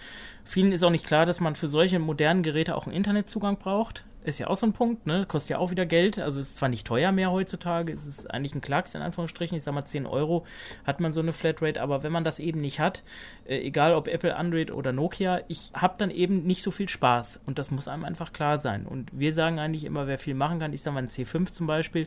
Vielen 0.45 0.73
ist 0.73 0.85
auch 0.85 0.91
nicht 0.91 1.07
klar, 1.07 1.27
dass 1.27 1.41
man 1.41 1.57
für 1.57 1.69
solche 1.69 1.99
modernen 1.99 2.43
Geräte 2.43 2.77
auch 2.77 2.87
einen 2.87 2.95
Internetzugang 2.95 3.59
braucht. 3.59 4.05
Ist 4.29 4.39
ja 4.39 4.49
auch 4.49 4.57
so 4.59 4.67
ein 4.67 4.75
Punkt, 4.75 5.07
ne? 5.07 5.25
Kostet 5.27 5.53
ja 5.53 5.59
auch 5.59 5.71
wieder 5.71 5.87
Geld. 5.87 6.19
Also 6.19 6.39
es 6.39 6.49
ist 6.49 6.57
zwar 6.57 6.69
nicht 6.69 6.87
teuer 6.87 7.13
mehr 7.13 7.31
heutzutage, 7.31 7.95
es 7.95 8.07
ist 8.07 8.31
eigentlich 8.31 8.55
ein 8.55 8.61
Klacks 8.61 8.95
in 8.95 9.01
Anführungsstrichen. 9.01 9.57
Ich 9.57 9.65
sag 9.65 9.73
mal 9.73 9.87
10 9.87 10.05
Euro 10.05 10.45
hat 10.85 11.01
man 11.01 11.15
so 11.15 11.21
eine 11.21 11.33
Flatrate, 11.33 11.81
aber 11.81 12.03
wenn 12.03 12.13
man 12.13 12.25
das 12.25 12.39
eben 12.39 12.61
nicht 12.61 12.79
hat, 12.79 13.03
äh, 13.47 13.57
egal 13.57 13.95
ob 13.95 14.07
Apple, 14.07 14.37
Android 14.37 14.71
oder 14.71 14.93
Nokia, 14.93 15.41
ich 15.49 15.71
habe 15.73 15.95
dann 15.97 16.11
eben 16.11 16.43
nicht 16.43 16.63
so 16.63 16.71
viel 16.71 16.91
Spaß. 16.91 17.41
Und 17.47 17.59
das 17.59 17.71
muss 17.71 17.89
einem 17.89 18.05
einfach 18.05 18.35
klar 18.35 18.59
sein. 18.59 18.85
Und 18.85 19.19
wir 19.19 19.33
sagen 19.33 19.59
eigentlich 19.59 19.85
immer, 19.85 20.07
wer 20.07 20.19
viel 20.19 20.35
machen 20.35 20.59
kann, 20.59 20.75
ich 20.75 20.83
sag 20.83 20.93
mal 20.93 21.03
ein 21.03 21.09
C5 21.09 21.51
zum 21.51 21.67
Beispiel, 21.67 22.07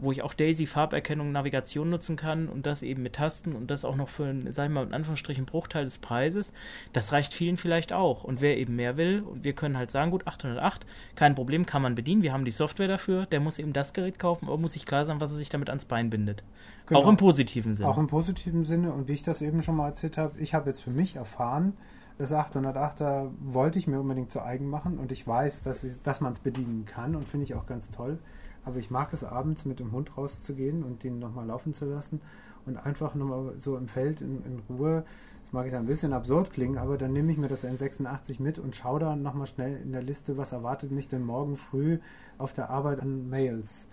wo 0.00 0.12
ich 0.12 0.22
auch 0.22 0.34
Daisy 0.34 0.66
Farberkennung 0.66 1.32
Navigation 1.32 1.90
nutzen 1.90 2.16
kann 2.16 2.48
und 2.48 2.66
das 2.66 2.82
eben 2.82 3.02
mit 3.02 3.14
Tasten 3.14 3.52
und 3.52 3.70
das 3.70 3.84
auch 3.84 3.96
noch 3.96 4.08
für 4.08 4.24
einen, 4.24 4.52
sag 4.52 4.66
ich 4.66 4.72
mal, 4.72 4.86
in 4.86 4.94
Anführungsstrichen 4.94 5.44
Bruchteil 5.44 5.84
des 5.84 5.98
Preises, 5.98 6.52
das 6.92 7.12
reicht 7.12 7.34
vielen 7.34 7.56
vielleicht 7.56 7.92
auch. 7.92 8.24
Und 8.24 8.40
wer 8.40 8.56
eben 8.56 8.76
mehr 8.76 8.96
will, 8.96 9.22
und 9.22 9.44
wir 9.44 9.52
können 9.52 9.76
halt 9.76 9.90
sagen, 9.90 10.10
gut, 10.10 10.26
808, 10.26 10.86
kein 11.16 11.34
Problem, 11.34 11.66
kann 11.66 11.82
man 11.82 11.94
bedienen, 11.94 12.22
wir 12.22 12.32
haben 12.32 12.44
die 12.44 12.50
Software 12.50 12.88
dafür, 12.88 13.26
der 13.26 13.40
muss 13.40 13.58
eben 13.58 13.72
das 13.72 13.92
Gerät 13.92 14.18
kaufen, 14.18 14.46
aber 14.46 14.58
muss 14.58 14.72
sich 14.74 14.86
klar 14.86 15.06
sein, 15.06 15.20
was 15.20 15.32
er 15.32 15.36
sich 15.36 15.48
damit 15.48 15.68
ans 15.68 15.84
Bein 15.84 16.10
bindet. 16.10 16.44
Genau. 16.86 17.00
Auch 17.00 17.08
im 17.08 17.16
positiven 17.16 17.74
Sinne. 17.74 17.88
Auch 17.88 17.98
im 17.98 18.06
positiven 18.06 18.64
Sinne 18.64 18.92
und 18.92 19.08
wie 19.08 19.12
ich 19.12 19.22
das 19.22 19.42
eben 19.42 19.62
schon 19.62 19.76
mal 19.76 19.88
erzählt 19.88 20.18
habe, 20.18 20.38
ich 20.38 20.54
habe 20.54 20.70
jetzt 20.70 20.82
für 20.82 20.90
mich 20.90 21.16
erfahren, 21.16 21.74
das 22.18 22.32
808er 22.32 23.30
wollte 23.40 23.78
ich 23.78 23.86
mir 23.86 23.98
unbedingt 23.98 24.30
zu 24.30 24.40
eigen 24.40 24.68
machen 24.68 24.98
und 24.98 25.10
ich 25.10 25.26
weiß, 25.26 25.62
dass, 25.62 25.84
dass 26.02 26.20
man 26.20 26.32
es 26.32 26.38
bedienen 26.38 26.84
kann 26.86 27.16
und 27.16 27.26
finde 27.26 27.44
ich 27.44 27.54
auch 27.54 27.66
ganz 27.66 27.90
toll. 27.90 28.18
Aber 28.64 28.78
ich 28.78 28.90
mag 28.90 29.12
es 29.12 29.24
abends 29.24 29.64
mit 29.64 29.80
dem 29.80 29.92
Hund 29.92 30.16
rauszugehen 30.16 30.82
und 30.82 31.04
den 31.04 31.18
nochmal 31.18 31.46
laufen 31.46 31.74
zu 31.74 31.84
lassen 31.84 32.20
und 32.66 32.76
einfach 32.76 33.14
nochmal 33.14 33.54
so 33.58 33.76
im 33.76 33.88
Feld 33.88 34.20
in, 34.20 34.42
in 34.44 34.62
Ruhe. 34.68 35.04
Das 35.42 35.52
mag 35.52 35.66
jetzt 35.66 35.74
ein 35.74 35.86
bisschen 35.86 36.12
absurd 36.12 36.52
klingen, 36.52 36.78
aber 36.78 36.96
dann 36.96 37.12
nehme 37.12 37.30
ich 37.30 37.38
mir 37.38 37.48
das 37.48 37.64
N86 37.64 38.40
mit 38.40 38.58
und 38.58 38.74
schaue 38.74 39.00
da 39.00 39.16
nochmal 39.16 39.46
schnell 39.46 39.80
in 39.82 39.92
der 39.92 40.02
Liste, 40.02 40.36
was 40.36 40.52
erwartet 40.52 40.90
mich 40.90 41.08
denn 41.08 41.22
morgen 41.22 41.56
früh 41.56 41.98
auf 42.38 42.52
der 42.54 42.70
Arbeit 42.70 43.00
an 43.00 43.28
Mails. 43.28 43.86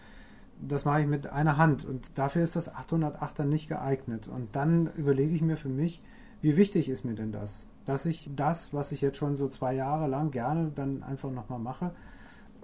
Das 0.62 0.86
mache 0.86 1.02
ich 1.02 1.08
mit 1.08 1.28
einer 1.28 1.58
Hand 1.58 1.86
und 1.86 2.18
dafür 2.18 2.44
ist 2.44 2.56
das 2.56 2.72
808er 2.74 3.46
nicht 3.46 3.68
geeignet. 3.68 4.28
Und 4.28 4.56
dann 4.56 4.92
überlege 4.96 5.36
ich 5.36 5.42
mir 5.42 5.58
für 5.58 5.70
mich, 5.70 6.02
wie 6.42 6.56
wichtig 6.56 6.88
ist 6.88 7.04
mir 7.04 7.16
denn 7.16 7.32
das? 7.32 7.68
Dass 7.86 8.06
ich 8.06 8.30
das, 8.36 8.74
was 8.74 8.92
ich 8.92 9.02
jetzt 9.02 9.18
schon 9.18 9.38
so 9.38 9.48
zwei 9.48 9.74
Jahre 9.74 10.08
lang 10.08 10.32
gerne 10.32 10.72
dann 10.74 11.04
einfach 11.04 11.32
nochmal 11.32 11.60
mache, 11.60 11.92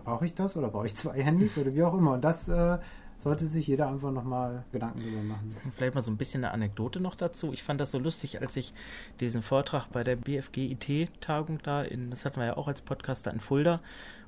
brauche 0.08 0.26
ich 0.26 0.34
das 0.34 0.55
oder 0.55 0.70
brauche 0.70 0.86
ich 0.86 0.95
zwei 0.95 1.22
Handys 1.22 1.58
oder 1.58 1.76
wie 1.76 1.84
auch 1.84 1.93
immer. 1.93 2.14
Und 2.14 2.24
das 2.24 2.47
äh, 2.47 2.78
sollte 3.22 3.45
sich 3.45 3.68
jeder 3.68 3.89
einfach 3.89 4.12
nochmal 4.12 4.64
Gedanken 4.72 5.01
darüber 5.01 5.22
machen. 5.22 5.53
Vielleicht 5.76 5.95
mal 5.95 6.01
so 6.01 6.12
ein 6.12 6.18
bisschen 6.18 6.45
eine 6.45 6.53
Anekdote 6.53 7.01
noch 7.01 7.16
dazu. 7.16 7.51
Ich 7.51 7.62
fand 7.62 7.82
das 7.82 7.91
so 7.91 7.99
lustig, 7.99 8.39
als 8.39 8.55
ich 8.55 8.74
diesen 9.20 9.41
Vortrag 9.41 9.88
bei 9.91 10.05
der 10.05 10.16
BFG 10.16 10.72
IT-Tagung 10.72 11.60
da, 11.62 11.84
in, 11.84 12.10
das 12.10 12.24
hatten 12.24 12.39
wir 12.39 12.47
ja 12.47 12.58
auch 12.58 12.70
als 12.70 12.82
Podcaster 12.82 13.34
in 13.34 13.41
Fulda, 13.41 13.82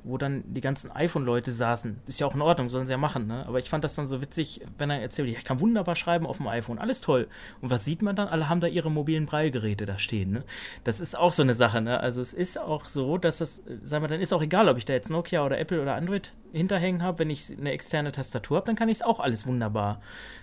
wo 0.03 0.17
dann 0.17 0.43
die 0.47 0.61
ganzen 0.61 0.91
iPhone-Leute 0.91 1.51
saßen. 1.51 1.99
Ist 2.07 2.19
ja 2.19 2.27
auch 2.27 2.35
in 2.35 2.41
Ordnung, 2.41 2.69
sollen 2.69 2.85
sie 2.85 2.91
ja 2.91 2.97
machen, 2.97 3.27
ne? 3.27 3.45
Aber 3.47 3.59
ich 3.59 3.69
fand 3.69 3.83
das 3.83 3.95
dann 3.95 4.07
so 4.07 4.21
witzig, 4.21 4.61
wenn 4.77 4.89
er 4.89 5.01
erzählt, 5.01 5.29
ich 5.29 5.43
kann 5.43 5.59
wunderbar 5.59 5.95
schreiben 5.95 6.25
auf 6.25 6.37
dem 6.37 6.47
iPhone, 6.47 6.79
alles 6.79 7.01
toll. 7.01 7.27
Und 7.61 7.69
was 7.69 7.85
sieht 7.85 8.01
man 8.01 8.15
dann? 8.15 8.27
Alle 8.27 8.49
haben 8.49 8.61
da 8.61 8.67
ihre 8.67 8.89
mobilen 8.89 9.25
Breilgeräte 9.25 9.85
da 9.85 9.97
stehen, 9.97 10.31
ne? 10.31 10.43
Das 10.83 10.99
ist 10.99 11.17
auch 11.17 11.31
so 11.31 11.43
eine 11.43 11.55
Sache, 11.55 11.81
ne? 11.81 11.99
Also 11.99 12.21
es 12.21 12.33
ist 12.33 12.59
auch 12.59 12.85
so, 12.85 13.17
dass 13.17 13.39
das, 13.39 13.61
sagen 13.83 14.03
wir, 14.03 14.07
dann 14.07 14.21
ist 14.21 14.33
auch 14.33 14.41
egal, 14.41 14.69
ob 14.69 14.77
ich 14.77 14.85
da 14.85 14.93
jetzt 14.93 15.09
Nokia 15.09 15.45
oder 15.45 15.59
Apple 15.59 15.81
oder 15.81 15.95
Android 15.95 16.33
hinterhängen 16.51 17.03
habe. 17.03 17.19
Wenn 17.19 17.29
ich 17.29 17.55
eine 17.57 17.71
externe 17.71 18.11
Tastatur 18.11 18.57
habe, 18.57 18.67
dann 18.67 18.75
kann 18.75 18.89
ich 18.89 18.99
es 18.99 19.01
auch 19.01 19.19
alles 19.19 19.45
wunderbar. 19.45 20.01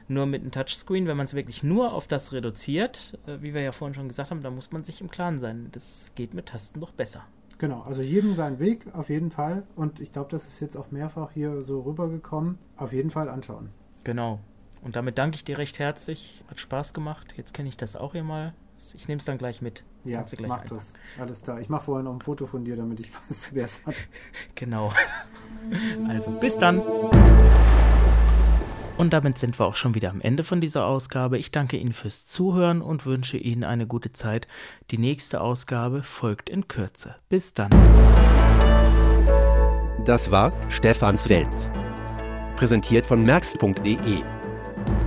Nur 0.09 0.26
mit 0.26 0.42
einem 0.42 0.52
Touchscreen, 0.52 1.07
wenn 1.07 1.16
man 1.16 1.26
es 1.26 1.34
wirklich 1.34 1.62
nur 1.62 1.92
auf 1.92 2.07
das 2.07 2.32
reduziert, 2.32 3.18
äh, 3.26 3.42
wie 3.42 3.54
wir 3.54 3.62
ja 3.62 3.72
vorhin 3.72 3.94
schon 3.94 4.09
gesagt 4.09 4.30
haben, 4.30 4.42
da 4.42 4.50
muss 4.50 4.72
man 4.72 4.84
sich 4.84 5.00
im 5.00 5.11
Klaren 5.11 5.40
sein. 5.40 5.68
Das 5.72 6.12
geht 6.14 6.34
mit 6.34 6.46
Tasten 6.46 6.80
doch 6.80 6.92
besser. 6.92 7.24
Genau, 7.59 7.82
also 7.82 8.02
jedem 8.02 8.34
seinen 8.34 8.59
Weg, 8.59 8.86
auf 8.94 9.09
jeden 9.09 9.30
Fall. 9.30 9.62
Und 9.76 10.00
ich 10.00 10.12
glaube, 10.12 10.30
das 10.30 10.46
ist 10.46 10.61
jetzt 10.61 10.76
auch 10.76 10.90
mehrfach 10.90 11.30
hier 11.32 11.62
so 11.62 11.80
rübergekommen. 11.80 12.59
Auf 12.76 12.92
jeden 12.92 13.11
Fall 13.11 13.28
anschauen. 13.28 13.70
Genau. 14.04 14.40
Und 14.82 14.94
damit 14.94 15.18
danke 15.18 15.36
ich 15.36 15.44
dir 15.44 15.57
recht 15.59 15.78
herzlich. 15.78 16.44
Hat 16.48 16.61
Spaß 16.61 16.92
gemacht. 16.92 17.34
Jetzt 17.36 17.54
kenne 17.54 17.68
ich 17.68 17.76
das 17.76 17.96
auch 17.96 18.12
hier 18.12 18.24
mal. 18.24 18.52
Ich 18.94 19.09
nehme 19.09 19.18
es 19.18 19.24
dann 19.24 19.38
gleich 19.38 19.62
mit. 19.62 19.84
Ja, 20.04 20.20
mach 20.20 20.38
einpacken. 20.38 20.68
das. 20.68 20.92
Alles 21.18 21.42
klar. 21.42 21.61
Ich 21.61 21.68
mache 21.68 21.86
vorher 21.86 22.04
noch 22.04 22.12
ein 22.12 22.20
Foto 22.20 22.46
von 22.46 22.64
dir, 22.64 22.76
damit 22.76 23.00
ich 23.00 23.11
weiß, 23.28 23.50
wer 23.52 23.64
es 23.64 23.84
hat. 23.86 23.94
genau. 24.54 24.92
Also, 26.09 26.30
bis 26.38 26.57
dann. 26.59 26.80
Und 28.97 29.12
damit 29.12 29.38
sind 29.38 29.59
wir 29.59 29.66
auch 29.66 29.74
schon 29.74 29.94
wieder 29.94 30.11
am 30.11 30.20
Ende 30.20 30.42
von 30.42 30.61
dieser 30.61 30.86
Ausgabe. 30.86 31.38
Ich 31.38 31.51
danke 31.51 31.76
Ihnen 31.76 31.92
fürs 31.92 32.26
Zuhören 32.26 32.80
und 32.80 33.05
wünsche 33.05 33.36
Ihnen 33.36 33.64
eine 33.64 33.86
gute 33.86 34.12
Zeit. 34.12 34.47
Die 34.90 34.99
nächste 34.99 35.40
Ausgabe 35.40 36.03
folgt 36.03 36.49
in 36.49 36.68
Kürze. 36.68 37.16
Bis 37.28 37.53
dann. 37.53 37.70
Das 40.05 40.30
war 40.30 40.53
Stefans 40.70 41.28
Welt. 41.28 41.49
Präsentiert 42.57 43.05
von 43.05 43.22
merx.de. 43.22 44.22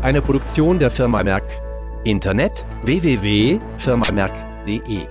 Eine 0.01 0.21
Produktion 0.21 0.77
der 0.77 0.91
Firma 0.91 1.23
Merck. 1.23 1.45
Internet 2.03 2.65
www.firmamerk.de. 2.83 5.07